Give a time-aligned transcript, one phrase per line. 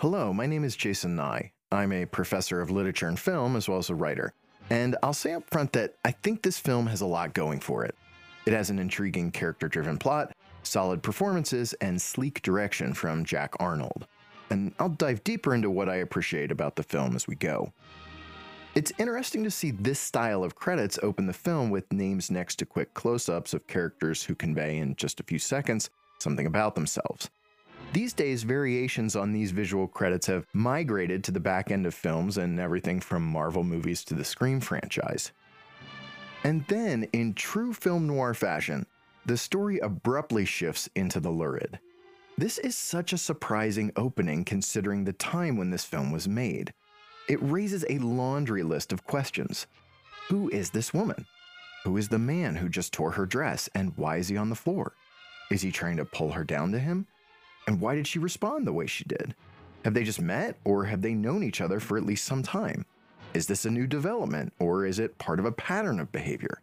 [0.00, 1.52] Hello, my name is Jason Ney.
[1.70, 4.32] I'm a professor of literature and film as well as a writer.
[4.70, 7.84] And I'll say up front that I think this film has a lot going for
[7.84, 7.94] it.
[8.46, 14.06] It has an intriguing character driven plot, solid performances, and sleek direction from Jack Arnold.
[14.48, 17.70] And I'll dive deeper into what I appreciate about the film as we go.
[18.74, 22.64] It's interesting to see this style of credits open the film with names next to
[22.64, 25.90] quick close ups of characters who convey in just a few seconds
[26.20, 27.28] something about themselves.
[27.92, 32.38] These days, variations on these visual credits have migrated to the back end of films
[32.38, 35.32] and everything from Marvel movies to the Scream franchise.
[36.44, 38.86] And then, in true film noir fashion,
[39.26, 41.80] the story abruptly shifts into the lurid.
[42.38, 46.72] This is such a surprising opening considering the time when this film was made.
[47.28, 49.66] It raises a laundry list of questions.
[50.28, 51.26] Who is this woman?
[51.82, 54.54] Who is the man who just tore her dress, and why is he on the
[54.54, 54.94] floor?
[55.50, 57.08] Is he trying to pull her down to him?
[57.66, 59.34] And why did she respond the way she did?
[59.84, 62.84] Have they just met, or have they known each other for at least some time?
[63.32, 66.60] Is this a new development, or is it part of a pattern of behavior?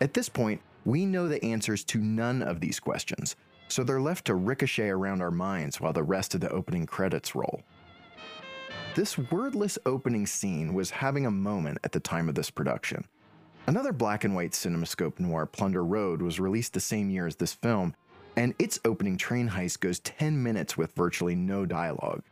[0.00, 3.36] At this point, we know the answers to none of these questions,
[3.68, 7.34] so they're left to ricochet around our minds while the rest of the opening credits
[7.34, 7.62] roll.
[8.96, 13.04] This wordless opening scene was having a moment at the time of this production.
[13.66, 17.52] Another black and white cinemascope noir, Plunder Road, was released the same year as this
[17.52, 17.94] film
[18.40, 22.22] and its opening train heist goes 10 minutes with virtually no dialogue.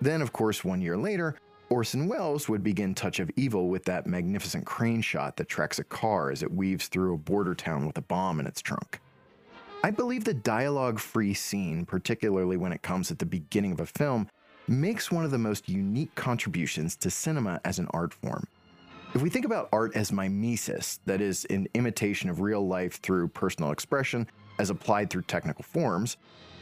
[0.00, 1.36] Then, of course, one year later,
[1.70, 5.84] Orson Welles would begin Touch of Evil with that magnificent crane shot that tracks a
[5.84, 9.00] car as it weaves through a border town with a bomb in its trunk.
[9.84, 13.86] I believe the dialogue free scene, particularly when it comes at the beginning of a
[13.86, 14.28] film,
[14.66, 18.48] makes one of the most unique contributions to cinema as an art form.
[19.14, 23.28] If we think about art as mimesis, that is, an imitation of real life through
[23.28, 24.26] personal expression,
[24.58, 26.16] as applied through technical forms,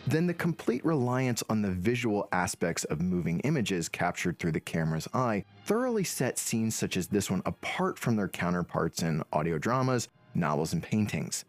[0.06, 5.08] then the complete reliance on the visual aspects of moving images captured through the camera's
[5.14, 10.08] eye thoroughly set scenes such as this one apart from their counterparts in audio dramas,
[10.34, 11.46] novels, and paintings.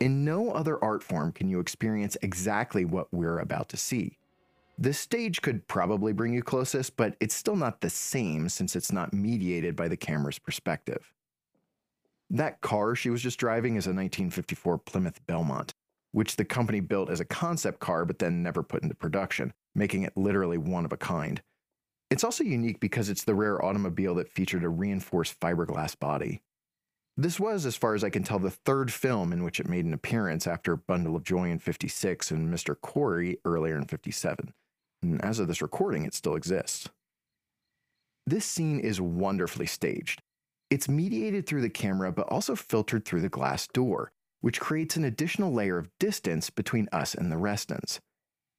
[0.00, 4.18] In no other art form can you experience exactly what we're about to see.
[4.76, 8.92] The stage could probably bring you closest, but it's still not the same since it's
[8.92, 11.12] not mediated by the camera's perspective.
[12.28, 15.72] That car she was just driving is a 1954 Plymouth Belmont
[16.14, 20.04] which the company built as a concept car but then never put into production, making
[20.04, 21.42] it literally one of a kind.
[22.08, 26.40] It's also unique because it's the rare automobile that featured a reinforced fiberglass body.
[27.16, 29.84] This was, as far as I can tell, the third film in which it made
[29.84, 32.80] an appearance after Bundle of Joy in 56 and Mr.
[32.80, 34.54] Corey earlier in 57.
[35.02, 36.88] And as of this recording, it still exists.
[38.24, 40.22] This scene is wonderfully staged.
[40.70, 44.12] It's mediated through the camera, but also filtered through the glass door,
[44.44, 47.98] which creates an additional layer of distance between us and the residents.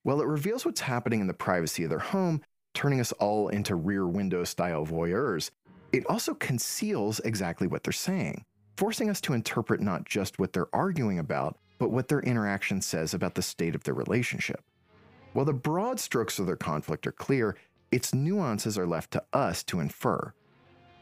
[0.01, 2.41] While it reveals what's happening in the privacy of their home,
[2.73, 5.51] turning us all into rear window style voyeurs,
[5.93, 8.45] it also conceals exactly what they're saying,
[8.77, 13.13] forcing us to interpret not just what they're arguing about, but what their interaction says
[13.13, 14.63] about the state of their relationship.
[15.33, 17.57] While the broad strokes of their conflict are clear,
[17.91, 20.33] its nuances are left to us to infer.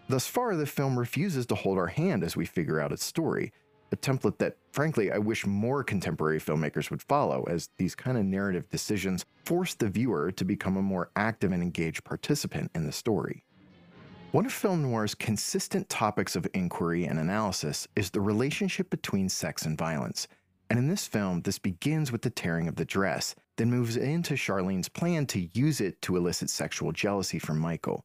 [0.09, 3.53] Thus far, the film refuses to hold our hand as we figure out its story,
[3.93, 8.25] a template that, frankly, I wish more contemporary filmmakers would follow, as these kind of
[8.25, 12.91] narrative decisions force the viewer to become a more active and engaged participant in the
[12.91, 13.45] story.
[14.31, 19.63] One of film noir's consistent topics of inquiry and analysis is the relationship between sex
[19.67, 20.27] and violence.
[20.71, 24.33] And in this film, this begins with the tearing of the dress, then moves into
[24.33, 28.03] Charlene's plan to use it to elicit sexual jealousy from Michael.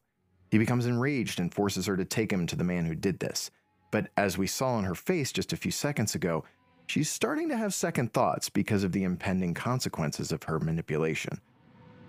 [0.51, 3.49] He becomes enraged and forces her to take him to the man who did this.
[3.91, 6.43] But as we saw on her face just a few seconds ago,
[6.87, 11.39] she's starting to have second thoughts because of the impending consequences of her manipulation.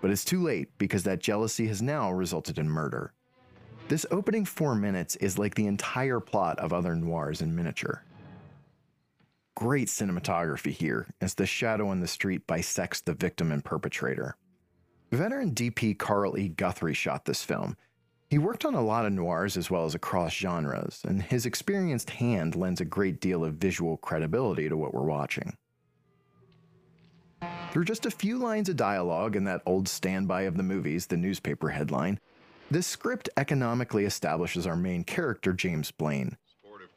[0.01, 3.13] But it's too late because that jealousy has now resulted in murder.
[3.87, 8.03] This opening four minutes is like the entire plot of other noirs in miniature.
[9.55, 14.35] Great cinematography here as the shadow on the street bisects the victim and perpetrator.
[15.11, 16.47] Veteran DP Carl E.
[16.47, 17.75] Guthrie shot this film,
[18.31, 22.11] he worked on a lot of noirs as well as across genres, and his experienced
[22.11, 25.57] hand lends a great deal of visual credibility to what we're watching.
[27.71, 31.17] Through just a few lines of dialogue in that old standby of the movies, the
[31.17, 32.21] newspaper headline,
[32.69, 36.37] this script economically establishes our main character, James Blaine.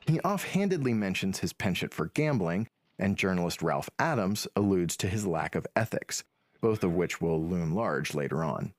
[0.06, 5.56] He offhandedly mentions his penchant for gambling, and journalist Ralph Adams alludes to his lack
[5.56, 6.22] of ethics,
[6.60, 8.72] both of which will loom large later on.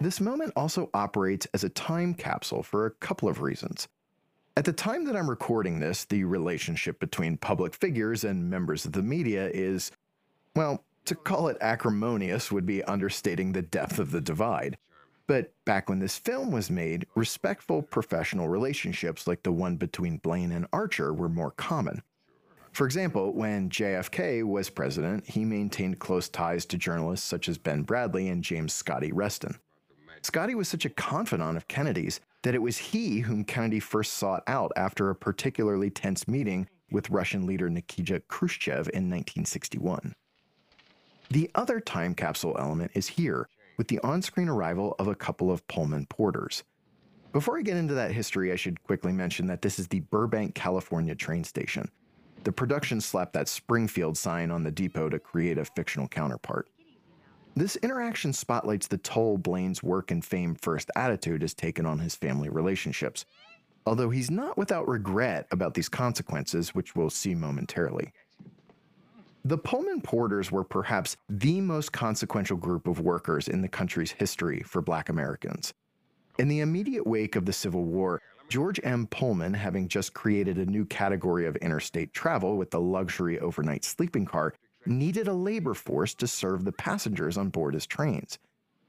[0.00, 3.88] This moment also operates as a time capsule for a couple of reasons.
[4.56, 8.92] At the time that I'm recording this, the relationship between public figures and members of
[8.92, 9.92] the media is,
[10.54, 14.76] well, to call it acrimonious would be understating the depth of the divide.
[15.26, 20.52] But back when this film was made, respectful professional relationships like the one between Blaine
[20.52, 22.02] and Archer were more common.
[22.72, 27.84] For example, when JFK was president, he maintained close ties to journalists such as Ben
[27.84, 29.58] Bradlee and James Scotty Reston.
[30.22, 34.44] Scotty was such a confidant of Kennedy's that it was he whom Kennedy first sought
[34.46, 40.14] out after a particularly tense meeting with Russian leader Nikita Khrushchev in 1961.
[41.30, 43.48] The other time capsule element is here,
[43.78, 46.62] with the on screen arrival of a couple of Pullman porters.
[47.32, 50.54] Before I get into that history, I should quickly mention that this is the Burbank,
[50.54, 51.90] California train station.
[52.44, 56.68] The production slapped that Springfield sign on the depot to create a fictional counterpart.
[57.54, 62.14] This interaction spotlights the toll Blaine's work and fame first attitude has taken on his
[62.14, 63.26] family relationships,
[63.84, 68.12] although he's not without regret about these consequences, which we'll see momentarily.
[69.44, 74.62] The Pullman Porters were perhaps the most consequential group of workers in the country's history
[74.62, 75.74] for black Americans.
[76.38, 79.06] In the immediate wake of the Civil War, George M.
[79.08, 84.24] Pullman, having just created a new category of interstate travel with the luxury overnight sleeping
[84.24, 84.54] car,
[84.86, 88.38] needed a labor force to serve the passengers on board his trains.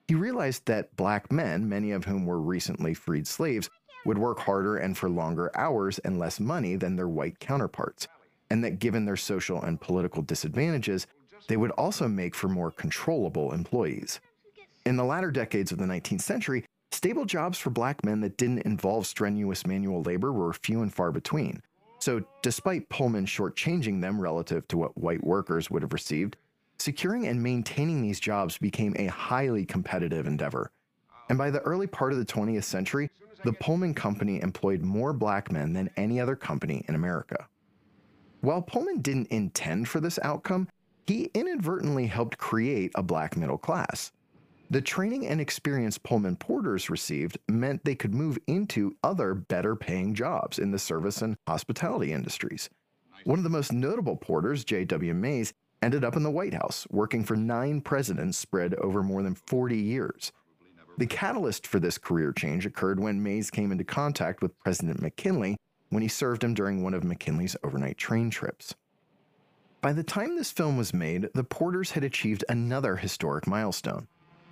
[0.08, 3.70] He realized that black men, many of whom were recently freed slaves,
[4.06, 8.08] would work harder and for longer hours and less money than their white counterparts,
[8.50, 11.08] and that given their social and political disadvantages,
[11.48, 14.20] they would also make for more controllable employees.
[14.86, 18.64] In the latter decades of the 19th century, stable jobs for black men that didn't
[18.64, 21.62] involve strenuous manual labor were few and far between.
[22.04, 26.36] So, despite Pullman shortchanging them relative to what white workers would have received,
[26.78, 30.70] securing and maintaining these jobs became a highly competitive endeavor.
[31.30, 33.10] And by the early part of the 20th century,
[33.46, 37.48] the Pullman Company employed more black men than any other company in America.
[38.42, 40.68] While Pullman didn't intend for this outcome,
[41.08, 44.12] he inadvertently helped create a black middle class.
[44.70, 50.16] The training and experience Pullman porters received meant they could move into other better paying
[50.16, 52.70] jobs in the service and hospitality industries.
[53.26, 55.14] One of the most notable porters, J.W.
[55.14, 59.36] Mays, ended up in the White House, working for nine presidents spread over more than
[59.36, 60.32] 40 years.
[60.98, 65.58] The catalyst for this career change occurred when Mays came into contact with President McKinley
[65.90, 68.76] when he served him during one of McKinley's overnight train trips.
[69.82, 74.08] By the time this film was made, the Porters had achieved another historic milestone.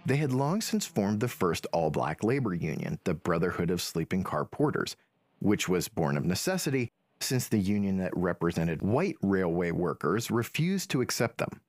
[0.06, 4.24] They had long since formed the first all black labor union, the Brotherhood of Sleeping
[4.24, 4.95] Car Porters,
[5.39, 11.01] which was born of necessity since the union that represented white railway workers refused to
[11.01, 11.62] accept them.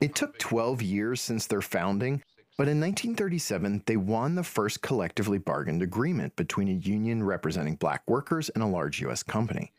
[0.00, 2.22] It took 12 years since their founding,
[2.56, 8.02] but in 1937 they won the first collectively bargained agreement between a union representing black
[8.08, 9.22] workers and a large U.S.
[9.22, 9.72] company.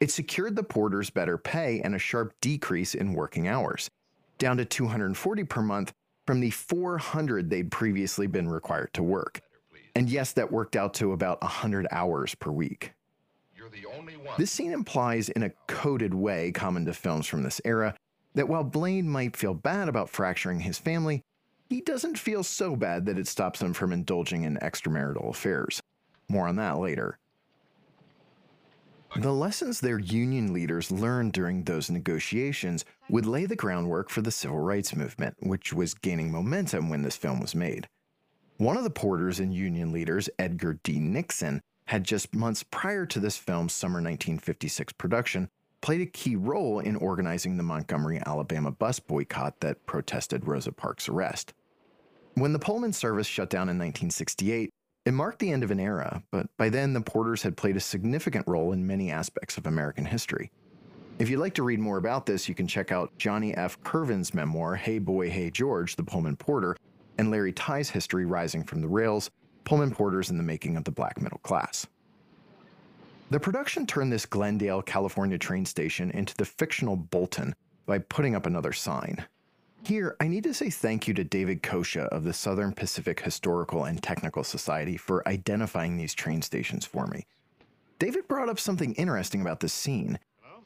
[0.00, 3.90] It secured the porters better pay and a sharp decrease in working hours,
[4.38, 5.92] down to 240 per month
[6.28, 9.40] from the 400 they'd previously been required to work.
[9.94, 12.92] And yes, that worked out to about 100 hours per week.
[14.36, 17.94] This scene implies, in a coded way common to films from this era,
[18.34, 21.22] that while Blaine might feel bad about fracturing his family,
[21.70, 25.80] he doesn't feel so bad that it stops him from indulging in extramarital affairs.
[26.28, 27.16] More on that later.
[29.16, 34.30] The lessons their union leaders learned during those negotiations would lay the groundwork for the
[34.30, 37.88] civil rights movement, which was gaining momentum when this film was made.
[38.58, 40.98] One of the porters and union leaders, Edgar D.
[40.98, 45.48] Nixon, had just months prior to this film's summer 1956 production
[45.80, 51.08] played a key role in organizing the Montgomery, Alabama bus boycott that protested Rosa Parks'
[51.08, 51.54] arrest.
[52.34, 54.70] When the Pullman service shut down in 1968,
[55.08, 57.80] it marked the end of an era, but by then the Porters had played a
[57.80, 60.50] significant role in many aspects of American history.
[61.18, 63.82] If you'd like to read more about this, you can check out Johnny F.
[63.82, 66.76] Kirvan's memoir, Hey Boy, Hey George, The Pullman Porter,
[67.16, 69.30] and Larry Tye's history rising from the rails,
[69.64, 71.86] Pullman Porters in the Making of the Black Middle Class.
[73.30, 77.54] The production turned this Glendale, California train station into the fictional Bolton
[77.86, 79.24] by putting up another sign.
[79.84, 83.84] Here, I need to say thank you to David Kosha of the Southern Pacific Historical
[83.84, 87.24] and Technical Society for identifying these train stations for me.
[87.98, 90.18] David brought up something interesting about this scene.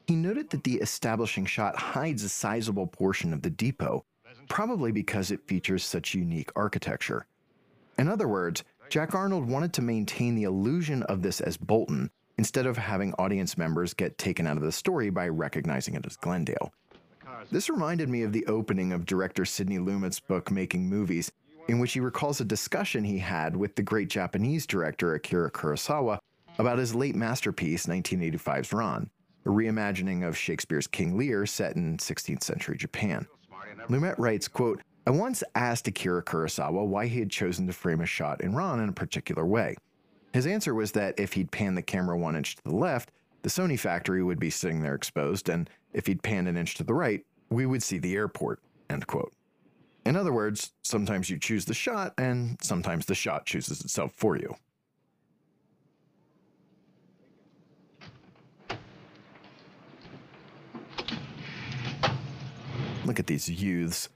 [0.08, 4.04] He noted that the establishing shot hides a sizable portion of the depot,
[4.48, 7.26] probably because it features such unique architecture.
[7.98, 12.66] In other words, Jack Arnold wanted to maintain the illusion of this as Bolton instead
[12.66, 16.72] of having audience members get taken out of the story by recognizing it as Glendale.
[17.50, 21.30] This reminded me of the opening of director Sidney Lumet's book Making Movies,
[21.68, 26.18] in which he recalls a discussion he had with the great Japanese director Akira Kurosawa
[26.58, 29.10] about his late masterpiece 1985's Ran,
[29.46, 33.26] a reimagining of Shakespeare's King Lear set in 16th century Japan.
[33.88, 38.06] Lumet writes, quote, I once asked Akira Kurosawa why he had chosen to frame a
[38.06, 39.76] shot in Ran in a particular way.
[40.32, 43.10] His answer was that if he'd panned the camera one inch to the left,
[43.42, 46.84] the Sony factory would be sitting there exposed, and if he'd panned an inch to
[46.84, 48.60] the right, we would see the airport.
[48.90, 49.32] End quote.
[50.04, 54.36] In other words, sometimes you choose the shot, and sometimes the shot chooses itself for
[54.36, 54.54] you.
[63.04, 64.08] Look at these youths.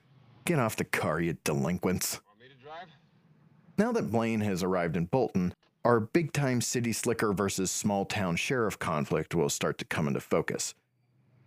[0.45, 2.21] Get off the car, you delinquents.
[3.79, 8.37] Now that Blaine has arrived in Bolton, our big time city slicker versus small town
[8.37, 10.75] sheriff conflict will start to come into focus.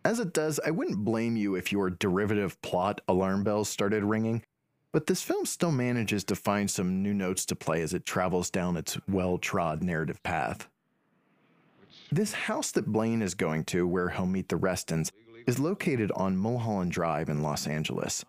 [0.05, 4.43] As it does, I wouldn't blame you if your derivative plot alarm bells started ringing,
[4.91, 8.49] but this film still manages to find some new notes to play as it travels
[8.49, 10.69] down its well trod narrative path.
[12.11, 15.11] This house that Blaine is going to, where he'll meet the Restons,
[15.45, 18.25] is located on Mulholland Drive in Los Angeles.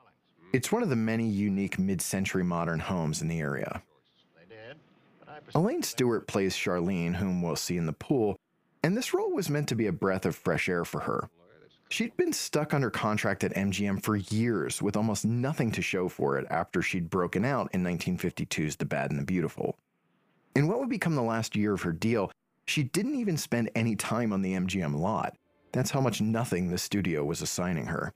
[0.52, 3.82] It's one of the many unique mid century modern homes in the area.
[5.54, 8.36] Elaine Stewart plays Charlene, whom we'll see in the pool,
[8.82, 11.30] and this role was meant to be a breath of fresh air for her.
[11.90, 16.38] She'd been stuck under contract at MGM for years with almost nothing to show for
[16.38, 19.76] it after she'd broken out in 1952's The Bad and the Beautiful.
[20.54, 22.30] In what would become the last year of her deal,
[22.68, 25.36] she didn't even spend any time on the MGM lot.
[25.72, 28.12] That's how much nothing the studio was assigning her.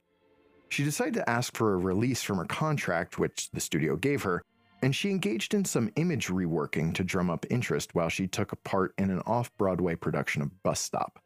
[0.69, 4.41] She decided to ask for a release from her contract, which the studio gave her,
[4.83, 8.57] and she engaged in some image reworking to drum up interest while she took a
[8.57, 11.19] part in an off Broadway production of Bus Stop.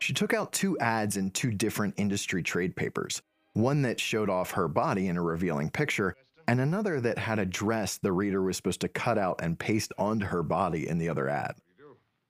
[0.00, 4.52] She took out two ads in two different industry trade papers one that showed off
[4.52, 6.14] her body in a revealing picture,
[6.46, 9.92] and another that had a dress the reader was supposed to cut out and paste
[9.98, 11.56] onto her body in the other ad.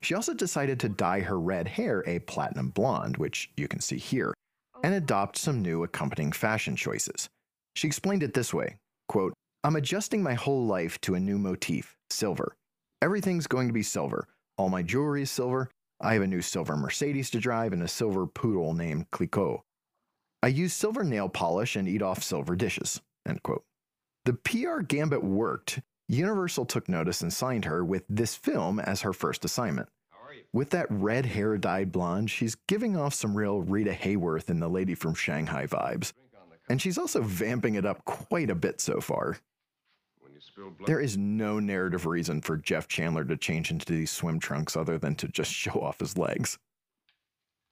[0.02, 3.98] She also decided to dye her red hair a platinum blonde, which you can see
[3.98, 4.32] here,
[4.82, 7.28] and adopt some new accompanying fashion choices.
[7.74, 11.96] She explained it this way quote, I'm adjusting my whole life to a new motif
[12.08, 12.56] silver.
[13.02, 14.26] Everything's going to be silver.
[14.56, 15.68] All my jewelry is silver.
[16.00, 19.62] I have a new silver Mercedes to drive and a silver poodle named Clicquot.
[20.42, 23.02] I use silver nail polish and eat off silver dishes.
[23.28, 23.64] End quote.
[24.24, 25.80] The PR gambit worked.
[26.08, 29.88] Universal took notice and signed her with this film as her first assignment.
[30.52, 34.68] With that red hair dyed blonde, she's giving off some real Rita Hayworth and the
[34.68, 36.12] lady from Shanghai vibes.
[36.68, 39.38] And she's also vamping it up quite a bit so far.
[40.86, 44.98] There is no narrative reason for Jeff Chandler to change into these swim trunks other
[44.98, 46.58] than to just show off his legs.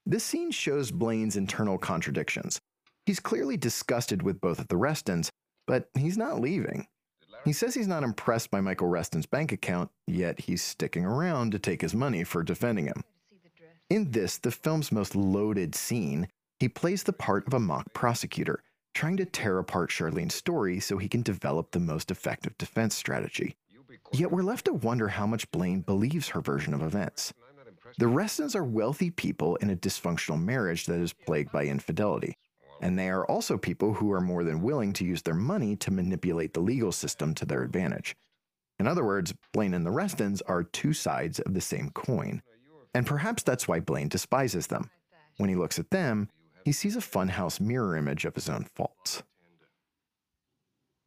[0.07, 2.61] This scene shows Blaine's internal contradictions.
[3.05, 5.31] He's clearly disgusted with both of the Restons,
[5.67, 6.87] but he's not leaving.
[7.45, 11.59] He says he's not impressed by Michael Reston's bank account, yet he's sticking around to
[11.59, 13.05] take his money for defending him.
[13.91, 18.63] In this, the film's most loaded scene, he plays the part of a mock prosecutor,
[18.99, 23.55] trying to tear apart Charlene's story so he can develop the most effective defense strategy.
[24.13, 27.33] Yet we're left to wonder how much Blaine believes her version of events.
[27.99, 32.37] The Restons are wealthy people in a dysfunctional marriage that is plagued by infidelity.
[32.83, 35.93] And they are also people who are more than willing to use their money to
[35.93, 38.17] manipulate the legal system to their advantage.
[38.81, 42.43] In other words, Blaine and the Restons are two sides of the same coin.
[42.95, 44.91] And perhaps that's why Blaine despises them.
[45.37, 46.31] When he looks at them,
[46.69, 49.23] he sees a funhouse mirror image of his own faults.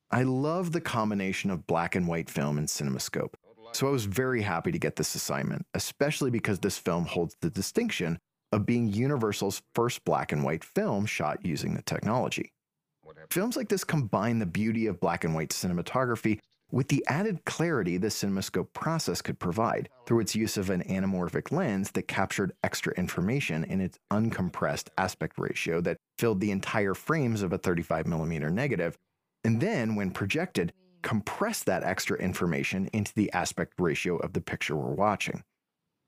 [0.10, 3.36] I love the combination of black and white film and cinemascope,
[3.72, 7.52] so I was very happy to get this assignment, especially because this film holds the
[7.52, 8.18] distinction
[8.52, 12.52] of being Universal's first black and white film shot using the technology.
[13.30, 16.40] Films like this combine the beauty of black and white cinematography
[16.72, 21.52] with the added clarity the CinemaScope process could provide through its use of an anamorphic
[21.52, 27.42] lens that captured extra information in its uncompressed aspect ratio that filled the entire frames
[27.42, 28.98] of a 35mm negative,
[29.44, 34.76] and then, when projected, compressed that extra information into the aspect ratio of the picture
[34.76, 35.44] we're watching.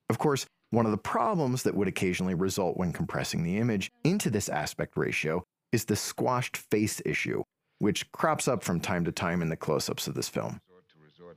[0.10, 4.30] Of course, one of the problems that would occasionally result when compressing the image into
[4.30, 7.44] this aspect ratio is the squashed face issue,
[7.84, 10.62] which crops up from time to time in the close ups of this film.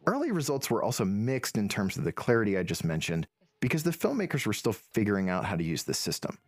[0.07, 3.27] Early results were also mixed in terms of the clarity I just mentioned,
[3.61, 6.39] because the filmmakers were still figuring out how to use this system.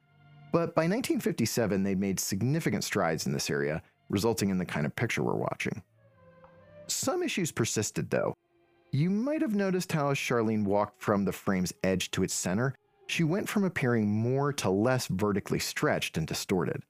[0.52, 4.94] But by 1957, they'd made significant strides in this area, resulting in the kind of
[4.94, 5.82] picture we're watching.
[6.86, 8.36] Some issues persisted, though.
[8.92, 12.72] You might have noticed how as Charlene walked from the frame's edge to its center,
[13.08, 16.84] she went from appearing more to less vertically stretched and distorted.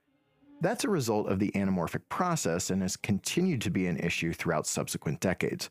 [0.61, 4.67] That's a result of the anamorphic process and has continued to be an issue throughout
[4.67, 5.71] subsequent decades.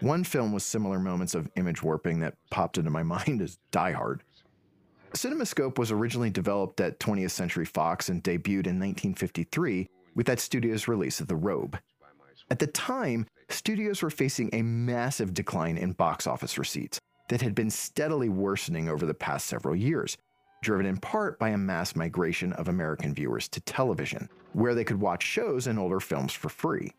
[0.00, 3.92] One film with similar moments of image warping that popped into my mind is Die
[3.92, 4.22] Hard.
[5.12, 10.88] CinemaScope was originally developed at 20th Century Fox and debuted in 1953 with that studio's
[10.88, 11.78] release of The Robe.
[12.50, 16.98] At the time, studios were facing a massive decline in box office receipts
[17.28, 20.16] that had been steadily worsening over the past several years,
[20.64, 25.00] driven in part by a mass migration of American viewers to television, where they could
[25.00, 26.90] watch shows and older films for free.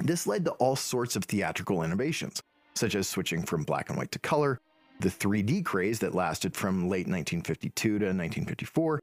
[0.00, 2.42] This led to all sorts of theatrical innovations,
[2.74, 4.60] such as switching from black and white to color,
[5.00, 9.00] the 3D craze that lasted from late 1952 to 1954,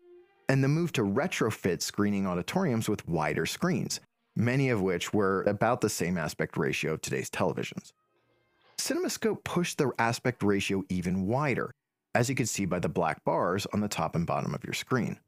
[0.50, 4.00] and the move to retrofit screening auditoriums with wider screens,
[4.36, 7.92] many of which were about the same aspect ratio of today's televisions.
[8.78, 11.74] CinemaScope pushed the aspect ratio even wider,
[12.16, 14.74] as you can see by the black bars on the top and bottom of your
[14.74, 15.20] screen.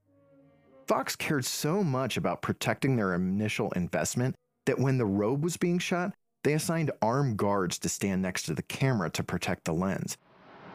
[0.88, 5.80] Fox cared so much about protecting their initial investment that when the robe was being
[5.80, 6.14] shot,
[6.44, 10.18] they assigned armed guards to stand next to the camera to protect the lens.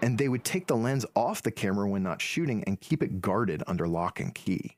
[0.03, 3.21] And they would take the lens off the camera when not shooting and keep it
[3.21, 4.77] guarded under lock and key.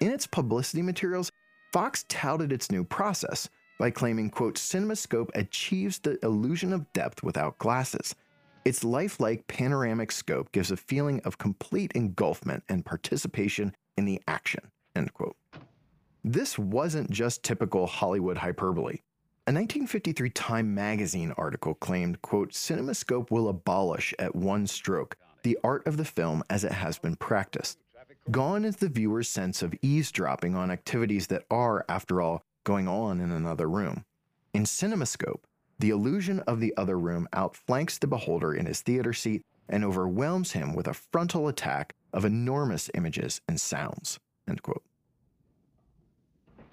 [0.00, 1.30] In its publicity materials,
[1.72, 7.58] Fox touted its new process by claiming, quote, CinemaScope achieves the illusion of depth without
[7.58, 8.14] glasses.
[8.64, 14.70] Its lifelike panoramic scope gives a feeling of complete engulfment and participation in the action,
[14.94, 15.36] end quote.
[16.22, 18.98] This wasn't just typical Hollywood hyperbole.
[19.46, 25.86] A 1953 Time magazine article claimed, quote, CinemaScope will abolish at one stroke the art
[25.86, 27.78] of the film as it has been practiced.
[28.30, 33.20] Gone is the viewer's sense of eavesdropping on activities that are, after all, going on
[33.20, 34.04] in another room.
[34.52, 35.40] In CinemaScope,
[35.80, 40.52] the illusion of the other room outflanks the beholder in his theater seat and overwhelms
[40.52, 44.18] him with a frontal attack of enormous images and sounds.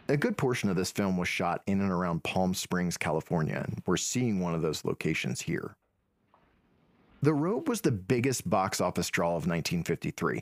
[0.10, 3.82] A good portion of this film was shot in and around Palm Springs, California, and
[3.86, 5.76] we're seeing one of those locations here.
[7.22, 10.42] The Robe was the biggest box office draw of 1953,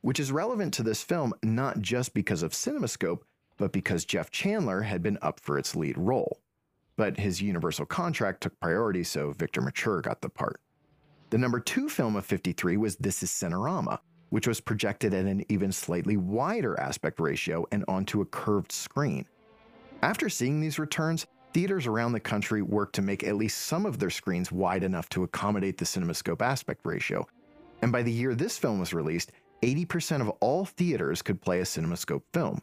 [0.00, 3.20] which is relevant to this film not just because of CinemaScope,
[3.58, 6.40] but because Jeff Chandler had been up for its lead role.
[6.96, 10.60] But his Universal contract took priority, so Victor Mature got the part.
[11.30, 13.98] The number two film of 53 was This is Cinerama,
[14.30, 19.26] which was projected at an even slightly wider aspect ratio and onto a curved screen.
[20.02, 23.98] After seeing these returns, theaters around the country worked to make at least some of
[23.98, 27.26] their screens wide enough to accommodate the CinemaScope aspect ratio.
[27.82, 29.32] And by the year this film was released,
[29.62, 32.60] 80% of all theaters could play a CinemaScope film.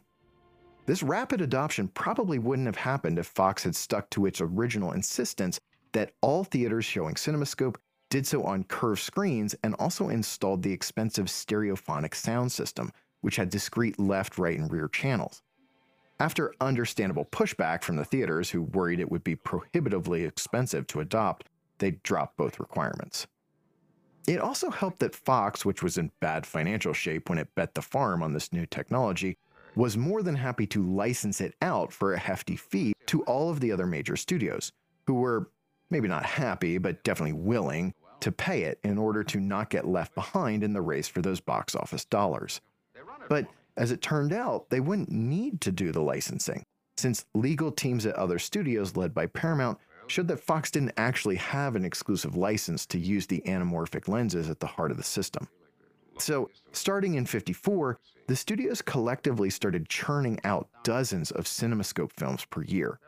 [0.86, 5.58] This rapid adoption probably wouldn't have happened if Fox had stuck to its original insistence
[5.92, 7.76] that all theaters showing CinemaScope
[8.10, 12.92] did so on curved screens and also installed the expensive stereophonic sound system,
[13.22, 15.42] which had discrete left, right, and rear channels.
[16.20, 21.48] After understandable pushback from the theaters who worried it would be prohibitively expensive to adopt,
[21.78, 23.26] they dropped both requirements.
[24.26, 27.82] It also helped that Fox, which was in bad financial shape when it bet the
[27.82, 29.38] farm on this new technology,
[29.76, 33.60] was more than happy to license it out for a hefty fee to all of
[33.60, 34.72] the other major studios,
[35.06, 35.50] who were
[35.90, 40.14] maybe not happy, but definitely willing to pay it in order to not get left
[40.14, 42.60] behind in the race for those box office dollars.
[43.28, 46.64] But as it turned out, they wouldn't need to do the licensing,
[46.96, 51.76] since legal teams at other studios led by Paramount showed that Fox didn't actually have
[51.76, 55.48] an exclusive license to use the anamorphic lenses at the heart of the system.
[56.18, 62.62] So, starting in 54, the studios collectively started churning out dozens of CinemaScope films per
[62.62, 62.98] year.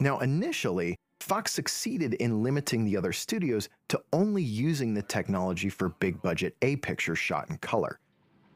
[0.00, 5.88] Now, initially, Fox succeeded in limiting the other studios to only using the technology for
[5.88, 7.98] big budget A pictures shot in color.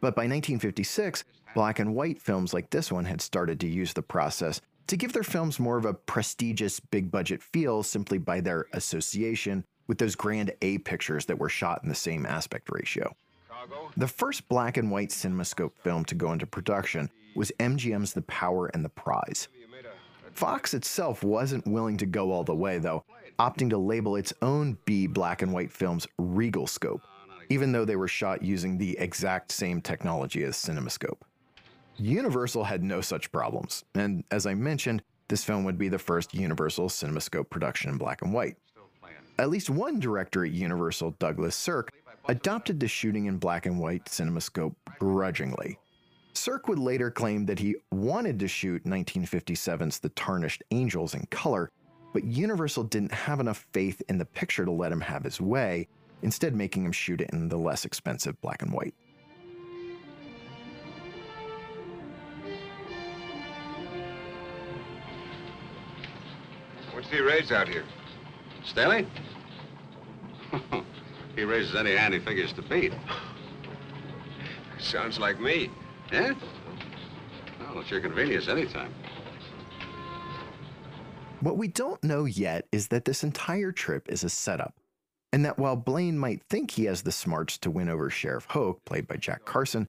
[0.01, 4.03] But by 1956, black and white films like this one had started to use the
[4.03, 8.67] process to give their films more of a prestigious big budget feel simply by their
[8.73, 13.15] association with those grand A pictures that were shot in the same aspect ratio.
[13.97, 18.67] The first black and white CinemaScope film to go into production was MGM's The Power
[18.69, 19.49] and the Prize.
[20.33, 23.05] Fox itself wasn't willing to go all the way, though,
[23.39, 27.03] opting to label its own B black and white films Regal Scope,
[27.51, 31.21] even though they were shot using the exact same technology as CinemaScope.
[31.97, 36.35] Universal had no such problems, and as I mentioned, this film would be the first
[36.35, 38.57] Universal CinemaScope production in black and white.
[39.39, 41.91] At least one director at Universal, Douglas Sirk,
[42.29, 45.79] adopted the shooting in black and white CinemaScope grudgingly.
[46.35, 51.71] Sirk would later claim that he wanted to shoot 1957's The Tarnished Angels in color,
[52.13, 55.89] but Universal didn't have enough faith in the picture to let him have his way,
[56.23, 58.95] instead, making him shoot it in the less expensive black and white.
[66.93, 67.85] What's he raise out here?
[68.65, 69.07] Staley?
[71.37, 72.93] he raises any hand he figures to beat.
[74.79, 75.71] Sounds like me.
[76.13, 76.33] Yeah?
[77.61, 78.93] Well, it's your convenience anytime.
[81.41, 84.75] What we don't know yet is that this entire trip is a setup,
[85.33, 88.85] and that while Blaine might think he has the smarts to win over Sheriff Hoke,
[88.85, 89.87] played by Jack Carson,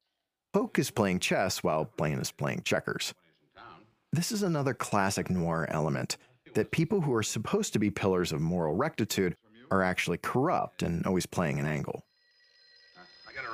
[0.53, 3.13] Hoke is playing chess while Blaine is playing checkers.
[4.11, 6.17] This is another classic noir element
[6.53, 9.35] that people who are supposed to be pillars of moral rectitude
[9.73, 12.03] are actually corrupt and always playing an angle.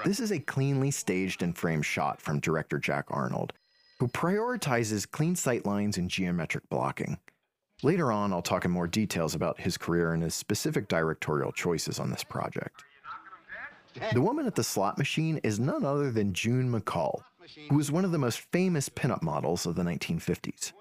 [0.03, 3.53] This is a cleanly staged and framed shot from director Jack Arnold,
[3.99, 7.17] who prioritizes clean sight lines and geometric blocking.
[7.83, 11.99] Later on, I'll talk in more details about his career and his specific directorial choices
[11.99, 12.83] on this project.
[14.13, 17.23] The woman at the slot machine is none other than June McCall,
[17.69, 20.73] who was one of the most famous pinup models of the 1950s.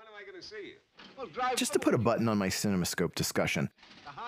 [1.57, 3.69] Just to put a button on my CinemaScope discussion,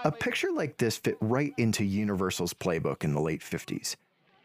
[0.05, 3.97] a picture like this fit right into Universal's playbook in the late 50s.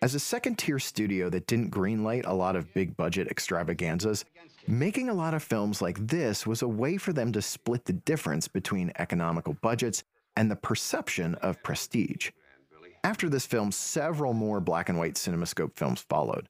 [0.02, 4.26] As a second tier studio that didn't greenlight a lot of big budget extravaganzas,
[4.68, 7.94] making a lot of films like this was a way for them to split the
[7.94, 10.04] difference between economical budgets
[10.36, 12.32] and the perception of prestige.
[13.04, 16.50] After this film, several more black and white CinemaScope films followed.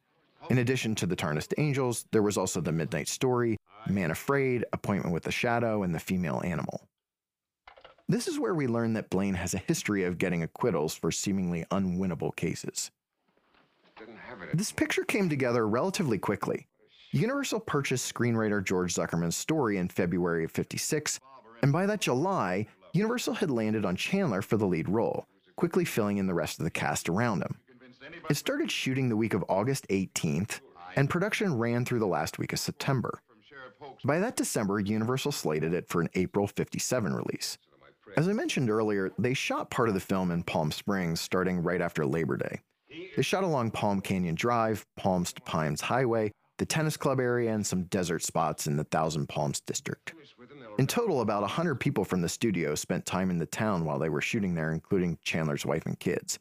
[0.49, 3.57] In addition to The Tarnished Angels, there was also The Midnight Story,
[3.89, 6.87] Man Afraid, Appointment with the Shadow, and The Female Animal.
[8.07, 11.65] This is where we learn that Blaine has a history of getting acquittals for seemingly
[11.71, 12.91] unwinnable cases.
[14.53, 16.67] This picture came together relatively quickly.
[17.11, 21.19] Universal purchased screenwriter George Zuckerman's story in February of 56,
[21.61, 26.17] and by that July, Universal had landed on Chandler for the lead role quickly filling
[26.17, 27.57] in the rest of the cast around him.
[28.29, 30.59] It started shooting the week of August 18th,
[30.95, 33.21] and production ran through the last week of September.
[34.03, 37.57] By that December, Universal slated it for an April 57 release.
[38.17, 41.81] As I mentioned earlier, they shot part of the film in Palm Springs starting right
[41.81, 42.61] after Labor Day.
[43.15, 47.65] They shot along Palm Canyon Drive, Palms to Pines Highway, the tennis club area, and
[47.65, 50.13] some desert spots in the Thousand Palms district.
[50.77, 54.09] In total, about 100 people from the studio spent time in the town while they
[54.09, 56.39] were shooting there, including Chandler's wife and kids.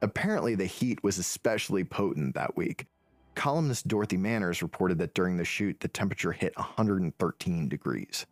[0.00, 2.86] Apparently, the heat was especially potent that week.
[3.34, 8.26] Columnist Dorothy Manners reported that during the shoot, the temperature hit 113 degrees.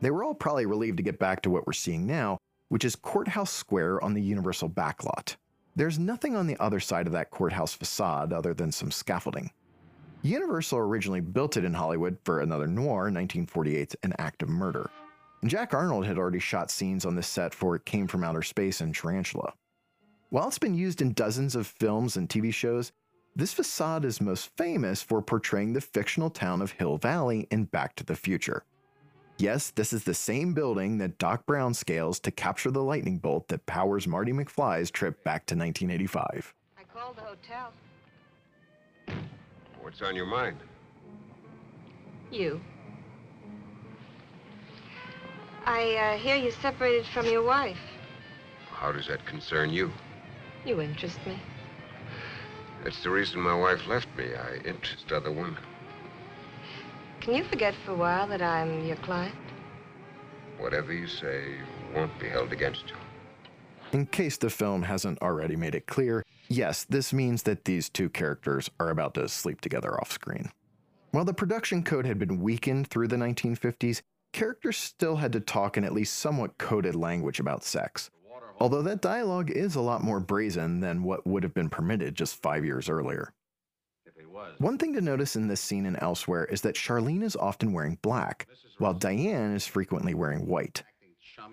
[0.00, 2.96] They were all probably relieved to get back to what we're seeing now, which is
[2.96, 5.36] Courthouse Square on the Universal backlot.
[5.76, 9.50] There's nothing on the other side of that courthouse facade other than some scaffolding.
[10.22, 14.90] Universal originally built it in Hollywood for another noir, 1948's An Act of Murder.
[15.40, 18.42] And Jack Arnold had already shot scenes on this set for It Came From Outer
[18.42, 19.52] Space and Tarantula.
[20.30, 22.92] While it's been used in dozens of films and TV shows,
[23.34, 27.96] this facade is most famous for portraying the fictional town of Hill Valley in Back
[27.96, 28.64] to the Future.
[29.38, 33.48] Yes, this is the same building that Doc Brown scales to capture the lightning bolt
[33.48, 36.54] that powers Marty McFly's trip back to 1985.
[36.78, 37.72] I called the hotel.
[39.80, 40.58] What's on your mind?
[42.30, 42.60] You.
[45.64, 47.78] I uh, hear you separated from your wife.
[48.70, 49.90] How does that concern you?
[50.66, 51.38] You interest me.
[52.84, 54.34] That's the reason my wife left me.
[54.34, 55.56] I interest other women.
[57.20, 59.34] Can you forget for a while that I'm your client?
[60.58, 61.54] Whatever you say
[61.94, 62.96] won't be held against you.
[63.92, 68.08] In case the film hasn't already made it clear, yes, this means that these two
[68.08, 70.50] characters are about to sleep together off screen.
[71.10, 74.00] While the production code had been weakened through the 1950s,
[74.32, 78.10] characters still had to talk in at least somewhat coded language about sex.
[78.60, 82.40] Although that dialogue is a lot more brazen than what would have been permitted just
[82.42, 83.32] five years earlier.
[84.58, 87.98] One thing to notice in this scene and elsewhere is that Charlene is often wearing
[88.02, 90.82] black, while Diane is frequently wearing white.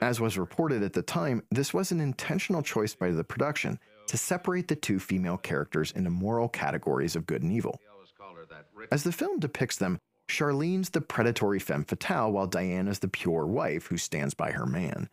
[0.01, 4.17] As was reported at the time, this was an intentional choice by the production to
[4.17, 7.79] separate the two female characters into moral categories of good and evil.
[8.91, 13.45] As the film depicts them, Charlene's the predatory femme fatale, while Diane is the pure
[13.45, 15.09] wife who stands by her man.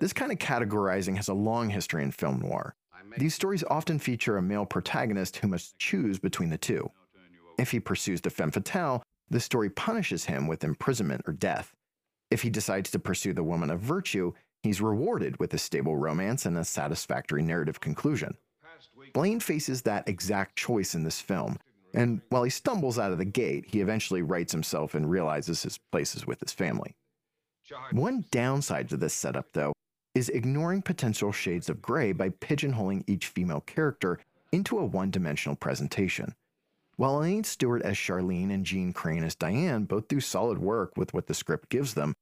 [0.00, 2.74] This kind of categorizing has a long history in film noir.
[3.18, 6.90] These stories often feature a male protagonist who must choose between the two.
[7.58, 11.74] If he pursues the femme fatale, the story punishes him with imprisonment or death.
[12.30, 14.32] If he decides to pursue the woman of virtue,
[14.62, 18.36] he's rewarded with a stable romance and a satisfactory narrative conclusion.
[19.12, 21.58] Blaine faces that exact choice in this film,
[21.92, 25.78] and while he stumbles out of the gate, he eventually rights himself and realizes his
[25.92, 26.94] place is with his family.
[27.92, 29.72] One downside to this setup, though,
[30.14, 34.18] is ignoring potential shades of gray by pigeonholing each female character
[34.52, 36.34] into a one dimensional presentation.
[36.96, 41.14] While Elaine Stewart as Charlene and Jeanne Crain as Diane both do solid work with
[41.14, 42.14] what the script gives them,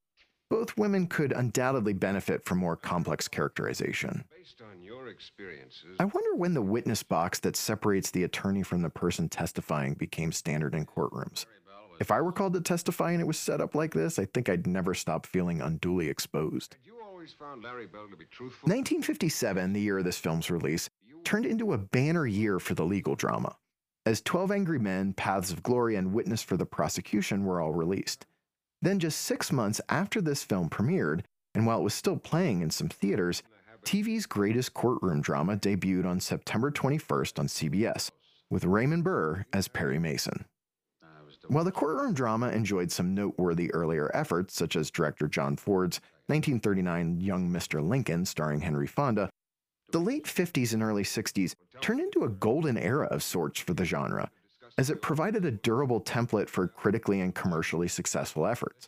[0.49, 4.23] both women could undoubtedly benefit from more complex characterization.
[4.35, 8.81] Based on your experiences, I wonder when the witness box that separates the attorney from
[8.81, 11.45] the person testifying became standard in courtrooms.
[11.99, 14.47] If I were called to testify and it was set up like this, I think
[14.47, 16.77] I'd never stop feeling unduly exposed.
[17.29, 18.67] You found Larry Bell to be truthful.
[18.67, 20.89] 1957, the year of this film's release,
[21.23, 23.55] turned into a banner year for the legal drama,
[24.03, 28.25] as 12 Angry Men, Paths of Glory, and Witness for the Prosecution were all released.
[28.81, 31.21] Then, just six months after this film premiered,
[31.53, 33.43] and while it was still playing in some theaters,
[33.85, 38.09] TV's greatest courtroom drama debuted on September 21st on CBS,
[38.49, 40.45] with Raymond Burr as Perry Mason.
[41.49, 47.19] While the courtroom drama enjoyed some noteworthy earlier efforts, such as director John Ford's 1939
[47.19, 47.81] Young Mr.
[47.81, 49.31] Lincoln starring Henry Fonda,
[49.91, 53.83] the late 50s and early 60s turned into a golden era of sorts for the
[53.83, 54.29] genre,
[54.77, 58.87] as it provided a durable template for critically and commercially successful efforts.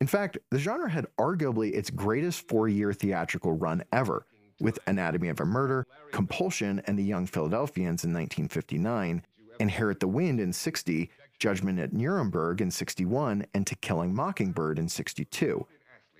[0.00, 4.24] In fact, the genre had arguably its greatest four year theatrical run ever,
[4.60, 9.24] with Anatomy of a Murder, Compulsion, and The Young Philadelphians in 1959,
[9.58, 14.78] Inherit the Wind in 60, Judgment at Nuremberg in 61, and To Kill a Mockingbird
[14.78, 15.66] in 62,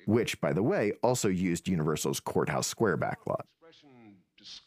[0.06, 3.42] which, by the way, also used Universal's Courthouse Square backlot.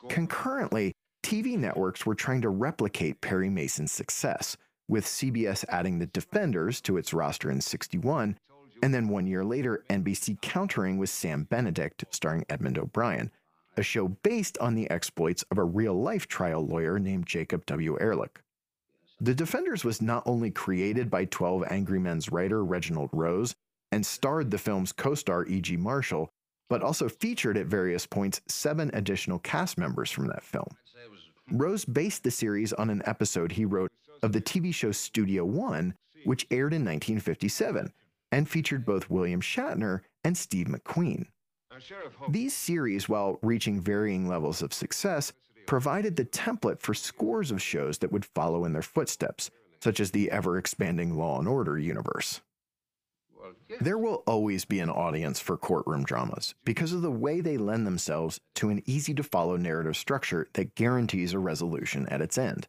[0.09, 6.81] Concurrently, TV networks were trying to replicate Perry Mason's success, with CBS adding The Defenders
[6.81, 8.37] to its roster in 61,
[8.83, 13.31] and then one year later, NBC countering with Sam Benedict, starring Edmund O'Brien,
[13.77, 17.97] a show based on the exploits of a real life trial lawyer named Jacob W.
[17.99, 18.41] Ehrlich.
[19.23, 23.53] The Defenders was not only created by 12 Angry Men's writer Reginald Rose
[23.91, 25.77] and starred the film's co star E.G.
[25.77, 26.27] Marshall,
[26.71, 30.69] but also featured at various points seven additional cast members from that film.
[31.51, 33.91] Rose based the series on an episode he wrote
[34.23, 37.93] of the TV show Studio One, which aired in 1957
[38.31, 41.27] and featured both William Shatner and Steve McQueen.
[42.29, 45.31] These series, while reaching varying levels of success,
[45.65, 49.49] provided the template for scores of shows that would follow in their footsteps,
[49.81, 52.41] such as the ever expanding Law and Order universe.
[53.79, 57.87] There will always be an audience for courtroom dramas because of the way they lend
[57.87, 62.67] themselves to an easy to follow narrative structure that guarantees a resolution at its end.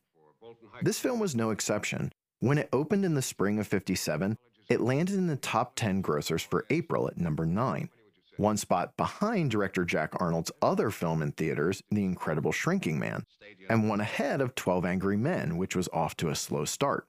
[0.80, 2.12] This film was no exception.
[2.40, 6.44] When it opened in the spring of 57, it landed in the top 10 grossers
[6.44, 7.90] for April at number 9,
[8.36, 13.24] one spot behind director Jack Arnold's other film in theaters, The Incredible Shrinking Man,
[13.68, 17.06] and one ahead of 12 Angry Men, which was off to a slow start.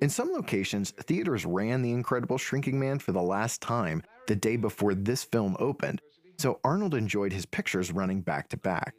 [0.00, 4.56] In some locations, theaters ran The Incredible Shrinking Man for the last time the day
[4.56, 6.00] before this film opened,
[6.38, 8.94] so Arnold enjoyed his pictures running back to back.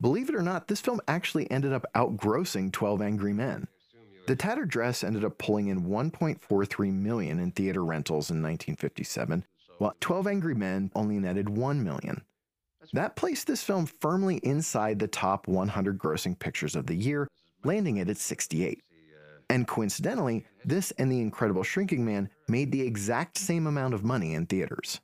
[0.00, 3.68] Believe it or not, this film actually ended up outgrossing 12 Angry Men.
[4.26, 9.44] The Tattered Dress ended up pulling in 1.43 million in theater rentals in 1957,
[9.78, 12.22] while 12 Angry Men only netted 1 million.
[12.92, 17.28] That placed this film firmly inside the top 100 grossing pictures of the year,
[17.64, 18.82] landing it at 68.
[19.48, 24.34] And coincidentally, this and The Incredible Shrinking Man made the exact same amount of money
[24.34, 25.00] in theaters.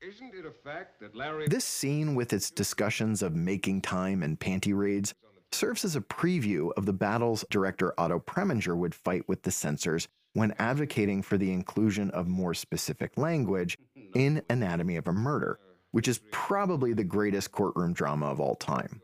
[0.00, 4.38] Isn't it a fact that Larry This scene, with its discussions of making time and
[4.38, 5.14] panty raids,
[5.52, 10.08] serves as a preview of the battles director Otto Preminger would fight with the censors
[10.34, 13.78] when advocating for the inclusion of more specific language
[14.16, 15.58] in Anatomy of a Murder,
[15.90, 19.02] which is probably the greatest courtroom drama of all time.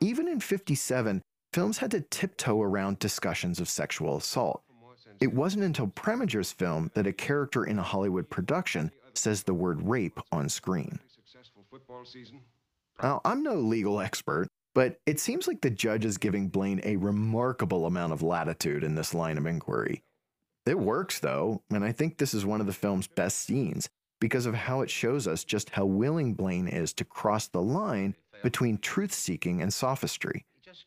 [0.00, 1.20] Even in 57,
[1.52, 4.62] films had to tiptoe around discussions of sexual assault.
[5.20, 9.82] It wasn't until Preminger's film that a character in a Hollywood production says the word
[9.82, 10.98] rape on screen.
[13.02, 16.96] Now, I'm no legal expert, but it seems like the judge is giving Blaine a
[16.96, 20.00] remarkable amount of latitude in this line of inquiry.
[20.64, 23.88] It works, though, and I think this is one of the film's best scenes
[24.20, 28.14] because of how it shows us just how willing Blaine is to cross the line
[28.42, 30.44] between truth seeking and sophistry,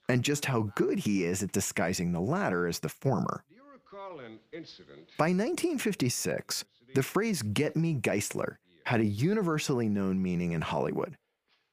[0.07, 3.43] and just how good he is at disguising the latter as the former.
[3.49, 5.09] Do you recall an incident?
[5.17, 6.65] By 1956,
[6.95, 11.17] the phrase get me Giesler had a universally known meaning in Hollywood.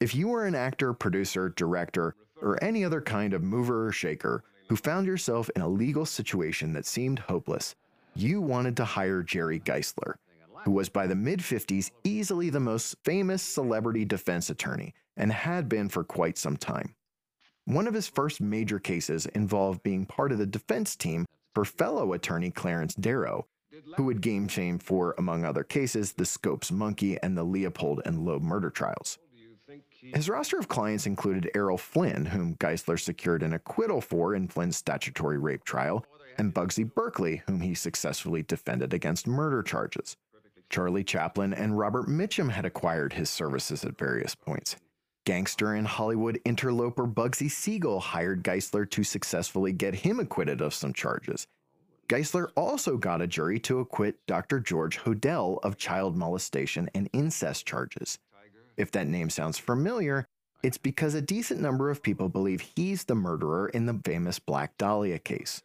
[0.00, 4.44] If you were an actor, producer, director, or any other kind of mover or shaker
[4.68, 7.74] who found yourself in a legal situation that seemed hopeless,
[8.14, 10.14] you wanted to hire Jerry Giesler,
[10.64, 15.68] who was by the mid 50s easily the most famous celebrity defense attorney and had
[15.68, 16.94] been for quite some time.
[17.64, 22.12] One of his first major cases involved being part of the defense team for fellow
[22.12, 23.46] attorney Clarence Darrow,
[23.96, 28.24] who would gain fame for, among other cases, the Scopes Monkey and the Leopold and
[28.24, 29.18] Loeb murder trials.
[30.02, 34.76] His roster of clients included Errol Flynn, whom Giesler secured an acquittal for in Flynn's
[34.76, 36.04] statutory rape trial,
[36.38, 40.16] and Busby Berkeley, whom he successfully defended against murder charges.
[40.70, 44.76] Charlie Chaplin and Robert Mitchum had acquired his services at various points.
[45.26, 50.92] Gangster and Hollywood interloper Bugsy Siegel hired Giesler to successfully get him acquitted of some
[50.92, 51.46] charges.
[52.08, 54.58] Giesler also got a jury to acquit Dr.
[54.58, 58.18] George Hodel of child molestation and incest charges.
[58.76, 60.26] If that name sounds familiar,
[60.62, 64.76] it's because a decent number of people believe he's the murderer in the famous Black
[64.78, 65.62] Dahlia case.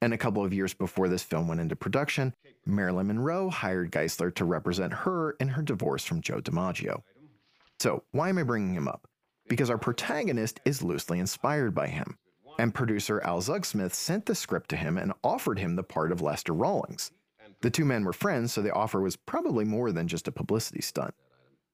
[0.00, 2.34] And a couple of years before this film went into production,
[2.66, 7.02] Marilyn Monroe hired Giesler to represent her in her divorce from Joe DiMaggio.
[7.80, 9.08] So, why am I bringing him up?
[9.48, 12.16] Because our protagonist is loosely inspired by him,
[12.58, 16.22] and producer Al Zugsmith sent the script to him and offered him the part of
[16.22, 17.10] Lester Rawlings.
[17.60, 20.82] The two men were friends, so the offer was probably more than just a publicity
[20.82, 21.14] stunt.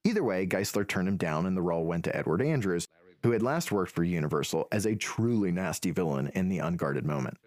[0.04, 2.88] Either way, Giesler turned him down and the role went to Edward Andrews,
[3.22, 7.38] who had last worked for Universal as a truly nasty villain in The Unguarded Moment.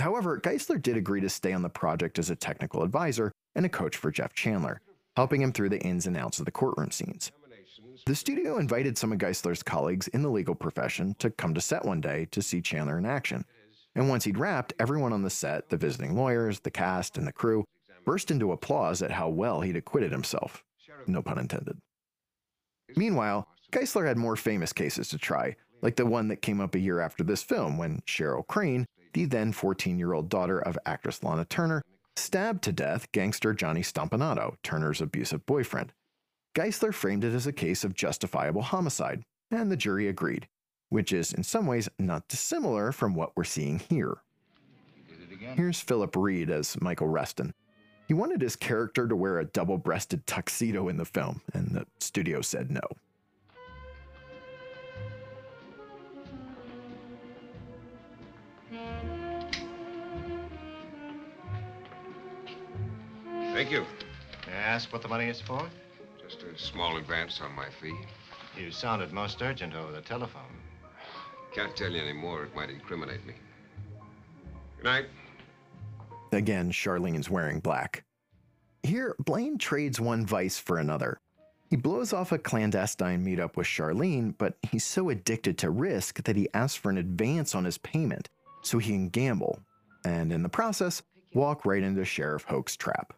[0.00, 3.68] However, Giesler did agree to stay on the project as a technical advisor and a
[3.68, 4.80] coach for Jeff Chandler,
[5.16, 7.30] helping him through the ins and outs of the courtroom scenes.
[8.06, 11.84] The studio invited some of Giesler's colleagues in the legal profession to come to set
[11.84, 13.44] one day to see Chandler in action.
[13.94, 17.32] And once he'd wrapped, everyone on the set, the visiting lawyers, the cast, and the
[17.32, 17.64] crew,
[18.04, 20.64] burst into applause at how well he'd acquitted himself.
[21.06, 21.78] No pun intended.
[22.96, 26.80] Meanwhile, Giesler had more famous cases to try, like the one that came up a
[26.80, 31.22] year after this film when Cheryl Crane, the then 14 year old daughter of actress
[31.22, 31.82] Lana Turner,
[32.16, 35.92] stabbed to death gangster Johnny Stompanato, Turner's abusive boyfriend.
[36.54, 40.48] Giesler framed it as a case of justifiable homicide, and the jury agreed,
[40.88, 44.18] which is in some ways not dissimilar from what we're seeing here.
[45.54, 47.54] Here's Philip Reed as Michael Reston.
[48.08, 51.86] He wanted his character to wear a double breasted tuxedo in the film, and the
[52.00, 52.80] studio said no.
[63.60, 63.84] Thank you.
[64.46, 65.68] May I ask what the money is for?
[66.26, 67.94] Just a small advance on my fee.
[68.58, 70.56] You sounded most urgent over the telephone.
[71.54, 72.44] Can't tell you any more.
[72.44, 73.34] It might incriminate me.
[74.78, 75.06] Good night.
[76.32, 78.02] Again, Charlene's wearing black.
[78.82, 81.20] Here, Blaine trades one vice for another.
[81.68, 86.34] He blows off a clandestine meetup with Charlene, but he's so addicted to risk that
[86.34, 88.30] he asks for an advance on his payment
[88.62, 89.60] so he can gamble,
[90.06, 91.02] and in the process,
[91.34, 93.12] walk right into Sheriff Hoke's trap.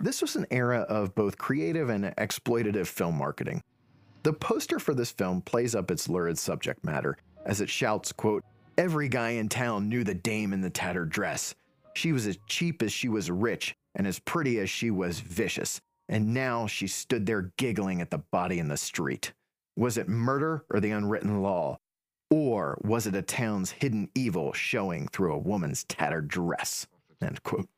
[0.00, 3.62] This was an era of both creative and exploitative film marketing.
[4.22, 8.42] The poster for this film plays up its lurid subject matter as it shouts, quote,
[8.76, 11.54] Every guy in town knew the dame in the tattered dress.
[11.94, 15.80] She was as cheap as she was rich and as pretty as she was vicious.
[16.08, 19.32] And now she stood there giggling at the body in the street.
[19.76, 21.78] Was it murder or the unwritten law?
[22.30, 26.86] Or was it a town's hidden evil showing through a woman's tattered dress?
[27.22, 27.68] End quote.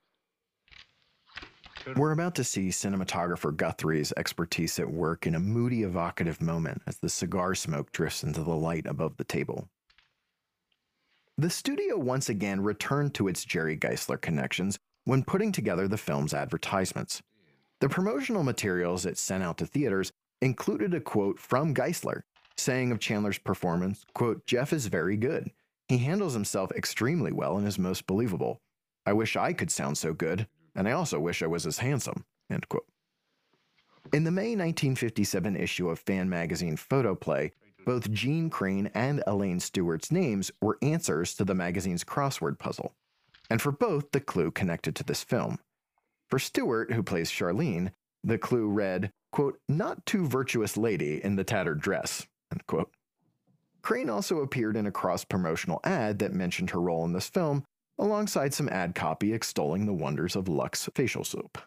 [1.94, 6.96] We're about to see cinematographer Guthrie's expertise at work in a moody, evocative moment as
[6.99, 9.68] the cigar smoke drifts into the light above the table.
[11.38, 16.35] The studio once again returned to its Jerry Giesler connections when putting together the film's
[16.35, 17.22] advertisements.
[17.81, 20.11] The promotional materials it sent out to theaters
[20.42, 22.22] included a quote from Giesler
[22.57, 25.51] saying of Chandler's performance, quote, Jeff is very good.
[25.88, 28.61] He handles himself extremely well and is most believable.
[29.05, 32.25] I wish I could sound so good, and I also wish I was as handsome.
[34.12, 37.51] In the May 1957 issue of fan magazine Photoplay,
[37.85, 42.93] both Jeanne Crain and Elaine Stewart's names were answers to the magazine's crossword puzzle,
[43.51, 45.59] and for both, the clue connected to this film.
[46.29, 51.45] For Stewart, who plays Charlene, the clue read, quote, not too virtuous lady in the
[51.45, 52.91] tattered dress, end quote.
[53.83, 57.65] Crain also appeared in a cross promotional ad that mentioned her role in this film,
[57.99, 61.59] alongside some ad copy extolling the wonders of Lux facial soap.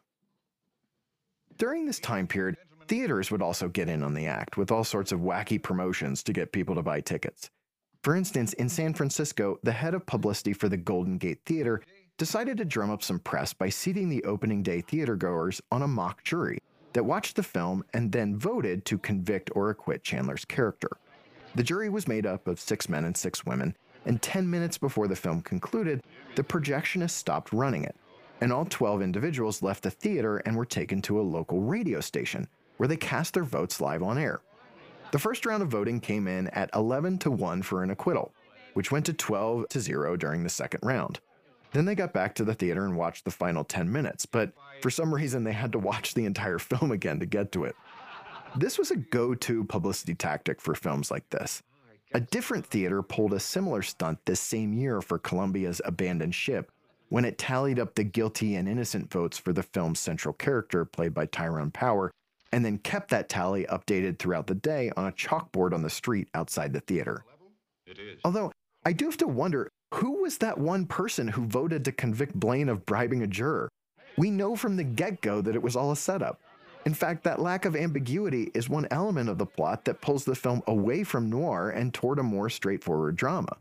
[1.58, 5.12] During this time period, theaters would also get in on the act with all sorts
[5.12, 7.50] of wacky promotions to get people to buy tickets.
[8.04, 11.82] For instance, in San Francisco, the head of publicity for the Golden Gate Theater
[12.18, 16.24] decided to drum up some press by seating the opening day theatergoers on a mock
[16.24, 16.60] jury
[16.94, 20.90] that watched the film and then voted to convict or acquit Chandler's character.
[21.56, 25.08] The jury was made up of six men and six women, and 10 minutes before
[25.08, 26.02] the film concluded,
[26.36, 27.96] the projectionist stopped running it,
[28.42, 32.48] and all 12 individuals left the theater and were taken to a local radio station
[32.78, 34.42] where they cast their votes live on air.
[35.12, 38.32] The first round of voting came in at 11 to 1 for an acquittal,
[38.74, 41.20] which went to 12 to 0 during the second round.
[41.74, 44.90] Then they got back to the theater and watched the final 10 minutes, but for
[44.90, 47.76] some reason they had to watch the entire film again to get to it.
[48.56, 51.62] This was a go to publicity tactic for films like this.
[52.12, 56.72] A different theater pulled a similar stunt this same year for Columbia's Abandoned Ship
[57.10, 61.14] when it tallied up the guilty and innocent votes for the film's central character, played
[61.14, 62.12] by Tyrone Power,
[62.52, 66.30] and then kept that tally updated throughout the day on a chalkboard on the street
[66.34, 67.24] outside the theater.
[68.24, 68.52] Although,
[68.86, 72.70] I do have to wonder Who was that one person who voted to convict Blaine
[72.70, 73.70] of bribing a juror?
[74.18, 76.40] We know from the get go that it was all a setup.
[76.86, 80.36] In fact, that lack of ambiguity is one element of the plot that pulls the
[80.36, 83.58] film away from noir and toward a more straightforward drama.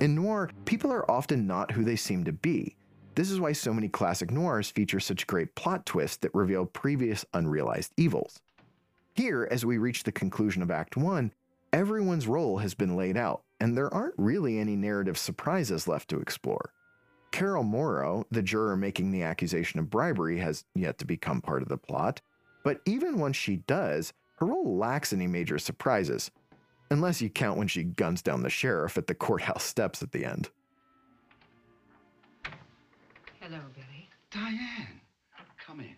[0.00, 2.76] In noir, people are often not who they seem to be.
[3.14, 7.24] This is why so many classic noirs feature such great plot twists that reveal previous
[7.32, 8.40] unrealized evils.
[9.14, 11.32] Here, as we reach the conclusion of Act 1,
[11.72, 16.18] everyone's role has been laid out, and there aren't really any narrative surprises left to
[16.18, 16.72] explore.
[17.30, 21.68] Carol Morrow, the juror making the accusation of bribery, has yet to become part of
[21.68, 22.20] the plot,
[22.64, 26.32] but even when she does, her role lacks any major surprises,
[26.90, 30.24] unless you count when she guns down the sheriff at the courthouse steps at the
[30.24, 30.48] end.
[33.40, 34.08] Hello, Billy.
[34.30, 35.00] Diane,
[35.64, 35.94] come in.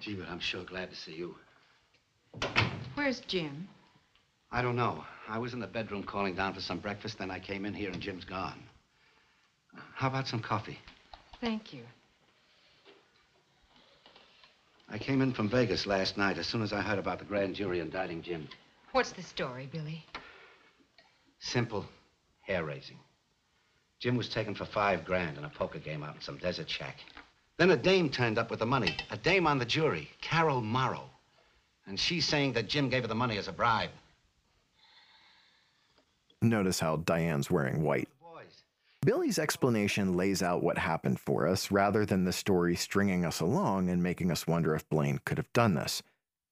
[0.00, 1.36] Gee, but I'm sure glad to see you.
[2.94, 3.68] Where's Jim?
[4.50, 5.04] I don't know.
[5.28, 7.90] I was in the bedroom calling down for some breakfast, then I came in here
[7.90, 8.62] and Jim's gone.
[9.94, 10.78] How about some coffee?
[11.40, 11.82] Thank you.
[14.90, 17.54] I came in from Vegas last night as soon as I heard about the grand
[17.54, 18.48] jury indicting Jim.
[18.92, 20.04] What's the story, Billy?
[21.40, 21.86] Simple,
[22.40, 22.98] hair raising.
[24.00, 26.96] Jim was taken for five grand in a poker game out in some desert shack.
[27.58, 28.96] Then a dame turned up with the money.
[29.10, 31.10] A dame on the jury, Carol Morrow.
[31.86, 33.90] And she's saying that Jim gave her the money as a bribe.
[36.40, 38.08] Notice how Diane's wearing white.
[39.02, 43.88] Billy's explanation lays out what happened for us rather than the story stringing us along
[43.88, 46.02] and making us wonder if Blaine could have done this.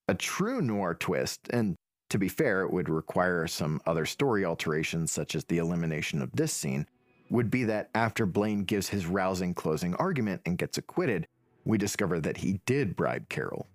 [0.08, 1.74] A true noir twist, and
[2.08, 6.30] to be fair, it would require some other story alterations, such as the elimination of
[6.32, 6.86] this scene,
[7.30, 11.26] would be that after Blaine gives his rousing closing argument and gets acquitted,
[11.64, 13.66] we discover that he did bribe Carol.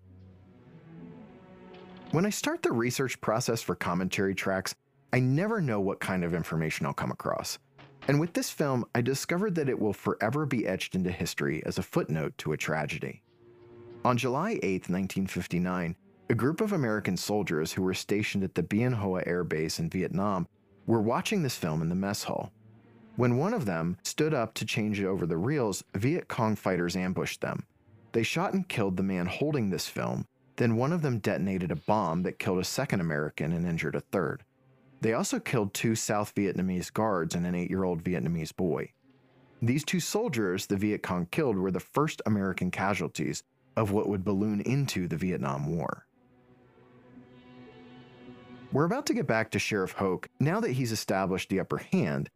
[2.12, 4.76] When I start the research process for commentary tracks,
[5.12, 7.60] I never know what kind of information I'll come across.
[8.08, 11.78] And with this film, I discovered that it will forever be etched into history as
[11.78, 13.22] a footnote to a tragedy.
[14.04, 15.96] On July 8, 1959,
[16.30, 19.90] a group of American soldiers who were stationed at the Bien Hoa Air Base in
[19.90, 20.48] Vietnam
[20.88, 22.52] were watching this film in the mess hall.
[23.18, 26.96] When one of them stood up to change it over the reels, Viet Cong fighters
[26.96, 27.66] ambushed them.
[28.14, 30.26] They shot and killed the man holding this film,
[30.56, 34.02] then one of them detonated a bomb that killed a second American and injured a
[34.02, 34.44] third.
[35.02, 38.92] They also killed two South Vietnamese guards and an eight year old Vietnamese boy.
[39.62, 43.44] These two soldiers the Viet Cong killed were the first American casualties
[43.76, 46.06] of what would balloon into the Vietnam War.
[48.72, 52.30] We're about to get back to Sheriff Hoke now that he's established the upper hand,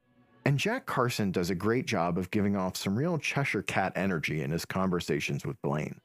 [0.44, 4.42] and Jack Carson does a great job of giving off some real Cheshire Cat energy
[4.42, 6.02] in his conversations with Blaine.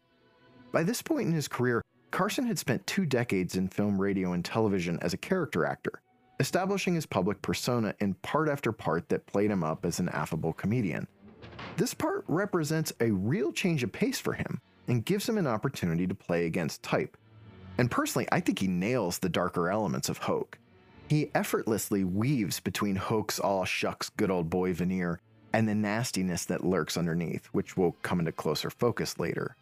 [0.73, 4.45] By this point in his career, Carson had spent two decades in film, radio, and
[4.45, 6.01] television as a character actor,
[6.41, 10.55] establishing his public persona in part after part that played him up as an affable
[10.55, 11.07] comedian.
[11.77, 16.07] This part represents a real change of pace for him and gives him an opportunity
[16.07, 17.17] to play against type.
[17.77, 20.59] And personally, I think he nails the darker elements of Hoke.
[21.09, 25.21] He effortlessly weaves between Hoke's all shucks good old boy veneer
[25.53, 29.57] and the nastiness that lurks underneath, which will come into closer focus later.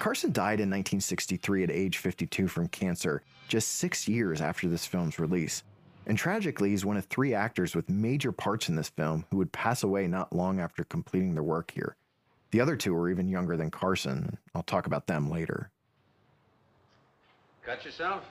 [0.00, 5.20] Carson died in 1963 at age 52 from cancer, just six years after this film's
[5.20, 5.62] release.
[6.06, 9.52] And tragically, he's one of three actors with major parts in this film who would
[9.52, 11.96] pass away not long after completing their work here.
[12.50, 14.38] The other two were even younger than Carson.
[14.54, 15.70] I'll talk about them later.
[17.64, 18.22] Cut yourself?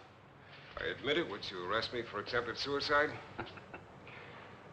[0.79, 1.29] I admit it.
[1.29, 3.09] Would you arrest me for attempted suicide?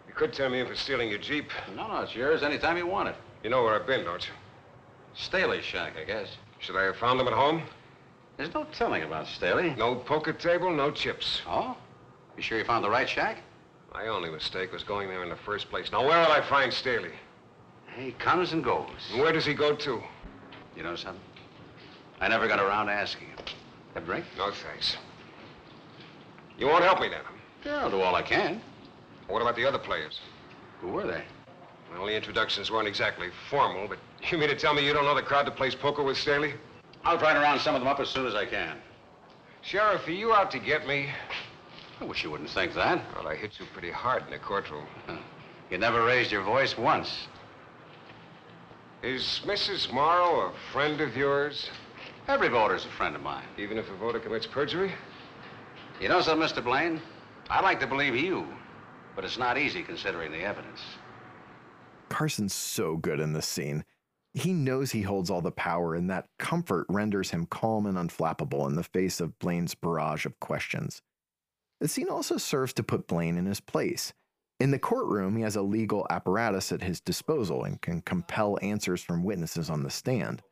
[0.06, 1.50] you could tell me in for stealing your Jeep.
[1.74, 3.16] No, no, it's yours anytime you want it.
[3.42, 4.34] You know where I've been, don't you?
[5.14, 6.28] Staley's shack, I guess.
[6.58, 7.62] Should I have found them at home?
[8.36, 9.74] There's no telling about Staley.
[9.76, 11.42] No poker table, no chips.
[11.46, 11.76] Oh?
[12.40, 13.36] You sure you found the right shack?
[13.92, 15.92] My only mistake was going there in the first place.
[15.92, 17.10] Now, where will I find Staley?
[17.94, 18.88] He comes and goes.
[19.12, 20.02] And where does he go to?
[20.74, 21.20] You know something?
[22.18, 23.38] I never got around to asking him.
[23.94, 24.24] A drink?
[24.38, 24.96] No, thanks.
[26.56, 27.20] You won't help me then?
[27.62, 28.62] Yeah, I'll do all I can.
[29.28, 30.18] What about the other players?
[30.80, 31.22] Who were they?
[31.92, 33.98] Well, the introductions weren't exactly formal, but
[34.30, 36.54] you mean to tell me you don't know the crowd that plays poker with Staley?
[37.04, 38.78] I'll try to round some of them up as soon as I can.
[39.60, 41.10] Sheriff, are you out to get me?
[42.00, 43.04] I wish you wouldn't think that.
[43.14, 44.86] Well, I hit you pretty hard in the courtroom.
[45.70, 47.28] You never raised your voice once.
[49.02, 49.92] Is Mrs.
[49.92, 51.68] Morrow a friend of yours?
[52.26, 53.44] Every voter's a friend of mine.
[53.58, 54.92] Even if a voter commits perjury?
[56.00, 56.64] You know something, Mr.
[56.64, 57.02] Blaine?
[57.50, 58.46] I'd like to believe you,
[59.14, 60.80] but it's not easy considering the evidence.
[62.08, 63.84] Carson's so good in this scene.
[64.32, 68.68] He knows he holds all the power, and that comfort renders him calm and unflappable
[68.68, 71.02] in the face of Blaine's barrage of questions.
[71.80, 74.12] The scene also serves to put Blaine in his place.
[74.60, 79.02] In the courtroom, he has a legal apparatus at his disposal and can compel answers
[79.02, 80.42] from witnesses on the stand.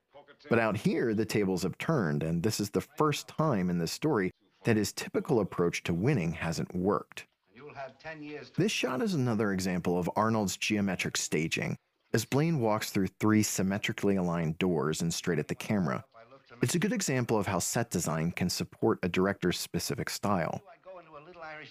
[0.48, 3.92] But out here, the tables have turned, and this is the first time in this
[3.92, 4.32] story
[4.64, 7.26] that his typical approach to winning hasn't worked.
[7.54, 11.76] You'll have 10 years to This shot is another example of Arnold's geometric staging,
[12.14, 16.04] as Blaine walks through three symmetrically aligned doors and straight at the camera.
[16.62, 20.62] It's a good example of how set design can support a director's specific style.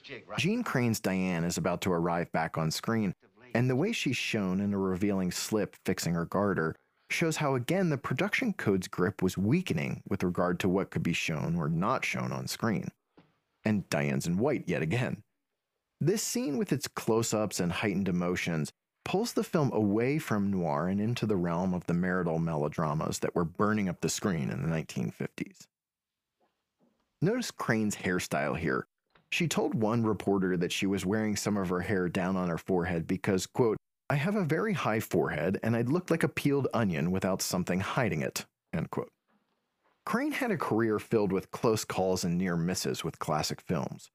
[0.04, 0.38] Jig, right?
[0.38, 3.14] Jeanne Crain's Diane is about to arrive back on screen,
[3.54, 6.76] and the way she's shown in a revealing slip fixing her garter
[7.10, 11.14] shows how again the production code's grip was weakening with regard to what could be
[11.14, 12.90] shown or not shown on screen.
[13.64, 15.24] And Diane's in white yet again.
[16.00, 18.72] This scene with its close-ups and heightened emotions
[19.04, 23.34] pulls the film away from noir and into the realm of the marital melodramas that
[23.34, 25.66] were burning up the screen in the 1950s.
[27.22, 28.86] Notice Crain's hairstyle here.
[29.32, 32.58] She told one reporter that she was wearing some of her hair down on her
[32.58, 33.78] forehead because, quote,
[34.10, 37.82] I have a very high forehead and I'd look like a peeled onion without something
[37.82, 39.10] hiding it, end quote.
[40.06, 44.10] Crain had a career filled with close calls and near misses with classic films.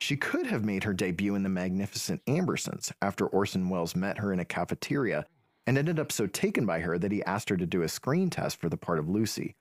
[0.00, 4.32] She could have made her debut in The Magnificent Ambersons after Orson Welles met her
[4.32, 5.26] in a cafeteria
[5.66, 8.30] and ended up so taken by her that he asked her to do a screen
[8.30, 9.54] test for the part of Lucy.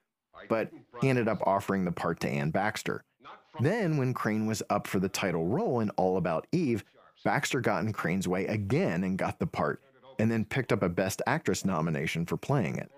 [0.47, 0.71] But
[1.01, 3.03] he ended up offering the part to Anne Baxter.
[3.59, 6.83] Then, when Crain was up for the title role in All About Eve,
[7.23, 9.81] Baxter got in Crain's way again and got the part,
[10.19, 12.91] and then picked up a Best Actress nomination for playing it.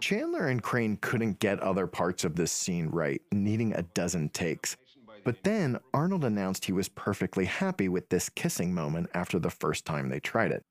[0.00, 4.76] Chandler and Crain couldn't get other parts of this scene right, needing a dozen takes.
[5.24, 9.84] But then Arnold announced he was perfectly happy with this kissing moment after the first
[9.84, 10.62] time they tried it.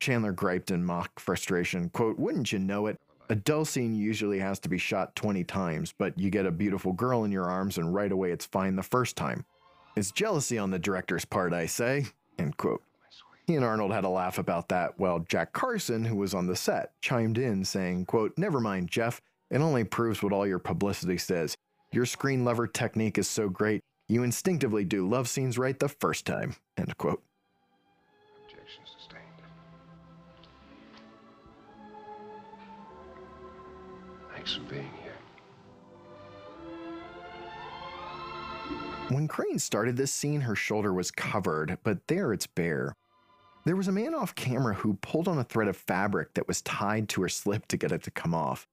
[0.00, 3.00] Chandler griped in mock frustration, quote, Wouldn't you know it?
[3.30, 6.94] A dull scene usually has to be shot 20 times, but you get a beautiful
[6.94, 9.44] girl in your arms and right away it's fine the first time.
[9.96, 12.06] It's jealousy on the director's part, I say.
[12.38, 12.82] End quote.
[13.46, 16.56] He and Arnold had a laugh about that while Jack Carson, who was on the
[16.56, 19.20] set, chimed in saying, quote, Never mind, Jeff.
[19.50, 21.56] It only proves what all your publicity says.
[21.92, 26.24] Your screen lover technique is so great, you instinctively do love scenes right the first
[26.24, 26.56] time.
[26.76, 27.22] End quote.
[34.48, 35.12] Thanks for being here.
[39.10, 42.94] When Crain started this scene, her shoulder was covered, but there it's bare.
[43.66, 46.62] There was a man off camera who pulled on a thread of fabric that was
[46.62, 48.66] tied to her slip to get it to come off.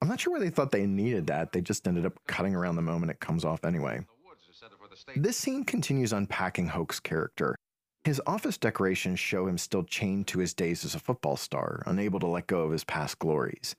[0.00, 2.74] I'm not sure why they thought they needed that, they just ended up cutting around
[2.74, 4.00] the moment it comes off anyway.
[5.14, 7.54] This scene continues unpacking Hoke's character.
[8.02, 12.18] His office decorations show him still chained to his days as a football star, unable
[12.18, 13.76] to let go of his past glories.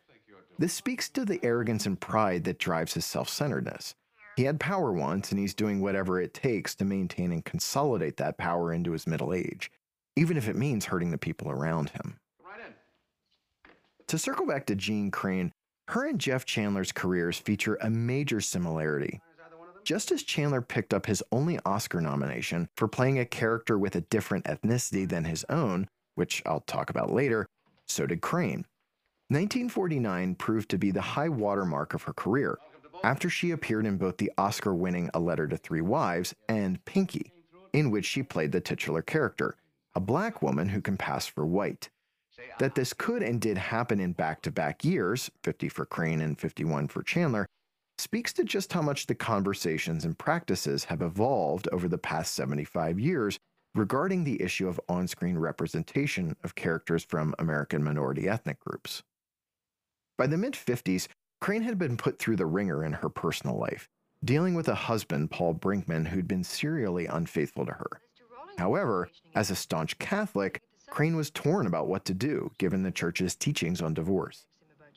[0.64, 3.96] This speaks to the arrogance and pride that drives his self centeredness.
[4.38, 8.38] He had power once, and he's doing whatever it takes to maintain and consolidate that
[8.38, 9.70] power into his middle age,
[10.16, 12.16] even if it means hurting the people around him.
[12.42, 12.74] Right.
[14.08, 15.52] To circle back to Jeanne Crain,
[15.90, 19.20] her and Jeff Chandler's careers feature a major similarity.
[19.84, 24.02] Just as Chandler picked up his only Oscar nomination for playing a character with a
[24.10, 27.48] different ethnicity than his own, which I'll talk about later,
[27.86, 28.64] so did Crain.
[29.34, 32.60] 1949 proved to be the high watermark of her career,
[33.04, 37.34] after she appeared in both the Oscar winning A Letter to Three Wives and Pinky,
[37.74, 39.56] in which she played the titular character,
[39.96, 41.90] a black woman who can pass for white.
[42.60, 46.40] That this could and did happen in back to back years, 50 for Crain and
[46.40, 47.48] 51 for Chandler,
[47.98, 53.00] speaks to just how much the conversations and practices have evolved over the past 75
[53.00, 53.40] years
[53.74, 59.02] regarding the issue of on screen representation of characters from American minority ethnic groups.
[60.18, 61.08] By the mid 50s,
[61.42, 63.90] Crain had been put through the ringer in her personal life,
[64.24, 68.02] dealing with a husband, Paul Brinkman, who'd been serially unfaithful to her.
[68.58, 73.36] However, as a staunch Catholic, Crain was torn about what to do given the church's
[73.36, 74.46] teachings on divorce.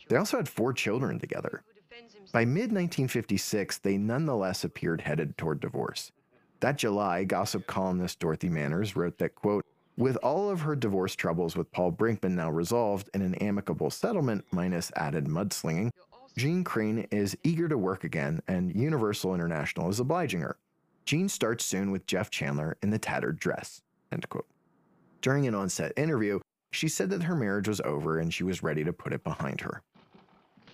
[0.09, 1.63] They also had four children together.
[2.33, 6.13] By mid 1956, they nonetheless appeared headed toward divorce.
[6.61, 9.65] That July, gossip columnist Dorothy Manners wrote that, quote,
[9.97, 14.45] with all of her divorce troubles with Paul Brinkman now resolved in an amicable settlement
[14.51, 15.91] minus added mudslinging,
[16.37, 20.59] Jeanne Crain is eager to work again, and Universal International is obliging her.
[21.07, 23.81] Jeanne starts soon with Jeff Chandler in the tattered dress.
[25.23, 26.41] During an on set interview,
[26.73, 29.61] she said that her marriage was over and she was ready to put it behind
[29.63, 29.83] her.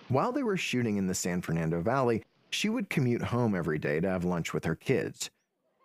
[0.09, 3.99] While they were shooting in the San Fernando Valley, she would commute home every day
[3.99, 5.29] to have lunch with her kids.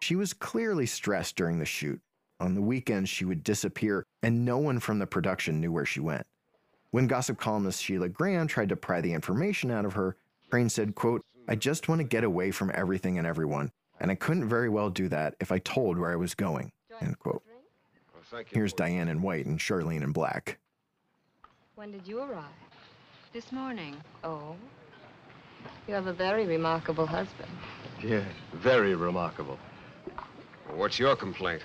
[0.01, 2.01] She was clearly stressed during the shoot.
[2.41, 6.01] On the weekends, she would disappear, and no one from the production knew where she
[6.01, 6.27] went.
[6.91, 10.17] When gossip columnist Sheilah Graham tried to pry the information out of her,
[10.51, 13.73] Crain said, quote, I just want to get away from everything and everyone.
[14.01, 16.71] and I couldn't very well do that if I told where I was going.
[17.01, 17.43] End quote.
[18.31, 18.45] Well.
[18.47, 20.59] Here's Diane in white and Charlene in black.
[21.75, 22.45] When did you arrive?
[23.33, 23.97] This morning.
[24.25, 24.55] Oh.
[25.87, 27.51] You have a very remarkable husband.
[28.03, 29.59] Yes, very remarkable.
[30.69, 31.63] Well, what's your complaint?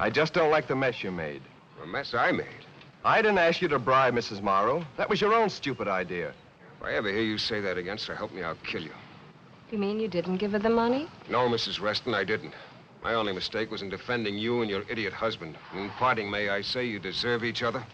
[0.00, 1.42] I just don't like the mess you made.
[1.78, 2.46] The mess I made.
[3.04, 4.40] I didn't ask you to bribe Mrs.
[4.40, 4.82] Morrow.
[4.96, 6.30] That was your own stupid idea.
[6.78, 8.94] If I ever hear you say that again, so help me, I'll kill you.
[9.70, 11.06] You mean you didn't give her the money?
[11.28, 11.82] No, Mrs.
[11.82, 12.54] Reston, I didn't.
[13.04, 15.58] My only mistake was in defending you and your idiot husband.
[15.74, 17.84] In parting, may I say you deserve each other?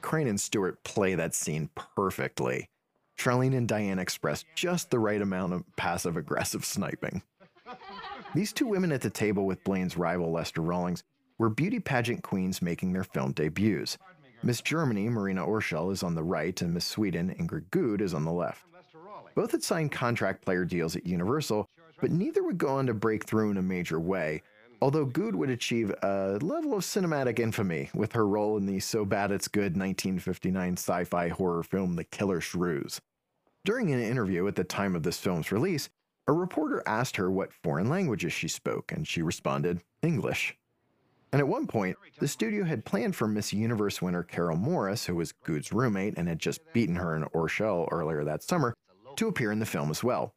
[0.00, 2.68] Crain and Stewart play that scene perfectly.
[3.16, 7.22] Charlene and Diane express just the right amount of passive aggressive sniping.
[8.34, 11.04] These two women at the table with Blaine's rival Lester Rawlings
[11.38, 13.96] were beauty pageant queens making their film debuts.
[14.42, 18.24] Miss Germany, Marina Orschel, is on the right, and Miss Sweden, Ingrid Goude, is on
[18.24, 18.64] the left.
[19.36, 21.68] Both had signed contract player deals at Universal,
[22.00, 24.42] but neither would go on to break through in a major way,
[24.82, 29.04] although Good would achieve a level of cinematic infamy with her role in the so
[29.04, 33.00] bad it's good 1959 sci fi horror film The Killer Shrews.
[33.64, 35.88] During an interview at the time of this film's release,
[36.26, 40.56] a reporter asked her what foreign languages she spoke, and she responded, English.
[41.32, 45.16] And at one point, the studio had planned for Miss Universe winner Carol Morris, who
[45.16, 48.74] was Goude's roommate and had just beaten her in Orschel earlier that summer,
[49.16, 50.32] to appear in the film as well.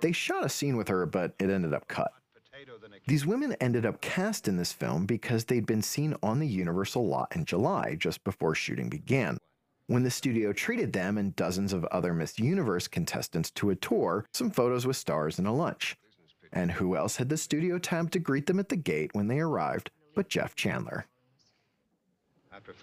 [0.00, 2.12] They shot a scene with her, but it ended up cut.
[3.06, 7.06] These women ended up cast in this film because they'd been seen on the Universal
[7.06, 9.38] lot in July, just before shooting began,
[9.90, 14.24] when the studio treated them and dozens of other Miss Universe contestants to a tour,
[14.32, 15.96] some photos with stars, and a lunch.
[16.52, 19.40] And who else had the studio time to greet them at the gate when they
[19.40, 21.06] arrived but Jeff Chandler?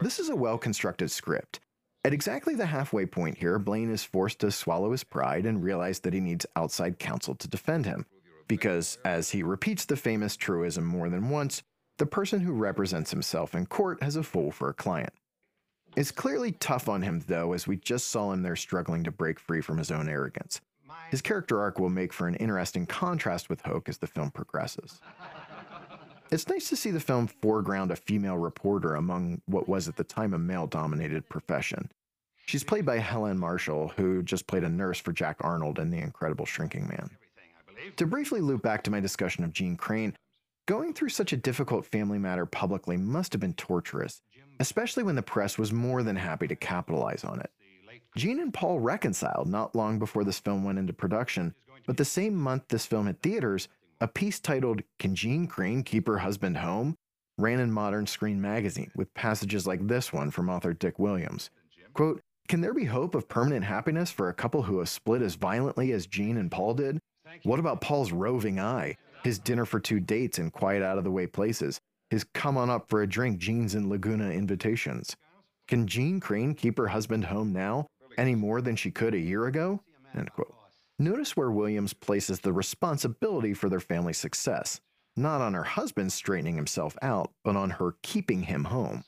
[0.02, 1.62] This is a well constructed script.
[2.04, 6.00] At exactly the halfway point here, Blaine is forced to swallow his pride and realize
[6.02, 8.06] that he needs outside counsel to defend him.
[8.50, 11.64] Because, as he repeats the famous truism more than once,
[12.00, 15.14] the person who represents himself in court has a fool for a client.
[15.98, 19.40] It's clearly tough on him, though, as we just saw him there struggling to break
[19.40, 20.62] free from his own arrogance.
[21.10, 25.02] His character arc will make for an interesting contrast with Hoke as the film progresses.
[26.30, 30.04] It's nice to see the film foreground a female reporter among what was at the
[30.04, 31.90] time a male dominated profession.
[32.46, 35.98] She's played by Helen Marshall, who just played a nurse for Jack Arnold in The
[35.98, 37.10] Incredible Shrinking Man.
[37.96, 40.16] To briefly loop back to my discussion of Jeanne Crain,
[40.68, 44.22] going through such a difficult family matter publicly must have been torturous,
[44.60, 47.52] especially when the press was more than happy to capitalize on it.
[48.16, 51.54] Jeanne and Paul reconciled not long before this film went into production,
[51.86, 53.68] but the same month this film hit theaters,
[54.02, 56.96] a piece titled Can Jeanne Crain Keep Her Husband Home?
[57.38, 61.52] ran in Modern Screen magazine with passages like this one from author Dick Williams.
[61.94, 65.36] Quote, Can there be hope of permanent happiness for a couple who have split as
[65.36, 67.00] violently as Jeanne and Paul did?
[67.44, 71.12] What about Paul's roving eye, his dinner for two dates in quiet out of the
[71.12, 71.80] way places,
[72.10, 75.16] his come on up for a drink jeans and Laguna invitations?
[75.68, 77.88] Can Jeanne Crain keep her husband home now
[78.18, 79.82] any more than she could a year ago?
[80.16, 80.54] End quote.
[81.00, 84.80] Notice where Williams places the responsibility for their family's success,
[85.16, 89.04] not on her husband straightening himself out, but on her keeping him home.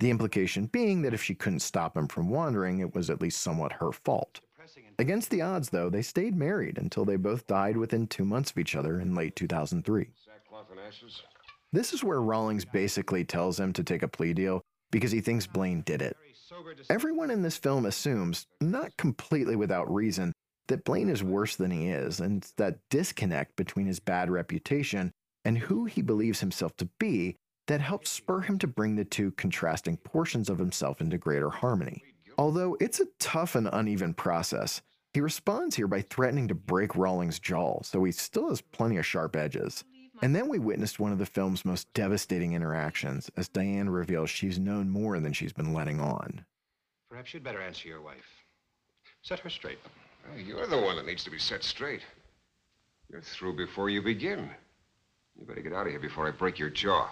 [0.00, 3.40] The implication being that if she couldn't stop him from wandering, it was at least
[3.40, 4.40] somewhat her fault.
[4.98, 8.58] Against the odds, though, they stayed married until they both died within two months of
[8.58, 10.10] each other in late 2003.
[11.72, 11.90] Sackcloth and ashes?
[11.90, 14.60] This is where Rawlings basically tells him to take a plea deal
[14.90, 16.16] because he thinks Blaine did it.
[16.90, 20.32] Everyone in this film assumes, not completely without reason,
[20.68, 25.10] that Blaine is worse than he is, and that disconnect between his bad reputation
[25.44, 29.32] and who he believes himself to be that helps spur him to bring the two
[29.32, 32.02] contrasting portions of himself into greater harmony.
[32.38, 34.82] Although it's a tough and uneven process,
[35.14, 39.06] he responds here by threatening to break Rawlings' jaw, so he still has plenty of
[39.06, 39.84] sharp edges.
[40.22, 44.56] And then we witnessed one of the film's most devastating interactions as Diane reveals she's
[44.56, 46.44] known more than she's been letting on.
[47.10, 48.44] Perhaps you'd better answer your wife.
[49.22, 49.80] Set her straight.
[50.30, 52.02] Well, you're the one that needs to be set straight.
[53.10, 54.48] You're through before you begin.
[55.36, 57.10] You better get out of here before I break your jaw.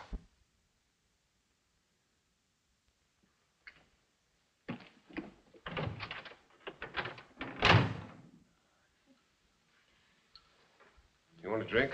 [11.42, 11.90] You want a drink?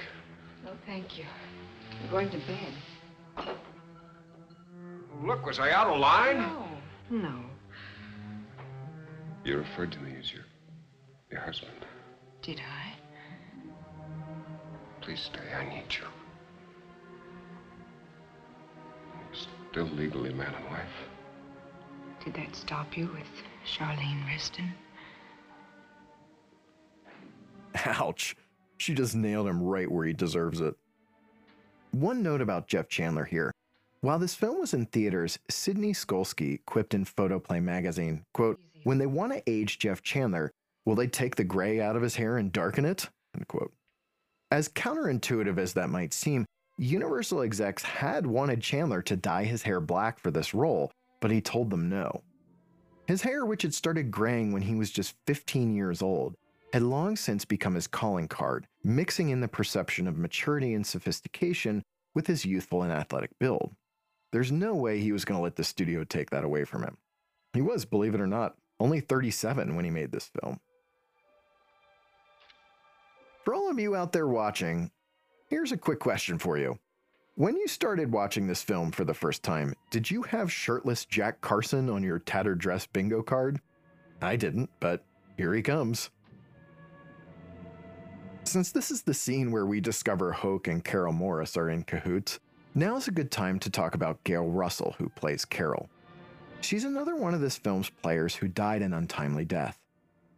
[0.66, 1.24] No, thank you.
[2.02, 3.46] I'm going to bed.
[5.22, 6.38] Look, was I out of line?
[6.38, 6.66] No.
[7.08, 7.40] No.
[9.44, 10.42] You referred to me as your,
[11.30, 11.86] your husband.
[12.42, 12.94] Did I?
[15.02, 15.54] Please stay.
[15.56, 16.06] I need you.
[19.14, 20.82] We're still legally man and wife.
[22.24, 23.28] Did that stop you with
[23.64, 24.74] Charlene Reston?
[27.84, 28.34] Ouch.
[28.78, 30.74] She just nailed him right where he deserves it.
[31.92, 33.52] One note about Jeff Chandler here.
[34.00, 39.06] While this film was in theaters, Sidney Skolsky quipped in Photoplay magazine, quote, when they
[39.06, 40.50] want to age Jeff Chandler,
[40.84, 43.08] will they take the gray out of his hair and darken it?
[43.34, 43.72] End quote.
[44.50, 46.46] As counterintuitive as that might seem,
[46.78, 51.40] Universal execs had wanted Chandler to dye his hair black for this role, but he
[51.40, 52.20] told them no.
[53.08, 56.34] His hair, which had started graying when he was just 15 years old,
[56.72, 61.82] had long since become his calling card, mixing in the perception of maturity and sophistication
[62.14, 63.74] with his youthful and athletic build.
[64.32, 66.98] There's no way he was going to let the studio take that away from him.
[67.52, 70.60] He was, believe it or not, only 37 when he made this film.
[73.44, 74.90] For all of you out there watching,
[75.48, 76.78] here's a quick question for you.
[77.36, 81.40] When you started watching this film for the first time, did you have shirtless Jack
[81.42, 83.60] Carson on your tattered dress bingo card?
[84.20, 85.04] I didn't, but
[85.36, 86.10] here he comes.
[88.46, 92.38] Since this is the scene where we discover Hoke and Carol Morris are in cahoots,
[92.76, 95.90] now's a good time to talk about Gail Russell, who plays Carol.
[96.60, 99.80] She's another one of this film's players who died an untimely death.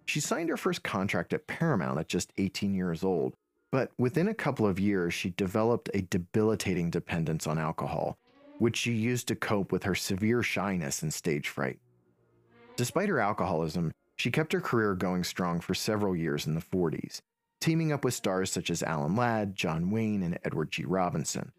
[0.06, 3.34] She signed her first contract at Paramount at just 18 years old,
[3.70, 8.16] but within a couple of years, she developed a debilitating dependence on alcohol,
[8.56, 11.78] which she used to cope with her severe shyness and stage fright.
[12.74, 17.20] Despite her alcoholism, she kept her career going strong for several years in the 40s,
[17.61, 20.84] teaming up with stars such as Alan Ladd, John Wayne, and Edward G.
[20.84, 21.52] Robinson.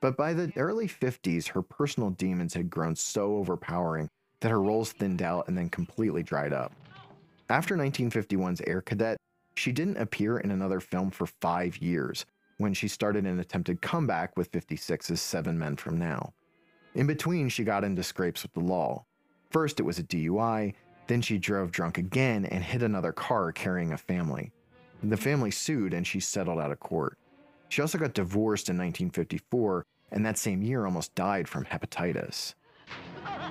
[0.00, 4.08] But by the early 50s, her personal demons had grown so overpowering
[4.40, 6.72] that her roles thinned out and then completely dried up.
[7.48, 9.16] After 1951's Air Cadet,
[9.54, 12.24] she didn't appear in another film for five years
[12.58, 16.32] when she started an attempted comeback with 56's Seven Men from Now.
[16.94, 19.04] In between, she got into scrapes with the law.
[19.50, 20.74] First, it was a DUI,
[21.06, 24.52] then, she drove drunk again and hit another car carrying a family.
[25.02, 27.18] The family sued and she settled out of court.
[27.68, 32.54] She also got divorced in 1954 and that same year almost died from hepatitis.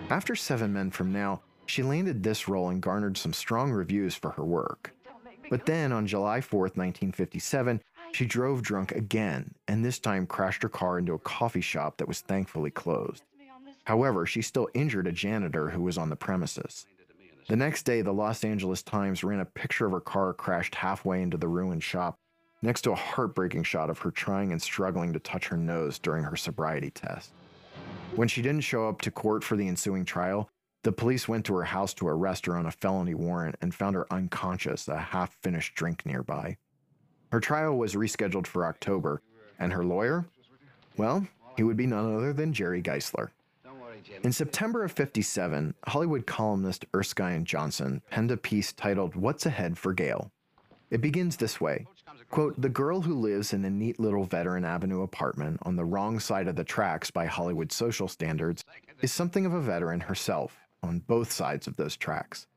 [0.09, 4.31] After Seven Men from Now, she landed this role and garnered some strong reviews for
[4.31, 4.93] her work.
[5.49, 7.81] But then on July 4, 1957,
[8.13, 12.07] she drove drunk again and this time crashed her car into a coffee shop that
[12.07, 13.23] was thankfully closed.
[13.85, 16.85] However, she still injured a janitor who was on the premises.
[17.51, 21.21] The next day, the Los Angeles Times ran a picture of her car crashed halfway
[21.21, 22.15] into the ruined shop,
[22.61, 26.23] next to a heartbreaking shot of her trying and struggling to touch her nose during
[26.23, 27.33] her sobriety test.
[28.15, 30.49] When she didn't show up to court for the ensuing trial,
[30.83, 33.97] the police went to her house to arrest her on a felony warrant and found
[33.97, 36.55] her unconscious, a half finished drink nearby.
[37.33, 39.21] Her trial was rescheduled for October,
[39.59, 40.23] and her lawyer?
[40.95, 41.27] Well,
[41.57, 43.31] he would be none other than Jerry Giesler.
[44.23, 49.93] In September of 57, Hollywood columnist Erskine Johnson penned a piece titled What's Ahead for
[49.93, 50.31] Gail.
[50.89, 51.87] It begins this way
[52.29, 56.19] quote, The girl who lives in a neat little Veteran Avenue apartment on the wrong
[56.19, 58.63] side of the tracks by Hollywood social standards
[59.01, 62.47] is something of a veteran herself on both sides of those tracks.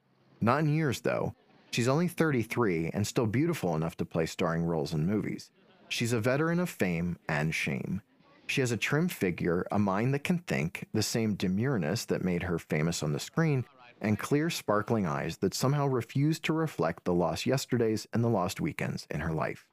[0.40, 1.34] Not in years, though.
[1.70, 5.50] She's only 33 and still beautiful enough to play starring roles in movies.
[5.88, 8.02] She's a veteran of fame and shame.
[8.46, 12.42] She has a trim figure, a mind that can think, the same demureness that made
[12.44, 13.64] her famous on the screen,
[14.00, 18.60] and clear, sparkling eyes that somehow refuse to reflect the lost yesterdays and the lost
[18.60, 19.66] weekends in her life.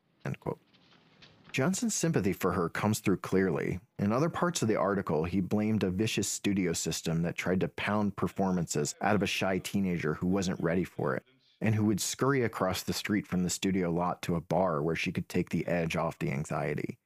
[1.52, 3.80] Johnson's sympathy for her comes through clearly.
[4.00, 7.68] In other parts of the article, he blamed a vicious studio system that tried to
[7.68, 11.24] pound performances out of a shy teenager who wasn't ready for it,
[11.60, 14.96] and who would scurry across the street from the studio lot to a bar where
[14.96, 16.98] she could take the edge off the anxiety.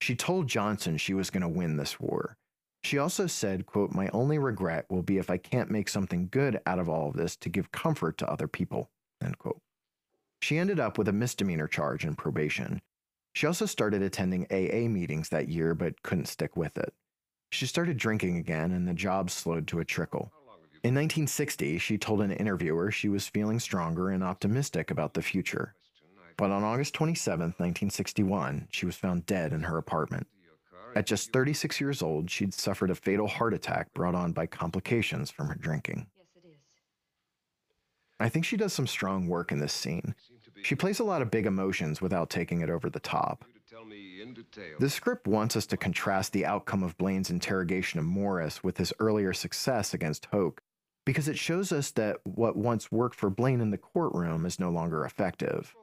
[0.00, 2.36] She told Johnson she was going to win this war.
[2.82, 6.60] She also said, quote, My only regret will be if I can't make something good
[6.66, 8.90] out of all of this to give comfort to other people,
[9.22, 9.60] end quote.
[10.40, 12.80] She ended up with a misdemeanor charge and probation,
[13.36, 16.94] she also started attending AA meetings that year but couldn't stick with it.
[17.52, 20.32] She started drinking again and the job slowed to a trickle.
[20.82, 25.74] In 1960, she told an interviewer she was feeling stronger and optimistic about the future.
[26.36, 30.26] But on August 27, 1961, she was found dead in her apartment.
[30.94, 35.30] At just 36 years old, she'd suffered a fatal heart attack brought on by complications
[35.30, 36.06] from her drinking.
[36.16, 36.56] Yes, it is.
[38.18, 40.14] I think she does some strong work in this scene.
[40.62, 43.44] She plays a lot of big emotions without taking it over the top.
[44.78, 48.92] The script wants us to contrast the outcome of Blaine's interrogation of Morris with his
[48.98, 50.62] earlier success against Hoke,
[51.04, 54.70] because it shows us that what once worked for Blaine in the courtroom is no
[54.70, 55.74] longer effective.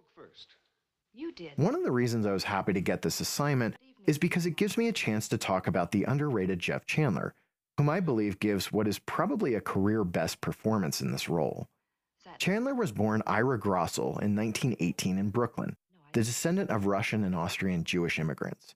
[1.13, 1.51] You did.
[1.57, 3.75] One of the reasons I was happy to get this assignment
[4.07, 7.33] is because it gives me a chance to talk about the underrated Jeff Chandler,
[7.77, 11.67] whom I believe gives what is probably a career best performance in this role.
[12.39, 15.75] Chandler was born Ira Grossel in 1918 in Brooklyn.
[16.13, 18.75] the descendant of Russian and Austrian Jewish immigrants.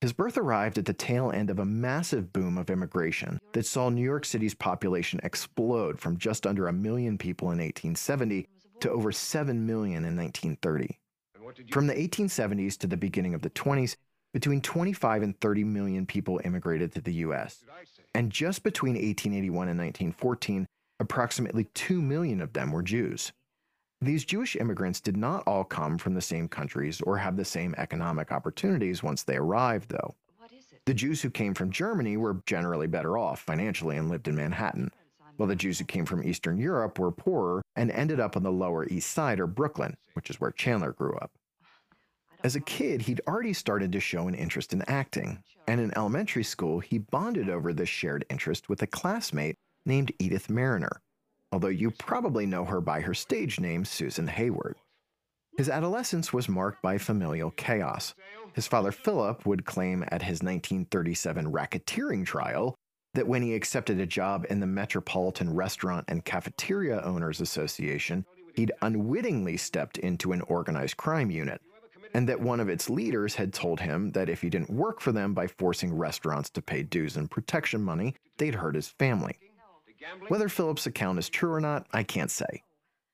[0.00, 3.88] His birth arrived at the tail end of a massive boom of immigration that saw
[3.88, 8.46] New York City's population explode from just under a million people in 1870
[8.80, 10.98] to over 7 million in 1930.
[11.70, 13.96] From the 1870s to the beginning of the 20s,
[14.32, 17.64] between 25 and 30 million people immigrated to the US.
[18.14, 20.66] And just between 1881 and 1914,
[20.98, 23.32] approximately 2 million of them were Jews.
[24.00, 27.74] These Jewish immigrants did not all come from the same countries or have the same
[27.78, 30.14] economic opportunities once they arrived, though.
[30.86, 34.90] The Jews who came from Germany were generally better off financially and lived in Manhattan,
[35.36, 38.52] while the Jews who came from Eastern Europe were poorer and ended up on the
[38.52, 41.30] Lower East Side or Brooklyn, which is where Chandler grew up.
[42.44, 46.44] As a kid, he'd already started to show an interest in acting, and in elementary
[46.44, 50.98] school, he bonded over this shared interest with a classmate named Edythe Marrenner,
[51.50, 54.76] although you probably know her by her stage name, Susan Hayward.
[55.56, 58.14] His adolescence was marked by familial chaos.
[58.52, 62.74] His father, Philip, would claim at his 1937 racketeering trial
[63.14, 68.72] that when he accepted a job in the Metropolitan Restaurant and Cafeteria Owners Association, he'd
[68.82, 71.62] unwittingly stepped into an organized crime unit
[72.14, 75.10] and that one of its leaders had told him that if he didn't work for
[75.10, 79.36] them by forcing restaurants to pay dues and protection money, they'd hurt his family.
[80.28, 82.62] Whether Philip's account is true or not, I can't say.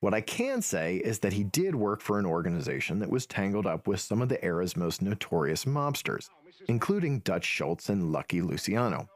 [0.01, 3.67] What I can say is that he did work for an organization that was tangled
[3.67, 6.29] up with some of the era's most notorious mobsters,
[6.69, 9.09] including Dutch Schultz and Lucky Luciano.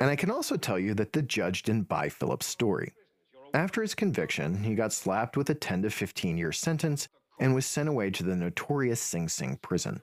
[0.00, 2.92] And I can also tell you that the judge didn't buy Philip's story.
[3.52, 7.08] After his conviction, he got slapped with a 10 to 15 year sentence
[7.38, 10.00] and was sent away to the notorious Sing Sing prison.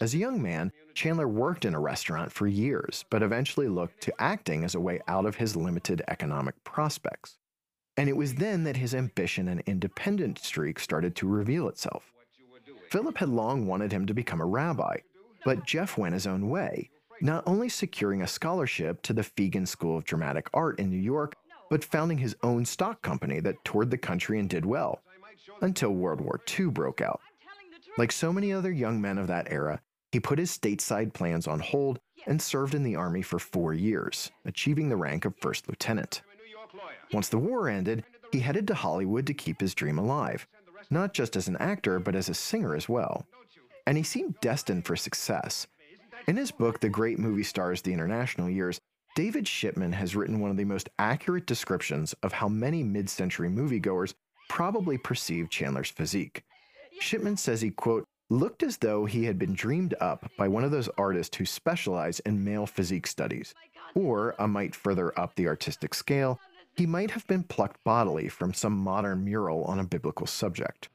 [0.00, 4.22] As a young man, Chandler worked in a restaurant for years, but eventually looked to
[4.22, 7.38] acting as a way out of his limited economic prospects.
[7.96, 12.12] And it was then that his ambition and independent streak started to reveal itself.
[12.90, 14.98] Philip had long wanted him to become a rabbi,
[15.44, 16.90] but Jeff went his own way,
[17.20, 21.36] not only securing a scholarship to the Feagin School of Dramatic Art in New York,
[21.70, 25.02] but founding his own stock company that toured the country and did well
[25.60, 27.20] until World War II broke out.
[27.96, 29.80] Like so many other young men of that era,
[30.12, 34.30] he put his stateside plans on hold and served in the Army for four years,
[34.44, 36.22] achieving the rank of first lieutenant.
[37.12, 40.46] Once the war ended, he headed to Hollywood to keep his dream alive,
[40.90, 43.26] not just as an actor, but as a singer as well.
[43.86, 45.66] And he seemed destined for success.
[46.26, 48.80] In his book, The Great Movie Stars The International Years,
[49.14, 53.48] David Shipman has written one of the most accurate descriptions of how many mid century
[53.48, 54.14] moviegoers
[54.48, 56.44] probably perceived Chandler's physique.
[57.00, 60.70] Shipman says he, quote, looked as though he had been dreamed up by one of
[60.70, 63.54] those artists who specialize in male physique studies.
[63.94, 66.40] Or, a mite further up the artistic scale,
[66.76, 70.88] he might have been plucked bodily from some modern mural on a biblical subject.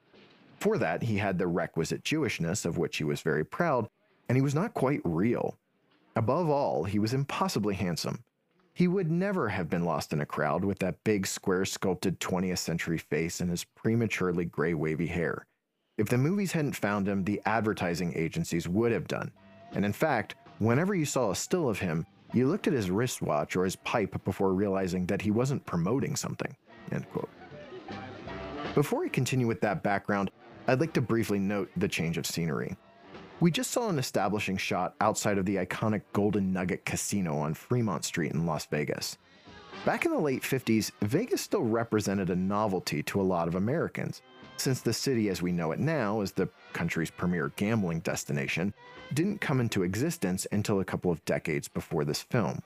[0.60, 3.88] For that, he had the requisite Jewishness of which he was very proud,
[4.28, 5.58] and he was not quite real.
[6.16, 8.24] Above all, he was impossibly handsome.
[8.80, 12.60] He would never have been lost in a crowd with that big, square sculpted 20th
[12.60, 15.46] century face and his prematurely gray, wavy hair.
[15.98, 19.34] If the movies hadn't found him, the advertising agencies would have done.
[19.74, 23.58] And in fact, whenever you saw a still of him, you looked at his wristwatch
[23.58, 26.56] or his pipe before realizing that he wasn't promoting something.
[26.94, 27.30] End quote.
[28.76, 30.32] Before we continue with that background,
[30.68, 32.78] I'd like to briefly note the change of scenery.
[33.42, 38.04] We just saw an establishing shot outside of the iconic Golden Nugget Casino on Fremont
[38.04, 39.18] Street in Las Vegas.
[39.86, 44.22] Back in the late 50s, Vegas still represented a novelty to a lot of Americans,
[44.58, 48.74] since the city as we know it now as the country's premier gambling destination
[49.14, 52.62] didn't come into existence until a couple of decades before this film.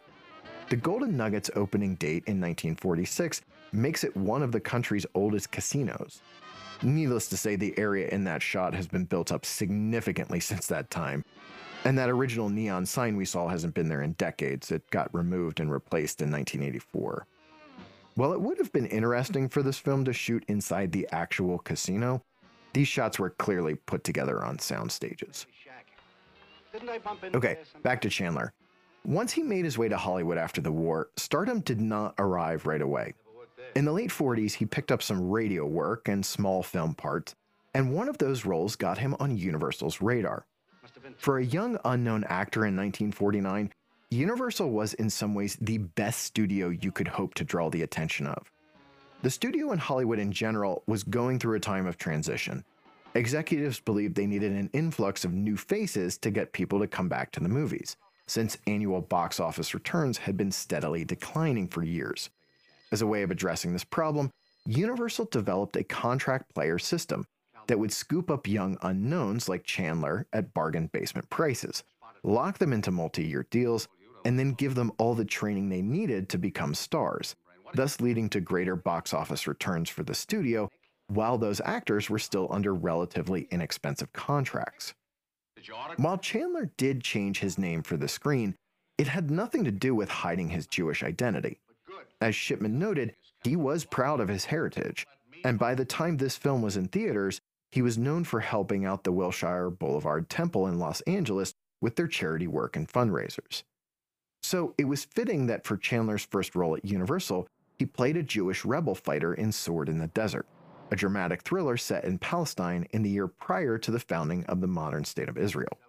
[0.69, 3.43] The Golden Nugget's opening date in 1946
[3.73, 6.23] makes it one of the country's oldest casinos,
[6.81, 10.89] Needless to say, the area in that shot has been built up significantly since that
[10.89, 11.23] time.
[11.85, 14.71] And that original neon sign we saw hasn't been there in decades.
[14.71, 17.27] It got removed and replaced in 1984.
[18.15, 22.23] While it would have been interesting for this film to shoot inside the actual casino,
[22.73, 25.45] these shots were clearly put together on sound stages.
[27.35, 28.53] Okay, back to Chandler.
[29.05, 32.81] Once he made his way to Hollywood after the war, stardom did not arrive right
[32.81, 33.13] away.
[33.75, 37.33] In the late 40s, he picked up some radio work and small film parts,
[37.73, 40.45] and one of those roles got him on Universal's radar.
[41.17, 43.73] For a young unknown actor in 1949,
[44.11, 48.27] Universal was in some ways the best studio you could hope to draw the attention
[48.27, 48.51] of.
[49.23, 52.63] The studio in Hollywood in general was going through a time of transition.
[53.15, 57.31] Executives believed they needed an influx of new faces to get people to come back
[57.31, 57.95] to the movies,
[58.27, 62.29] since annual box office returns had been steadily declining for years.
[62.93, 64.29] As a way of addressing this problem,
[64.67, 67.25] Universal developed a contract player system,
[67.67, 71.83] that would scoop up young unknowns like Chandler at bargain basement prices,
[72.21, 73.87] lock them into multi year deals,
[74.25, 77.35] and then give them all the training they needed to become stars,
[77.73, 80.69] thus leading to greater box office returns for the studio
[81.07, 84.93] while those actors were still under relatively inexpensive contracts.
[85.97, 88.55] While Chandler did change his name for the screen,
[88.99, 91.59] it had nothing to do with hiding his Jewish identity.
[92.21, 95.05] As Shipman noted, he was proud of his heritage,
[95.43, 97.41] and by the time this film was in theaters,
[97.71, 102.07] he was known for helping out the Wilshire Boulevard Temple in Los Angeles with their
[102.07, 103.63] charity work and fundraisers.
[104.41, 107.47] So it was fitting that for Chandler's first role at Universal,
[107.79, 110.45] he played a Jewish rebel fighter in Sword in the Desert,
[110.91, 114.67] a dramatic thriller set in Palestine in the year prior to the founding of the
[114.67, 115.79] modern state of Israel.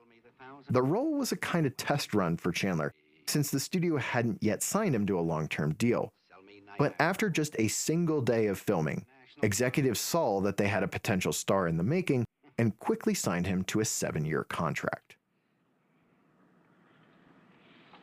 [0.70, 2.94] The role was a kind of test run for Chandler,
[3.26, 6.12] since the studio hadn't yet signed him to a long term deal.
[6.78, 9.06] But after just a single day of filming,
[9.42, 12.24] executives saw that they had a potential star in the making
[12.58, 15.16] and quickly signed him to a seven year contract.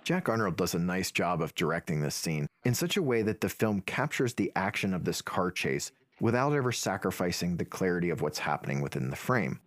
[0.03, 3.41] Jack Arnold does a nice job of directing this scene in such a way that
[3.41, 8.21] the film captures the action of this car chase without ever sacrificing the clarity of
[8.21, 9.59] what's happening within the frame.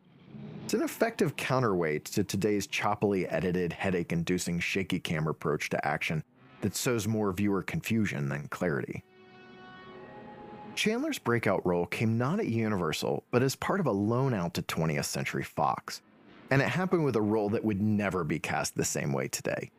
[0.64, 6.24] It's an effective counterweight to today's choppily edited, headache inducing shaky cam approach to action
[6.62, 9.04] that sows more viewer confusion than clarity.
[10.74, 14.62] Chandler's breakout role came not at Universal, but as part of a loan out to
[14.62, 16.00] 20th Century Fox.
[16.50, 19.70] And it happened with a role that would never be cast the same way today.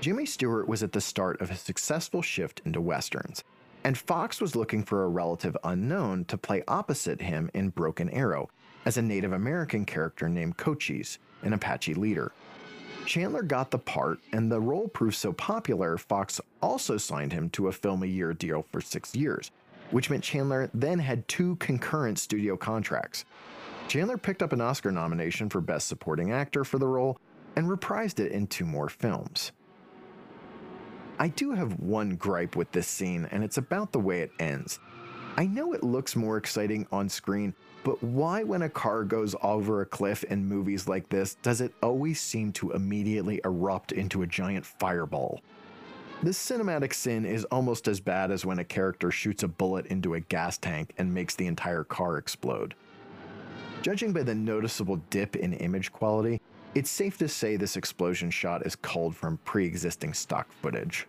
[0.00, 3.44] Jimmy Stewart was at the start of a successful shift into westerns,
[3.84, 8.48] and Fox was looking for a relative unknown to play opposite him in Broken Arrow
[8.86, 12.32] as a Native American character named Cochise, an Apache leader.
[13.04, 17.68] Chandler got the part, and the role proved so popular, Fox also signed him to
[17.68, 19.50] a film a year deal for six years,
[19.90, 23.24] which meant Chandler then had two concurrent studio contracts.
[23.88, 27.18] Chandler picked up an Oscar nomination for Best Supporting Actor for the role
[27.54, 29.52] and reprised it in two more films.
[31.18, 34.78] I do have one gripe with this scene, and it's about the way it ends.
[35.36, 37.54] I know it looks more exciting on screen,
[37.86, 41.72] but why, when a car goes over a cliff in movies like this, does it
[41.80, 45.40] always seem to immediately erupt into a giant fireball?
[46.20, 50.14] This cinematic sin is almost as bad as when a character shoots a bullet into
[50.14, 52.74] a gas tank and makes the entire car explode.
[53.82, 56.40] Judging by the noticeable dip in image quality,
[56.74, 61.06] it's safe to say this explosion shot is culled from pre existing stock footage.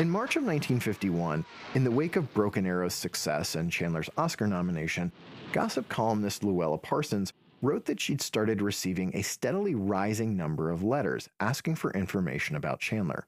[0.00, 5.12] In March of 1951, in the wake of Broken Arrow's success and Chandler's Oscar nomination,
[5.52, 11.28] gossip columnist Louella Parsons wrote that she'd started receiving a steadily rising number of letters
[11.40, 13.26] asking for information about Chandler.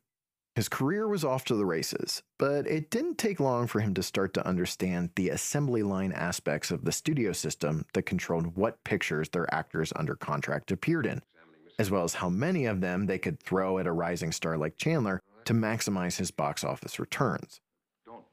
[0.57, 4.03] His career was off to the races, but it didn't take long for him to
[4.03, 9.29] start to understand the assembly line aspects of the studio system that controlled what pictures
[9.29, 11.21] their actors under contract appeared in,
[11.79, 14.79] as well as how many of them they could throw at a rising star like
[14.79, 17.61] Chandler to maximize his box office returns.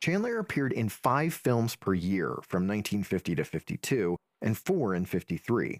[0.02, 5.80] Chandler appeared in five films per year from 1950 to 52 and four in 53.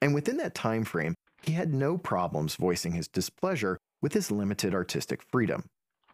[0.00, 4.74] And within that time frame, he had no problems voicing his displeasure with his limited
[4.74, 5.64] artistic freedom,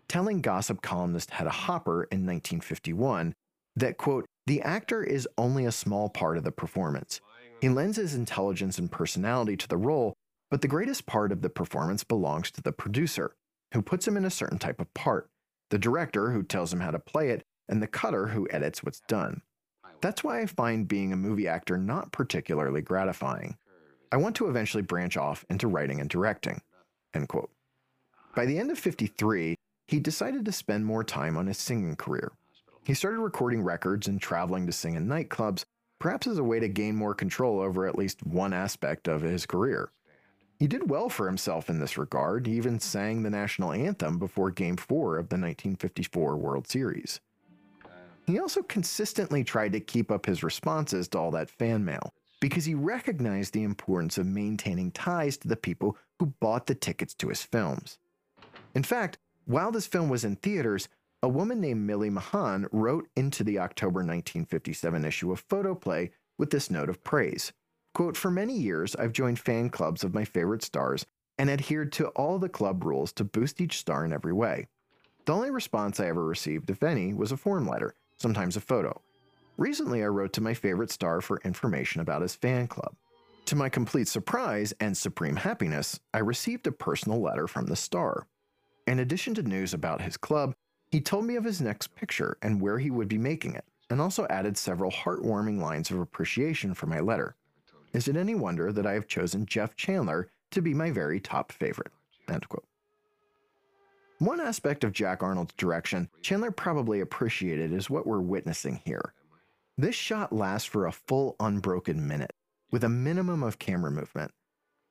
[0.09, 3.35] telling gossip columnist Hedda Hopper in 1951
[3.77, 7.21] that, quote, the actor is only a small part of the performance.
[7.61, 10.15] He lends his intelligence and personality to the role,
[10.51, 13.35] but the greatest part of the performance belongs to the producer,
[13.75, 15.29] who puts him in a certain type of part,
[15.71, 19.03] the director who tells him how to play it, and the cutter who edits what's
[19.09, 19.43] done.
[20.01, 23.57] That's why I find being a movie actor not particularly gratifying.
[24.13, 26.61] I want to eventually branch off into writing and directing.
[27.15, 27.51] End quote.
[28.37, 29.57] By the end of 53,
[29.89, 32.33] he decided to spend more time on his singing career.
[32.85, 35.65] He started recording records and traveling to sing in nightclubs,
[35.99, 39.47] perhaps as a way to gain more control over at least one aspect of his
[39.47, 39.91] career.
[40.65, 44.51] He did well for himself in this regard, he even sang the national anthem before
[44.51, 47.21] Game 4 of the 1954 World Series.
[48.27, 52.65] He also consistently tried to keep up his responses to all that fan mail because
[52.65, 57.29] he recognized the importance of maintaining ties to the people who bought the tickets to
[57.29, 57.99] his films.
[58.75, 60.89] In fact, while this film was in theaters,
[61.23, 66.71] a woman named Millie Mahan wrote into the October 1957 issue of Photoplay with this
[66.71, 67.53] note of praise.
[67.95, 71.07] Quote, For many years, I've joined fan clubs of my favorite stars
[71.39, 74.67] and adhered to all the club rules to boost each star in every way.
[75.27, 79.01] The only response I ever received, if any, was a form letter, sometimes a photo.
[79.57, 82.97] Recently, I wrote to my favorite star for information about his fan club.
[83.47, 88.27] To my complete surprise and supreme happiness, I received a personal letter from the star.
[88.87, 90.55] In addition to news about his club,
[90.91, 93.65] he told me of his next picture and where he would be making it.
[93.91, 97.37] and also added several heartwarming lines of appreciation for my letter.
[97.95, 101.53] Is it any wonder that I have chosen Jeff Chandler to be my very top
[101.53, 101.93] favorite?
[102.29, 102.67] End quote.
[104.19, 109.15] One aspect of Jack Arnold's direction Chandler probably appreciated is what we're witnessing here.
[109.79, 112.33] This shot lasts for a full unbroken minute,
[112.73, 114.33] with a minimum of camera movement.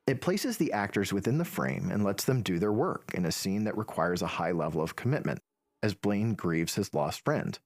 [0.07, 3.31] It places the actors within the frame and lets them do their work in a
[3.31, 5.41] scene that requires a high level of commitment,
[5.81, 7.59] as Blaine grieves his lost friend.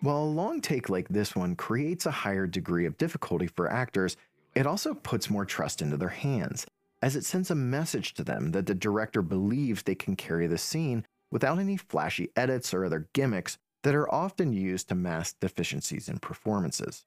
[0.00, 4.16] While a long take like this one creates a higher degree of difficulty for actors,
[4.56, 6.66] it also puts more trust into their hands,
[7.02, 10.56] as it sends a message to them that the director believes they can carry the
[10.56, 16.08] scene without any flashy edits or other gimmicks that are often used to mask deficiencies
[16.08, 17.04] in performances.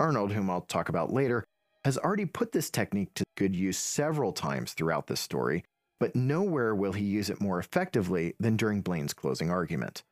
[0.00, 1.44] Arnold, whom I'll talk about later,
[1.84, 5.64] has already put this technique to good use several times throughout this story,
[6.00, 10.02] but nowhere will he use it more effectively than during Blaine's closing argument.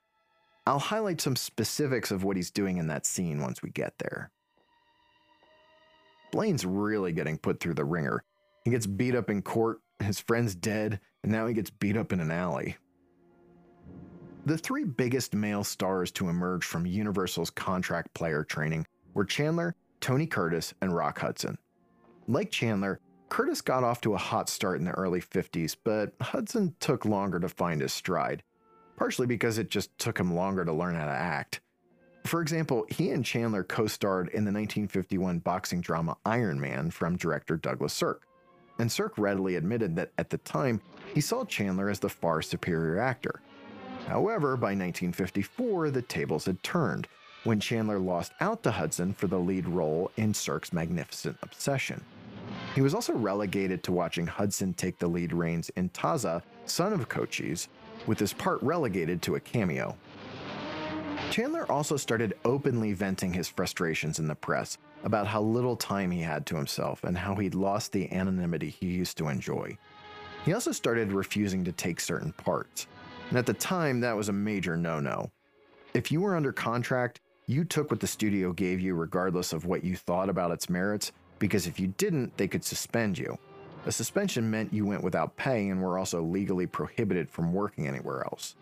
[0.64, 4.30] I'll highlight some specifics of what he's doing in that scene once we get there.
[6.32, 8.24] Blaine's really getting put through the ringer.
[8.64, 12.12] He gets beat up in court, his friend's dead, and now he gets beat up
[12.12, 12.76] in an alley.
[14.46, 20.26] The three biggest male stars to emerge from Universal's contract player training were Chandler, Tony
[20.26, 21.58] Curtis, and Rock Hudson.
[22.26, 26.74] Like Chandler, Curtis got off to a hot start in the early 50s, but Hudson
[26.80, 28.42] took longer to find his stride,
[28.96, 31.60] partially because it just took him longer to learn how to act.
[32.24, 37.16] For example, he and Chandler co starred in the 1951 boxing drama Iron Man from
[37.16, 38.26] director Douglas Sirk,
[38.78, 40.80] and Sirk readily admitted that at the time
[41.14, 43.40] he saw Chandler as the far superior actor.
[44.06, 47.08] However, by 1954, the tables had turned
[47.44, 52.02] when Chandler lost out to Hudson for the lead role in Sirk's Magnificent Obsession.
[52.74, 57.08] He was also relegated to watching Hudson take the lead reins in Taza, Son of
[57.08, 57.68] Cochise,
[58.06, 59.96] with his part relegated to a cameo.
[61.30, 66.20] Chandler also started openly venting his frustrations in the press about how little time he
[66.20, 69.76] had to himself and how he'd lost the anonymity he used to enjoy.
[70.44, 72.86] He also started refusing to take certain parts,
[73.30, 75.30] and at the time, that was a major no no.
[75.94, 79.84] If you were under contract, you took what the studio gave you regardless of what
[79.84, 83.38] you thought about its merits, because if you didn't, they could suspend you.
[83.86, 88.22] A suspension meant you went without pay and were also legally prohibited from working anywhere
[88.24, 88.54] else.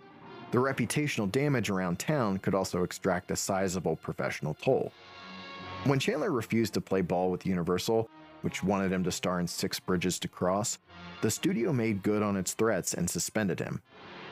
[0.50, 4.92] The reputational damage around town could also extract a sizable professional toll.
[5.84, 8.10] When Chandler refused to play ball with Universal,
[8.42, 10.78] which wanted him to star in Six Bridges to Cross,
[11.20, 13.80] the studio made good on its threats and suspended him.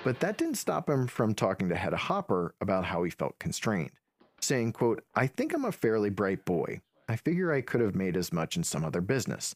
[0.02, 3.92] But that didn't stop him from talking to Hedda Hopper about how he felt constrained,
[4.40, 6.80] saying, quote, I think I'm a fairly bright boy.
[7.08, 9.54] I figure I could have made as much in some other business.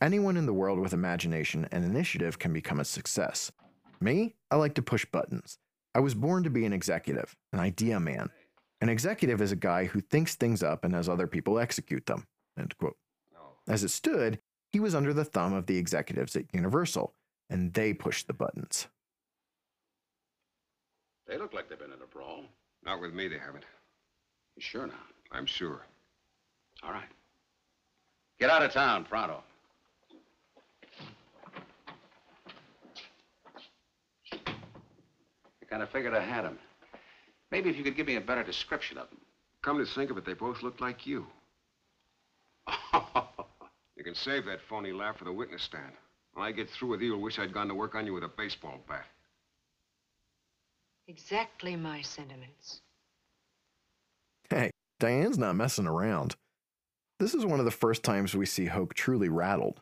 [0.00, 3.50] Anyone in the world with imagination and initiative can become a success.
[4.00, 5.58] Me, I like to push buttons.
[5.94, 8.30] I was born to be an executive, an idea man.
[8.80, 12.26] An executive is a guy who thinks things up and has other people execute them.
[12.58, 12.96] End quote.
[13.36, 13.56] Oh.
[13.68, 14.40] As it stood,
[14.70, 17.14] he was under the thumb of the executives at Universal,
[17.50, 18.88] and they pushed the buttons.
[21.26, 22.44] They look like they've been in a brawl.
[22.84, 23.64] Not with me, they haven't.
[24.56, 24.94] You sure now?
[25.30, 25.86] I'm sure.
[26.82, 27.08] All right.
[28.40, 29.42] Get out of town, pronto.
[35.72, 36.58] Kind of figured I had him.
[37.50, 39.16] Maybe if you could give me a better description of him.
[39.62, 41.26] Come to think of it, they both look like you.
[43.94, 45.92] You can save that phony laugh for the witness stand.
[46.34, 48.24] When I get through with you, you'll wish I'd gone to work on you with
[48.24, 49.04] a baseball bat.
[51.06, 52.80] Exactly my sentiments.
[54.50, 56.34] Hey, Diane's not messing around.
[57.20, 59.80] This is one of the first times we see Hoke truly rattled.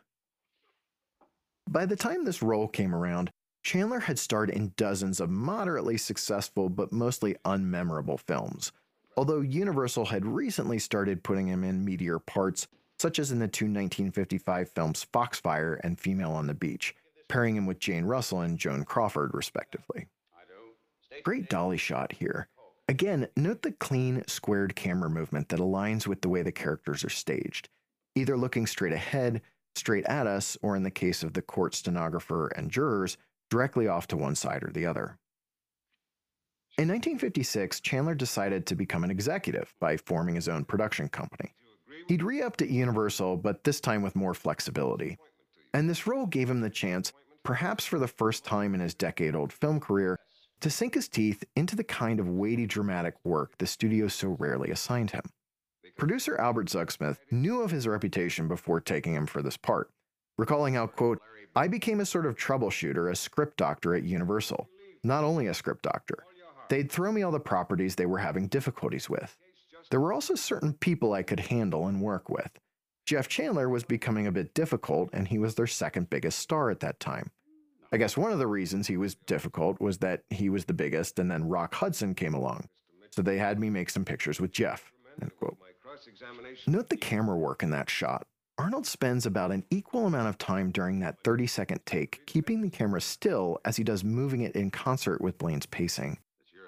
[1.71, 3.31] By the time this role came around,
[3.62, 8.73] Chandler had starred in dozens of moderately successful but mostly unmemorable films,
[9.16, 12.69] although Universal had recently started putting him in meatier parts,
[12.99, 16.95] such as in the two 1955 films Foxfire and Female on the Beach,
[17.28, 20.07] pairing him with Jane Russell and Joan Crawford, respectively.
[21.23, 22.49] Great dolly shot here.
[22.89, 27.11] Again, note the clean, squared camera movement that aligns with the way the characters are
[27.11, 27.69] staged,
[28.15, 29.43] either looking straight ahead,
[29.74, 33.16] straight at us, or in the case of the court stenographer and jurors,
[33.51, 35.18] directly off to one side or the other.
[36.78, 41.52] In 1956, Chandler decided to become an executive by forming his own production company.
[42.09, 45.18] He'd re upped at Universal, but this time with more flexibility.
[45.74, 47.12] And this role gave him the chance,
[47.44, 50.18] perhaps for the first time in his decade old film career,
[50.60, 54.70] to sink his teeth into the kind of weighty dramatic work the studio so rarely
[54.70, 55.22] assigned him.
[55.97, 59.90] Producer Albert Zugsmith knew of his reputation before taking him for this part,
[60.39, 61.20] recalling how, quote,
[61.56, 64.68] I became a sort of troubleshooter, a script doctor at Universal.
[65.02, 66.24] Not only a script doctor.
[66.68, 69.36] They'd throw me all the properties they were having difficulties with.
[69.90, 72.51] There were also certain people I could handle and work with.
[73.06, 76.81] Jeff Chandler was becoming a bit difficult, and he was their second biggest star at
[76.81, 77.31] that time.
[77.93, 81.18] I guess one of the reasons he was difficult was that he was the biggest,
[81.18, 82.68] and then Rock Hudson came along.
[83.10, 84.93] So they had me make some pictures with Jeff.
[86.68, 88.28] Note the camera work in that shot.
[88.61, 92.69] Arnold spends about an equal amount of time during that 30 second take keeping the
[92.69, 96.19] camera still as he does moving it in concert with Blaine's pacing.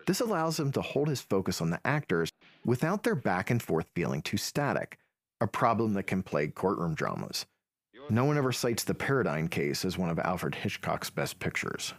[0.07, 2.31] This allows him to hold his focus on the actors
[2.65, 4.97] without their back and forth feeling too static,
[5.43, 7.45] a problem that can plague courtroom dramas.
[8.09, 11.93] No one ever cites the Paradine case as one of Alfred Hitchcock's best pictures.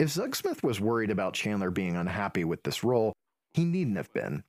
[0.00, 3.12] If Zugsmith was worried about Chandler being unhappy with this role,
[3.52, 4.42] he needn't have been.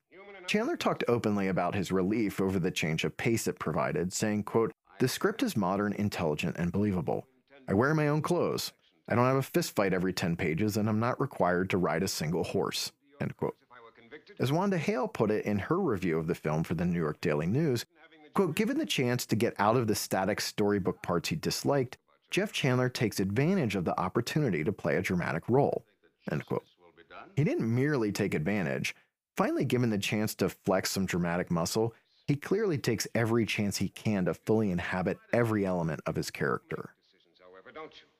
[0.47, 4.71] Chandler talked openly about his relief over the change of pace it provided, saying, quote,
[4.99, 7.25] The script is modern, intelligent, and believable.
[7.67, 8.73] I wear my own clothes.
[9.07, 12.03] I don't have a fist fight every 10 pages, and I'm not required to ride
[12.03, 12.91] a single horse.
[13.21, 13.55] End quote.
[14.39, 17.21] As Wanda Hale put it in her review of the film for the New York
[17.21, 17.85] Daily News,
[18.33, 21.97] quote, given the chance to get out of the static storybook parts he disliked,
[22.31, 25.85] Jeff Chandler takes advantage of the opportunity to play a dramatic role.
[26.31, 26.65] End quote.
[27.35, 28.95] He didn't merely take advantage.
[29.35, 31.93] Finally given the chance to flex some dramatic muscle,
[32.27, 36.95] he clearly takes every chance he can to fully inhabit every element of his character.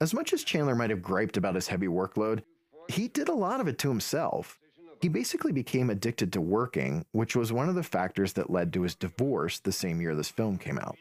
[0.02, 2.44] As much as Chandler might have griped about his heavy workload,
[2.90, 4.60] he did a lot of it to himself.
[5.02, 8.82] He basically became addicted to working, which was one of the factors that led to
[8.82, 10.98] his divorce the same year this film came out.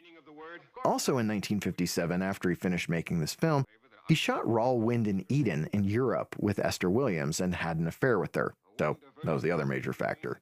[0.83, 3.65] Also in 1957, after he finished making this film,
[4.07, 8.19] he shot Raw Wind in Eden in Europe with Esther Williams and had an affair
[8.19, 10.41] with her, though that was the other major factor.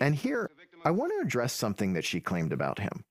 [0.00, 0.50] And here,
[0.84, 3.04] I want to address something that she claimed about him.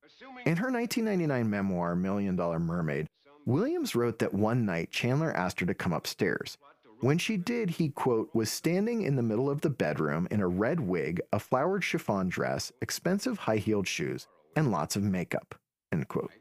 [0.45, 3.07] In her 1999 memoir, Million Dollar Mermaid,
[3.45, 6.57] Williams wrote that one night Chandler asked her to come upstairs.
[7.01, 10.47] When she did, he, quote, was standing in the middle of the bedroom in a
[10.47, 15.55] red wig, a flowered chiffon dress, expensive high heeled shoes, and lots of makeup,
[15.91, 16.31] end quote.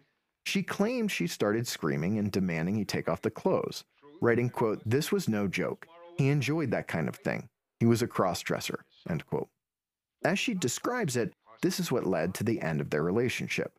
[0.44, 3.84] She claimed she started screaming and demanding he take off the clothes,
[4.20, 5.86] writing, quote, this was no joke.
[6.16, 7.48] He enjoyed that kind of thing.
[7.80, 9.24] He was a cross dresser, end.
[10.24, 13.72] As she describes it, this is what led to the end of their relationship.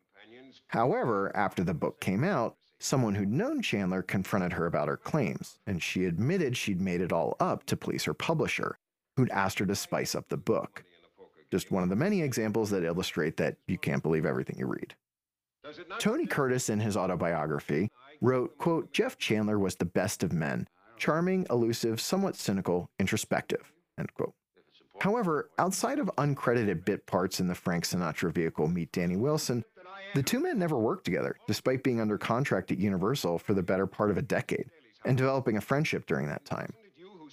[0.68, 5.58] However, after the book came out, someone who'd known Chandler confronted her about her claims,
[5.66, 8.78] and she admitted she'd made it all up to please her publisher,
[9.16, 10.84] who'd asked her to spice up the book.
[11.50, 14.94] Just one of the many examples that illustrate that you can't believe everything you read.
[15.98, 17.90] Tony Curtis, in his autobiography,
[18.20, 23.72] wrote, quote, Jeff Chandler was the best of men, charming, elusive, somewhat cynical, introspective.
[25.00, 29.64] However, outside of uncredited bit parts in the Frank Sinatra vehicle Meet Danny Wilson,
[30.14, 33.86] the two men never worked together, despite being under contract at Universal for the better
[33.86, 34.70] part of a decade
[35.04, 36.72] and developing a friendship during that time.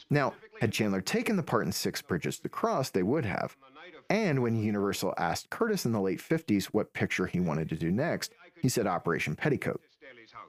[0.09, 3.55] Now, had Chandler taken the part in Six Bridges to Cross, they would have.
[4.09, 7.91] And when Universal asked Curtis in the late 50s what picture he wanted to do
[7.91, 9.81] next, he said Operation Petticoat.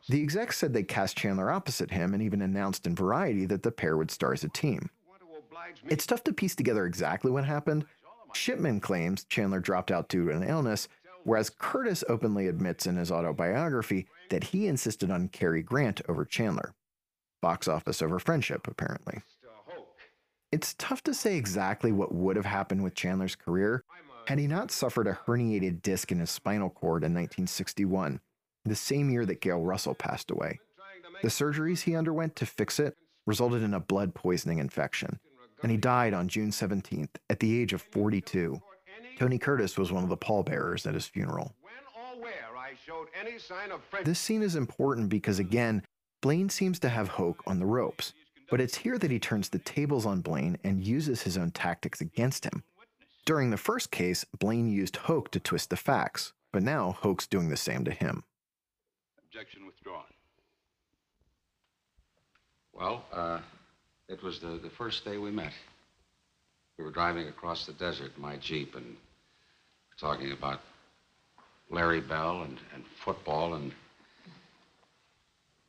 [0.09, 3.71] The execs said they cast Chandler opposite him and even announced in Variety that the
[3.71, 4.91] pair would star as a team.
[5.89, 7.85] It's tough to piece together exactly what happened.
[8.35, 10.89] Shipman claims Chandler dropped out due to an illness,
[11.25, 16.75] whereas Curtis openly admits in his autobiography that he insisted on Cary Grant over Chandler.
[17.41, 19.21] Box office over friendship, apparently.
[20.51, 23.83] It's tough to say exactly what would have happened with Chandler's career
[24.27, 28.21] had he not suffered a herniated disc in his spinal cord in 1961,
[28.65, 30.61] the same year that Gail Russell passed away.
[31.23, 32.97] The surgeries he underwent to fix it
[33.27, 35.19] resulted in a blood poisoning infection,
[35.65, 38.61] and he died on June 17th at the age of 42.
[39.19, 41.55] Tony Curtis was one of the pallbearers at his funeral.
[44.05, 45.83] This scene is important because, again,
[46.21, 48.13] Blaine seems to have Hoke on the ropes,
[48.51, 52.03] but it's here that he turns the tables on Blaine and uses his own tactics
[52.03, 52.63] against him.
[53.25, 57.49] During the first case, Blaine used Hoke to twist the facts, but now Hoke's doing
[57.49, 58.23] the same to him.
[59.19, 60.05] Objection withdrawn.
[62.75, 63.39] Well, uh,
[64.09, 65.53] it was the, the first day we met.
[66.79, 68.97] We were driving across the desert in my Jeep and
[69.99, 70.61] talking about
[71.71, 73.73] Larry Bell and, and football, and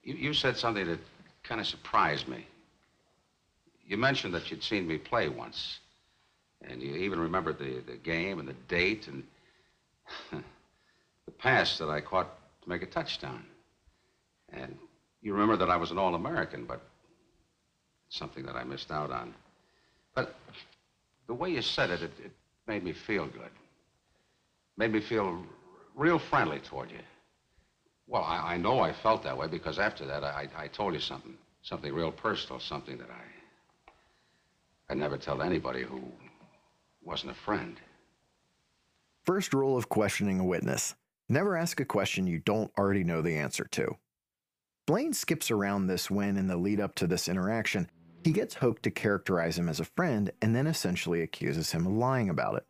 [0.04, 1.00] you, you said something that
[1.44, 2.46] kind of surprised me.
[3.88, 5.80] You mentioned that you'd seen me play once,
[6.68, 9.24] and you even remembered the, the game and the date and
[11.26, 12.30] the pass that I caught
[12.64, 13.46] to make a touchdown.
[14.52, 14.76] And
[15.22, 16.82] you remember that I was an All-American, but
[18.16, 19.34] something that I missed out on.
[20.14, 20.36] But
[21.28, 22.32] the way you said it, it, it
[22.68, 23.52] made me feel good.
[24.78, 25.44] Made me feel
[25.96, 27.00] real friendly toward you.
[28.08, 31.00] Well, I, I know I felt that way because after that, I, I told you
[31.00, 36.02] something, something real personal, something that I, I'd never tell anybody who
[37.04, 37.80] wasn't a friend.
[39.24, 40.96] First rule of questioning a witness
[41.28, 43.98] never ask a question you don't already know the answer to.
[44.86, 47.90] Blaine skips around this when, in the lead up to this interaction,
[48.26, 51.94] he gets Hoke to characterize him as a friend and then essentially accuses him of
[51.94, 52.66] lying about it.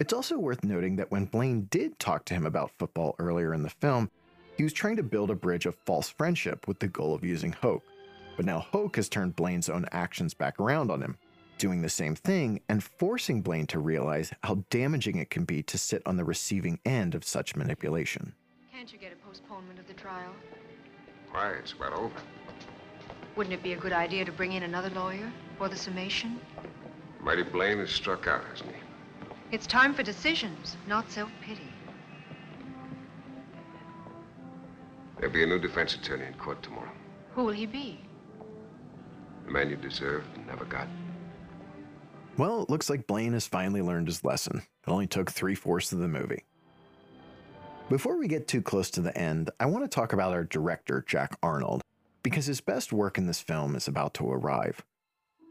[0.00, 3.62] It's also worth noting that when Blaine did talk to him about football earlier in
[3.62, 4.10] the film,
[4.56, 7.52] he was trying to build a bridge of false friendship with the goal of using
[7.52, 7.84] Hoke.
[8.36, 11.16] But now Hoke has turned Blaine's own actions back around on him,
[11.58, 15.78] doing the same thing and forcing Blaine to realize how damaging it can be to
[15.78, 18.34] sit on the receiving end of such manipulation.
[18.72, 20.32] Can't you get a postponement of the trial?
[21.30, 22.20] Why, it's well over.
[23.36, 26.38] Wouldn't it be a good idea to bring in another lawyer for the summation?
[27.20, 28.76] Mighty Blaine has struck out, hasn't he?
[29.52, 31.68] It's time for decisions, not self-pity.
[35.18, 36.90] There'll be a new defense attorney in court tomorrow.
[37.34, 38.00] Who will he be?
[39.46, 40.88] The man you deserved and never got.
[42.36, 44.58] Well, it looks like Blaine has finally learned his lesson.
[44.58, 46.44] It only took three fourths of the movie.
[47.88, 51.04] Before we get too close to the end, I want to talk about our director,
[51.06, 51.82] Jack Arnold,
[52.22, 54.84] because his best work in this film is about to arrive.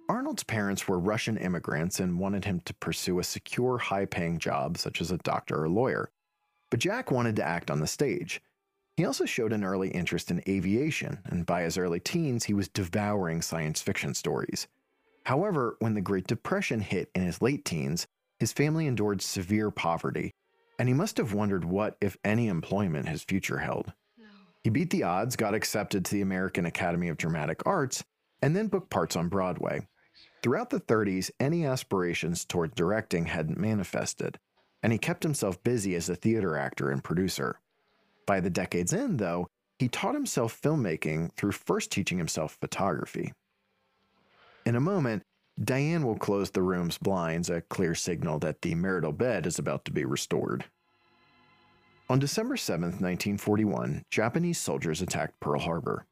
[0.09, 4.77] Arnold's parents were Russian immigrants and wanted him to pursue a secure, high paying job
[4.77, 6.09] such as a doctor or lawyer.
[6.69, 8.41] But Jack wanted to act on the stage.
[8.97, 12.67] He also showed an early interest in aviation, and by his early teens, he was
[12.67, 14.67] devouring science fiction stories.
[15.25, 18.05] However, when the Great Depression hit in his late teens,
[18.39, 20.31] his family endured severe poverty,
[20.77, 23.93] and he must have wondered what, if any, employment his future held.
[24.63, 28.03] He beat the odds, got accepted to the American Academy of Dramatic Arts,
[28.41, 29.87] and then booked parts on Broadway.
[30.43, 34.39] Throughout the 30s, any aspirations toward directing hadn't manifested,
[34.83, 37.59] and he kept himself busy as a theater actor and producer.
[38.25, 39.47] By the decade's end, though,
[39.79, 43.33] he taught himself filmmaking through first teaching himself photography.
[44.65, 45.23] In a moment,
[45.61, 49.85] Diane will close the room's blinds, a clear signal that the marital bed is about
[49.85, 50.65] to be restored.
[52.11, 56.05] On December 7, 1941, Japanese soldiers attacked Pearl Harbor.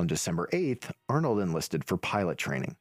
[0.00, 2.74] On December 8th, Arnold enlisted for pilot training.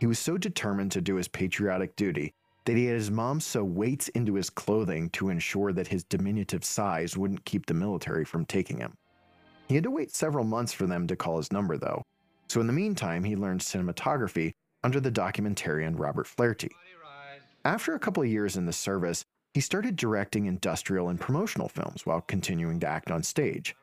[0.00, 2.32] He was so determined to do his patriotic duty
[2.64, 6.64] that he had his mom sew weights into his clothing to ensure that his diminutive
[6.64, 8.96] size wouldn't keep the military from taking him.
[9.68, 12.02] He had to wait several months for them to call his number, though,
[12.48, 16.70] so in the meantime, he learned cinematography under the documentarian Robert Flaherty.
[17.66, 19.26] After a couple of years in the service,
[19.56, 23.74] he started directing industrial and promotional films while continuing to act on stage.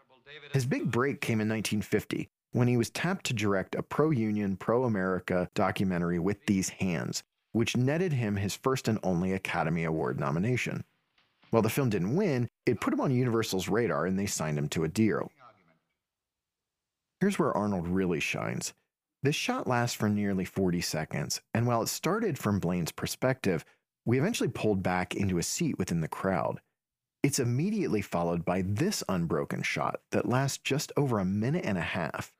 [0.52, 4.56] His big break came in 1950 when he was tapped to direct a pro union,
[4.56, 7.24] pro America documentary with these hands,
[7.54, 10.84] which netted him his first and only Academy Award nomination.
[11.50, 14.70] While the film didn't win, it put him on Universal's radar and they signed him
[14.70, 15.32] to a deal.
[17.20, 18.76] Here's where Arnold really shines.
[19.24, 23.66] This shot lasts for nearly 40 seconds, and while it started from Blaine's perspective,
[24.06, 26.60] we eventually pulled back into a seat within the crowd.
[27.24, 31.82] It's immediately followed by this unbroken shot that lasts just over a minute and a
[31.82, 32.34] half.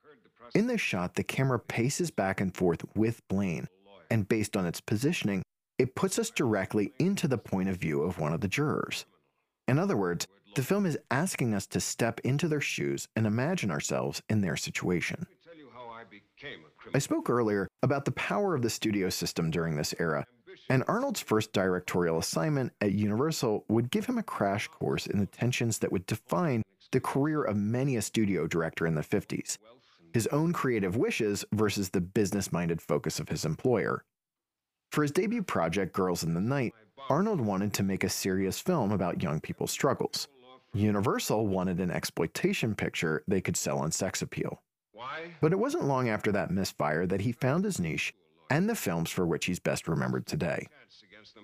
[0.54, 3.66] In this shot, the camera paces back and forth with Blaine,
[4.10, 5.42] and based on its positioning,
[5.78, 9.06] it puts us directly into the point of view of one of the jurors.
[9.66, 13.70] In other words, the film is asking us to step into their shoes and imagine
[13.70, 15.26] ourselves in their situation.
[16.92, 20.26] I spoke earlier about the power of the studio system during this era,
[20.68, 25.26] and Arnold's first directorial assignment at Universal would give him a crash course in the
[25.26, 26.62] tensions that would define
[26.92, 29.58] the career of many a studio director in the 50s
[30.14, 34.04] his own creative wishes versus the business minded focus of his employer.
[34.92, 36.72] For his debut project, Girls in the Night,
[37.10, 40.28] Arnold wanted to make a serious film about young people's struggles.
[40.72, 44.62] Universal wanted an exploitation picture they could sell on sex appeal.
[45.40, 48.14] But it wasn't long after that misfire that he found his niche
[48.54, 50.68] and the films for which he's best remembered today.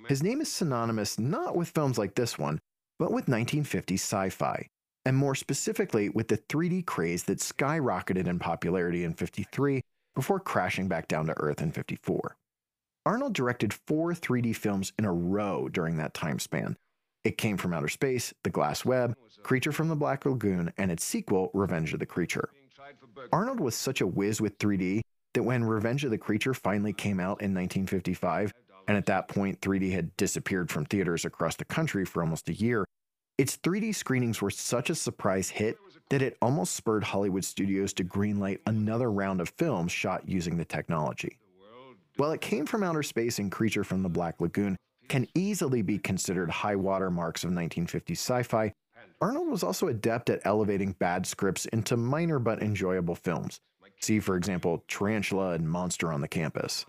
[0.06, 2.60] His name is synonymous not with films like this one,
[3.00, 4.68] but with 1950s sci fi,
[5.04, 9.82] and more specifically with the 3D craze that skyrocketed in popularity in 53
[10.14, 12.36] before crashing back down to Earth in 54.
[13.04, 16.76] Arnold directed four 3D films in a row during that time span.
[17.24, 21.04] It Came from Outer Space, The Glass Web, Creature from the Black Lagoon, and its
[21.04, 22.50] sequel, Revenge of the Creature.
[23.32, 25.00] Arnold was such a whiz with 3D
[25.34, 28.52] that when Revenge of the Creature finally came out in 1955,
[28.88, 32.54] and at that point 3D had disappeared from theaters across the country for almost a
[32.54, 32.84] year,
[33.38, 35.78] its 3D screenings were such a surprise hit
[36.10, 40.64] that it almost spurred Hollywood studios to greenlight another round of films shot using the
[40.64, 41.38] technology.
[42.16, 44.76] While it came from outer space and Creature from the Black Lagoon
[45.08, 48.72] can easily be considered high water marks of 1950s sci fi,
[49.22, 53.58] Arnold was also adept at elevating bad scripts into minor but enjoyable films.
[54.00, 56.86] See, for example, Tarantula and Monster on the Campus.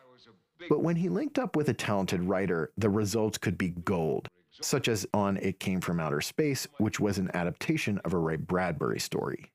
[0.69, 4.29] But when he linked up with a talented writer, the results could be gold.
[4.61, 8.35] such as on It Came from Outer Space, which was an adaptation of a Ray
[8.35, 9.51] Bradbury story.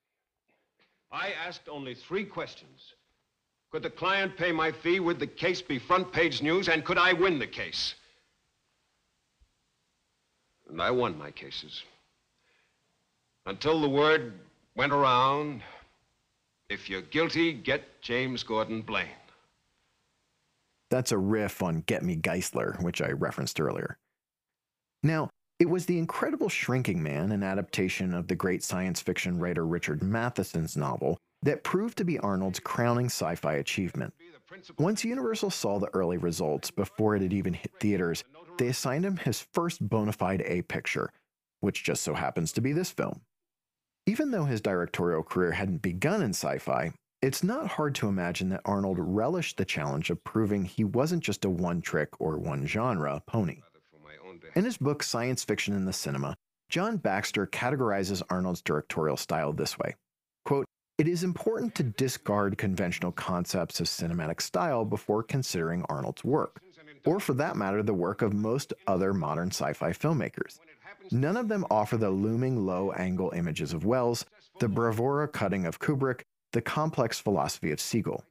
[1.12, 2.94] I asked only three questions.
[3.70, 5.00] Could the client pay my fee?
[5.00, 6.68] Would the case be front page news?
[6.68, 7.94] And could I win the case?
[10.68, 11.84] And I won my cases.
[13.44, 14.32] Until the word
[14.74, 15.62] went around
[16.68, 19.06] if you're guilty, get James Gordon Blaine.
[20.90, 23.98] That's a riff on Get Me Giesler, which I referenced earlier.
[25.02, 29.66] Now, it was The Incredible Shrinking Man, an adaptation of the great science fiction writer
[29.66, 34.12] Richard Matheson's novel, that proved to be Arnold's crowning sci fi achievement.
[34.78, 38.22] Once Universal saw the early results before it had even hit theaters,
[38.58, 41.10] they assigned him his first bona fide A picture,
[41.60, 43.20] which just so happens to be this film.
[44.08, 46.92] Even though his directorial career hadn't begun in sci fi,
[47.22, 51.44] it's not hard to imagine that Arnold relished the challenge of proving he wasn't just
[51.44, 53.62] a one trick or one genre pony.
[54.54, 56.36] In his book Science Fiction in the Cinema,
[56.68, 59.96] John Baxter categorizes Arnold's directorial style this way
[60.44, 60.66] quote,
[60.98, 66.60] It is important to discard conventional concepts of cinematic style before considering Arnold's work,
[67.04, 70.60] or for that matter, the work of most other modern sci fi filmmakers.
[71.10, 74.24] None of them offer the looming low angle images of Welles,
[74.60, 76.22] the bravura cutting of Kubrick,
[76.52, 78.24] the complex philosophy of Siegel.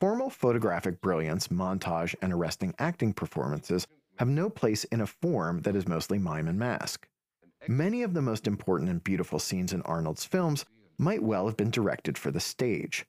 [0.00, 3.86] Formal photographic brilliance, montage, and arresting acting performances
[4.18, 7.08] have no place in a form that is mostly mime and mask.
[7.66, 10.64] Many of the most important and beautiful scenes in Arnold's films
[10.98, 13.04] might well have been directed for the stage.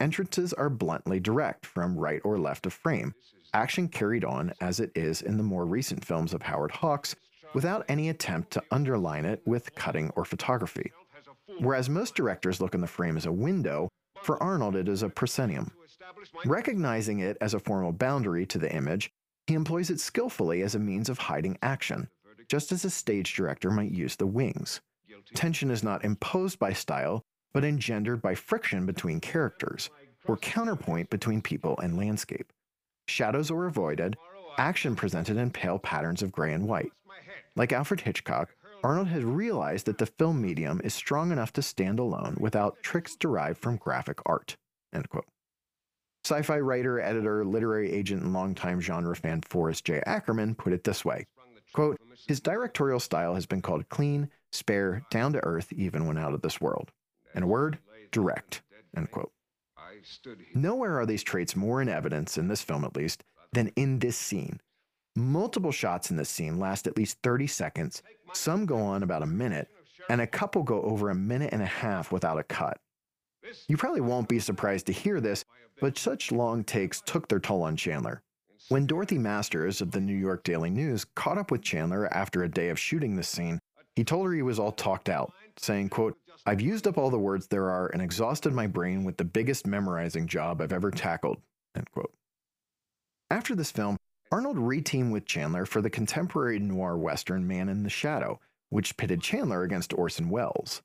[0.00, 3.14] Entrances are bluntly direct from right or left of frame,
[3.54, 7.14] action carried on as it is in the more recent films of Howard Hawks
[7.54, 10.92] without any attempt to underline it with cutting or photography.
[11.58, 13.88] Whereas most directors look in the frame as a window,
[14.22, 15.70] for Arnold it is a proscenium.
[16.44, 19.10] Recognizing it as a formal boundary to the image,
[19.46, 22.08] he employs it skillfully as a means of hiding action,
[22.48, 24.80] just as a stage director might use the wings.
[25.34, 27.22] Tension is not imposed by style,
[27.52, 29.90] but engendered by friction between characters,
[30.26, 32.52] or counterpoint between people and landscape.
[33.08, 34.16] Shadows are avoided,
[34.58, 36.92] action presented in pale patterns of gray and white.
[37.54, 41.98] Like Alfred Hitchcock, Arnold has realized that the film medium is strong enough to stand
[41.98, 44.56] alone without tricks derived from graphic art.
[46.24, 50.02] Sci fi writer, editor, literary agent, and longtime genre fan Forrest J.
[50.06, 51.26] Ackerman put it this way
[51.72, 56.34] quote, His directorial style has been called clean, spare, down to earth, even when out
[56.34, 56.90] of this world.
[57.34, 57.78] In a word,
[58.10, 58.62] direct.
[58.96, 59.32] End quote.
[60.54, 64.16] Nowhere are these traits more in evidence, in this film at least, than in this
[64.16, 64.60] scene.
[65.14, 68.02] Multiple shots in this scene last at least 30 seconds,
[68.32, 69.68] some go on about a minute,
[70.08, 72.78] and a couple go over a minute and a half without a cut.
[73.68, 75.44] You probably won't be surprised to hear this,
[75.80, 78.22] but such long takes took their toll on Chandler.
[78.68, 82.48] When Dorothy Masters of the New York Daily News caught up with Chandler after a
[82.48, 83.58] day of shooting this scene,
[83.96, 86.16] he told her he was all talked out, saying, quote,
[86.46, 89.66] I've used up all the words there are and exhausted my brain with the biggest
[89.66, 91.38] memorizing job I've ever tackled.
[91.76, 92.14] End quote.
[93.30, 93.98] After this film,
[94.32, 98.40] Arnold reteamed with Chandler for the contemporary noir western Man in the Shadow,
[98.70, 100.80] which pitted Chandler against Orson Welles.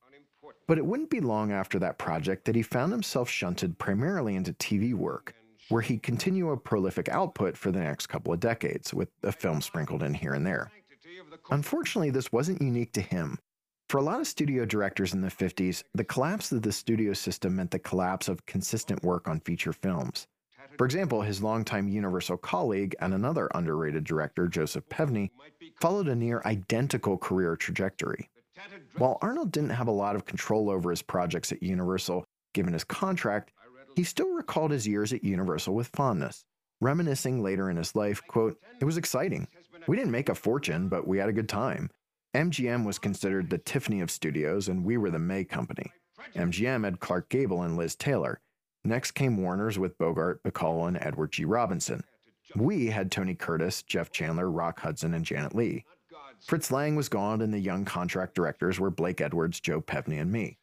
[0.68, 4.52] But it wouldn't be long after that project that he found himself shunted primarily into
[4.52, 5.34] TV work,
[5.70, 9.62] where he'd continue a prolific output for the next couple of decades, with a film
[9.62, 10.70] sprinkled in here and there.
[11.50, 13.40] Unfortunately, this wasn't unique to him.
[13.88, 17.56] For a lot of studio directors in the 50s, the collapse of the studio system
[17.56, 20.28] meant the collapse of consistent work on feature films.
[20.78, 25.32] For example, his longtime Universal colleague and another underrated director, Joseph Pevney,
[25.80, 28.30] followed a near identical career trajectory.
[28.98, 32.84] While Arnold didn't have a lot of control over his projects at Universal, given his
[32.84, 33.52] contract,
[33.96, 36.46] he still recalled his years at Universal with fondness,
[36.82, 39.48] reminiscing later in his life, quote, It was exciting.
[39.88, 41.90] We didn't make a fortune, but we had a good time.
[42.36, 45.92] MGM was considered the Tiffany of studios, and we were the May Company.
[46.36, 48.40] MGM had Clark Gable and Liz Taylor.
[48.88, 51.44] Next came Warner's with Bogart, Bacall, and Edward G.
[51.44, 52.06] Robinson.
[52.56, 55.84] We had Tony Curtis, Jeff Chandler, Rock Hudson, and Janet Leigh.
[56.40, 60.32] Fritz Lang was gone, and the young contract directors were Blake Edwards, Joe Pevney, and
[60.32, 60.58] me.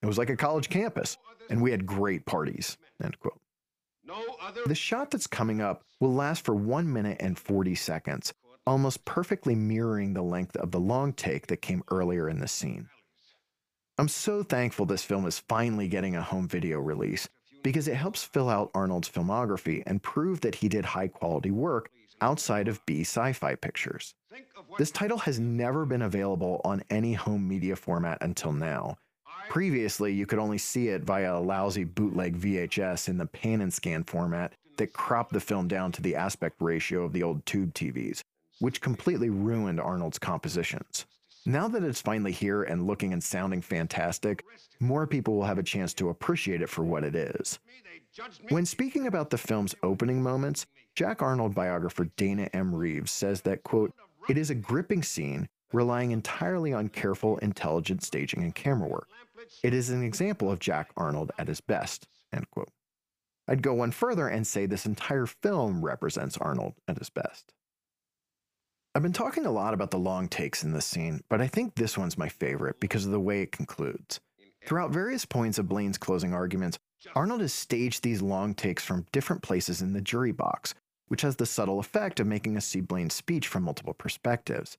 [0.00, 1.18] It was like a college campus,
[1.50, 2.78] and we had great parties.
[3.02, 3.40] End quote.
[4.66, 8.32] The shot that's coming up will last for 1 minute and 40 seconds,
[8.64, 12.88] almost perfectly mirroring the length of the long take that came earlier in the scene.
[13.98, 17.28] I'm so thankful this film is finally getting a home video release
[17.62, 21.90] because it helps fill out Arnold's filmography and prove that he did high quality work
[22.20, 24.14] outside of B sci fi pictures.
[24.78, 28.98] This title has never been available on any home media format until now.
[29.48, 33.72] Previously, you could only see it via a lousy bootleg VHS in the pan and
[33.72, 37.72] scan format that cropped the film down to the aspect ratio of the old tube
[37.72, 38.22] TVs,
[38.58, 41.06] which completely ruined Arnold's compositions.
[41.48, 44.44] Now that it's finally here and looking and sounding fantastic,
[44.80, 47.60] more people will have a chance to appreciate it for what it is.
[48.48, 50.66] When speaking about the film's opening moments,
[50.96, 52.74] Jack Arnold biographer Dana M.
[52.74, 53.94] Reemes says that, quote,
[54.28, 59.08] it is a gripping scene relying entirely on careful, intelligent staging and camera work.
[59.62, 62.70] It is an example of Jack Arnold at his best, end quote.
[63.46, 67.52] I'd go one further and say this entire film represents Arnold at his best.
[68.96, 71.74] I've been talking a lot about the long takes in this scene, but I think
[71.74, 74.20] this one's my favorite because of the way it concludes.
[74.64, 76.78] Throughout various points of Blaine's closing arguments,
[77.14, 80.72] Arnold has staged these long takes from different places in the jury box,
[81.08, 84.78] which has the subtle effect of making us see Blaine's speech from multiple perspectives.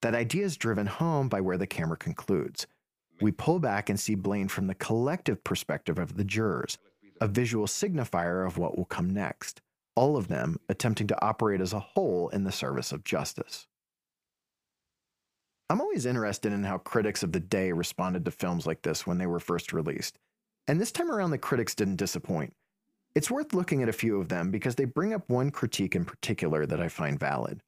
[0.00, 2.66] That idea is driven home by where the camera concludes.
[3.20, 6.78] We pull back and see Blaine from the collective perspective of the jurors,
[7.20, 9.61] a visual signifier of what will come next
[9.94, 13.66] all of them attempting to operate as a whole in the service of justice.
[15.68, 19.18] I'm always interested in how critics of the day responded to films like this when
[19.18, 20.18] they were first released,
[20.68, 22.52] and this time around the critics didn't disappoint.
[23.14, 26.04] It's worth looking at a few of them because they bring up one critique in
[26.04, 27.60] particular that I find valid.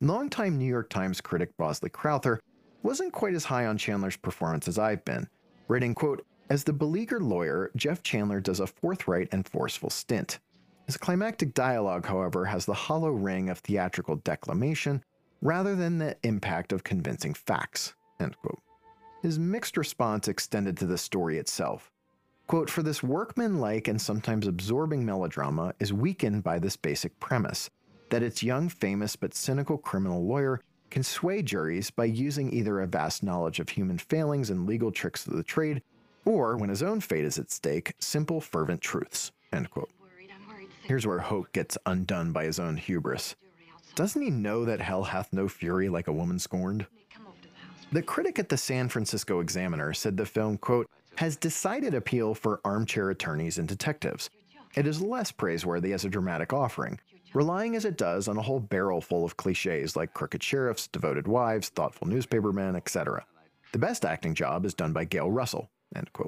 [0.00, 2.40] Longtime New York Times critic Bosley Crowther
[2.82, 5.28] wasn't quite as high on Chandler's performance as I've been,
[5.66, 10.38] writing, quote, As the beleaguered lawyer, Jeff Chandler does a forthright and forceful stint.
[10.88, 15.04] His climactic dialogue, however, has the hollow ring of theatrical declamation
[15.42, 17.94] rather than the impact of convincing facts.
[19.20, 21.92] His mixed response extended to the story itself.
[22.46, 27.68] Quote, For this workman-like and sometimes absorbing melodrama is weakened by this basic premise
[28.08, 30.58] that its young, famous, but cynical criminal lawyer
[30.90, 35.26] can sway juries by using either a vast knowledge of human failings and legal tricks
[35.26, 35.82] of the trade,
[36.24, 39.32] or, when his own fate is at stake, simple, fervent truths.
[39.52, 39.90] End quote.
[40.88, 43.36] Here's where Hoke gets undone by his own hubris.
[43.94, 46.86] Doesn't he know that hell hath no fury like a woman scorned?
[47.92, 52.62] The critic at the San Francisco Examiner said the film, quote, has decided appeal for
[52.64, 54.30] armchair attorneys and detectives.
[54.76, 56.98] It is less praiseworthy as a dramatic offering,
[57.34, 61.28] relying as it does on a whole barrel full of cliches like crooked sheriffs, devoted
[61.28, 63.26] wives, thoughtful newspapermen, etc.
[63.72, 66.27] The best acting job is done by Gail Russell, end quote.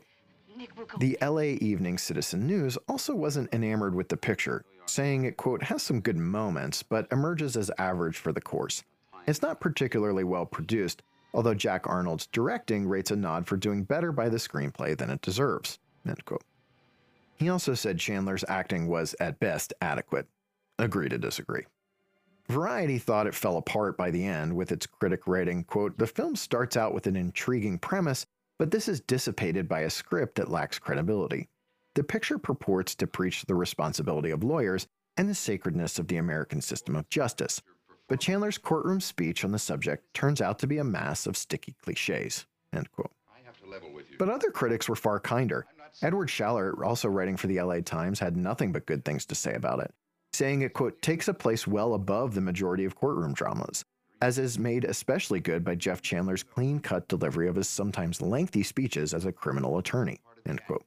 [0.99, 5.83] The LA Evening Citizen News also wasn't enamored with the picture, saying it, quote, has
[5.83, 8.83] some good moments, but emerges as average for the course.
[9.27, 11.03] It's not particularly well produced,
[11.33, 15.23] although Jack Arnold's directing rates a nod for doing better by the screenplay than it
[15.23, 16.43] deserves, end quote.
[17.37, 20.27] He also said Chandler's acting was, at best, adequate.
[20.79, 21.65] Agree to disagree.
[22.49, 26.35] Variety thought it fell apart by the end, with its critic writing, quote, The film
[26.35, 28.27] starts out with an intriguing premise
[28.61, 31.49] but this is dissipated by a script that lacks credibility.
[31.95, 36.61] The picture purports to preach the responsibility of lawyers and the sacredness of the American
[36.61, 37.63] system of justice,
[38.07, 41.75] but Chandler's courtroom speech on the subject turns out to be a mass of sticky
[41.83, 42.45] cliches.
[44.19, 45.67] But other critics were far kinder.
[46.03, 49.55] Edward Schallert, also writing for the LA Times, had nothing but good things to say
[49.55, 49.95] about it,
[50.35, 53.87] saying it, quote, takes a place well above the majority of courtroom dramas
[54.21, 58.63] as is made especially good by Jeff Chandler's clean cut delivery of his sometimes lengthy
[58.63, 60.21] speeches as a criminal attorney.
[60.47, 60.85] End quote.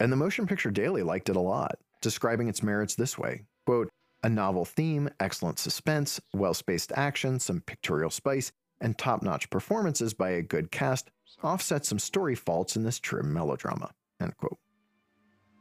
[0.00, 3.90] And the Motion Picture Daily liked it a lot, describing its merits this way quote,
[4.22, 10.14] a novel theme, excellent suspense, well spaced action, some pictorial spice, and top notch performances
[10.14, 11.10] by a good cast
[11.42, 13.92] offset some story faults in this trim melodrama.
[14.20, 14.58] End quote.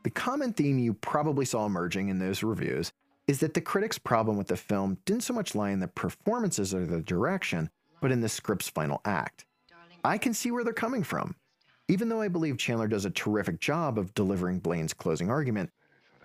[0.04, 2.92] The common theme you probably saw emerging in those reviews
[3.28, 6.74] is that the critics' problem with the film didn't so much lie in the performances
[6.74, 7.70] or the direction,
[8.02, 9.46] but in the script's final act.
[10.04, 11.36] I can see where they're coming from.
[11.88, 15.70] Even though I believe Chandler does a terrific job of delivering Blaine's closing argument,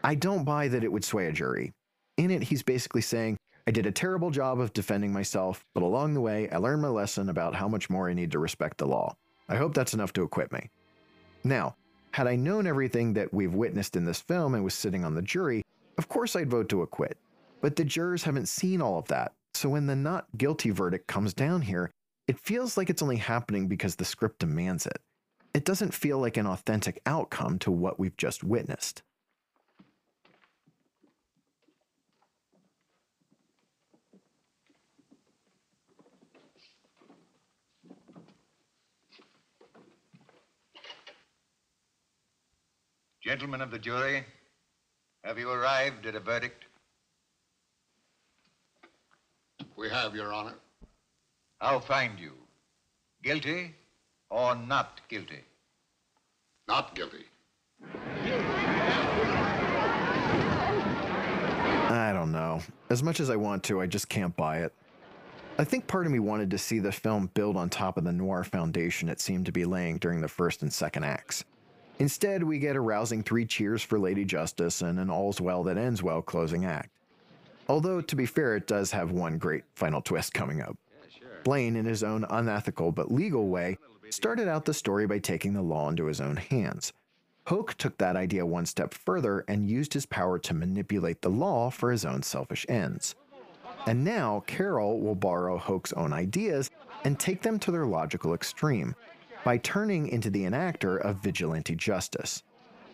[0.03, 1.73] I don't buy that it would sway a jury.
[2.17, 6.15] In it, he's basically saying, I did a terrible job of defending myself, but along
[6.15, 8.87] the way, I learned my lesson about how much more I need to respect the
[8.87, 9.17] law.
[9.49, 10.71] I hope that's enough to acquit me.
[11.45, 11.77] Now,
[12.13, 15.23] had I known everything that we've witnessed in this film and was sitting on the
[15.23, 15.63] jury,
[15.99, 17.19] of course, I'd vote to acquit.
[17.61, 19.33] But the jurors haven't seen all of that.
[19.53, 21.91] So when the not guilty verdict comes down here,
[22.29, 25.01] it feels like it's only happening because the script demands it.
[25.55, 29.03] It doesn't feel like an authentic outcome to what we've just witnessed.
[43.21, 44.25] Gentlemen of the jury,
[45.25, 46.65] have you arrived at a verdict?
[49.77, 50.55] We have, Your Honor.
[51.61, 52.33] I'll find you.
[53.23, 53.75] Guilty
[54.31, 55.41] or not guilty?
[56.67, 57.25] Not guilty.
[61.91, 62.61] I don't know.
[62.91, 64.73] As much as I want to, I just can't buy it.
[65.59, 68.13] I think part of me wanted to see the film build on top of the
[68.13, 71.45] noir foundation it seemed to be laying during the first and second acts.
[71.99, 75.77] Instead, we get a rousing three cheers for Lady Justice and an all's well that
[75.77, 76.91] ends well closing act.
[77.69, 80.77] Although, to be fair, it does have one great final twist coming up.
[81.45, 83.79] Blaine, in his own unethical but legal way,
[84.11, 86.93] started out the story by taking the law into his own hands.
[87.47, 91.71] Hoke took that idea one step further and used his power to manipulate the law
[91.71, 93.15] for his own selfish ends.
[93.87, 96.71] And now, Carol will borrow Hoke's own ideas
[97.05, 98.95] and take them to their logical extreme
[99.45, 102.43] by turning into the enactor of vigilante justice.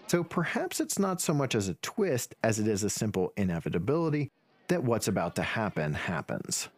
[0.06, 4.30] So perhaps it's not so much as a twist as it is a simple inevitability
[4.68, 6.68] that what's about to happen happens.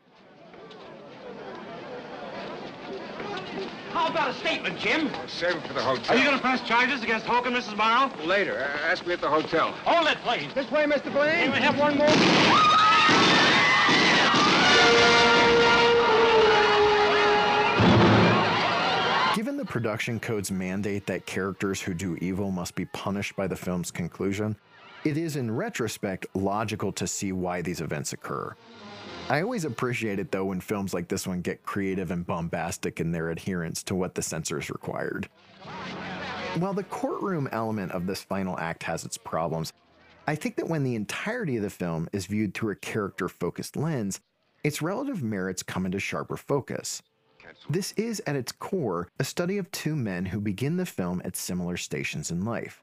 [3.90, 5.10] How about a statement, Jim?
[5.26, 6.14] Save it for the hotel.
[6.14, 7.76] Are you going to press charges against Hoak and Mrs.
[7.76, 8.12] Morrow?
[8.24, 8.58] Later.
[8.58, 9.72] Uh, ask me at the hotel.
[9.84, 10.52] Hold it, please.
[10.54, 11.12] This way, Mr.
[11.12, 11.50] Blane.
[11.50, 12.06] Can we have one more?
[19.46, 23.54] Given the production code's mandate that characters who do evil must be punished by the
[23.54, 24.56] film's conclusion,
[25.04, 28.56] it is in retrospect logical to see why these events occur.
[29.28, 33.12] I always appreciate it though when films like this one get creative and bombastic in
[33.12, 35.28] their adherence to what the censors required.
[36.58, 39.72] While the courtroom element of this final act has its problems,
[40.26, 43.76] I think that when the entirety of the film is viewed through a character focused
[43.76, 44.18] lens,
[44.64, 47.00] its relative merits come into sharper focus.
[47.68, 51.36] This is, at its core, a study of two men who begin the film at
[51.36, 52.82] similar stations in life.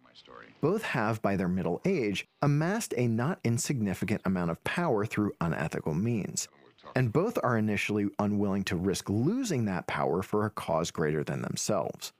[0.61, 5.93] Both have, by their middle age, amassed a not insignificant amount of power through unethical
[5.93, 6.47] means.
[6.95, 11.41] And both are initially unwilling to risk losing that power for a cause greater than
[11.41, 12.13] themselves.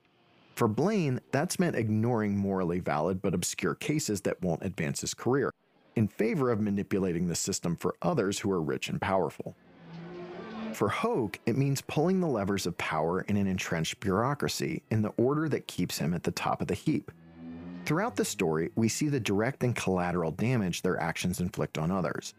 [0.54, 5.50] For Blane, that's meant ignoring morally valid but obscure cases that won't advance his career,
[5.96, 9.54] in favor of manipulating the system for others who are rich and powerful.
[10.74, 15.12] For Hoak, it means pulling the levers of power in an entrenched bureaucracy in the
[15.16, 17.12] order that keeps him at the top of the heap.
[17.84, 22.34] Throughout the story, we see the direct and collateral damage their actions inflict on others.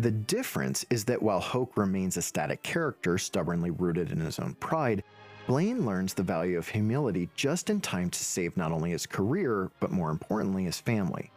[0.00, 4.54] The difference is that while Hoak remains a static character stubbornly rooted in his own
[4.56, 5.02] pride,
[5.46, 9.70] Blane learns the value of humility just in time to save not only his career,
[9.80, 11.30] but more importantly, his family.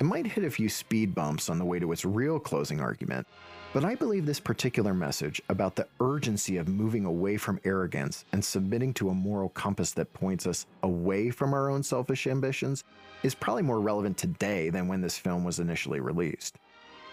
[0.00, 3.28] It might hit a few speed bumps on the way to its real closing argument,
[3.74, 8.42] but I believe this particular message about the urgency of moving away from arrogance and
[8.42, 12.84] submitting to a moral compass that points us away from our own selfish ambitions
[13.24, 16.56] is probably more relevant today than when this film was initially released.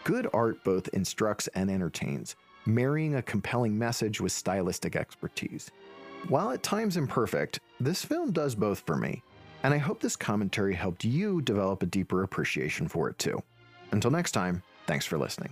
[0.03, 2.35] Good art both instructs and entertains,
[2.67, 5.71] marrying a compelling message with stylistic expertise.
[6.27, 9.23] While at times imperfect, this film does both for me,
[9.63, 13.41] and I hope this commentary helped you develop a deeper appreciation for it too.
[13.91, 15.51] Until next time, thanks for listening.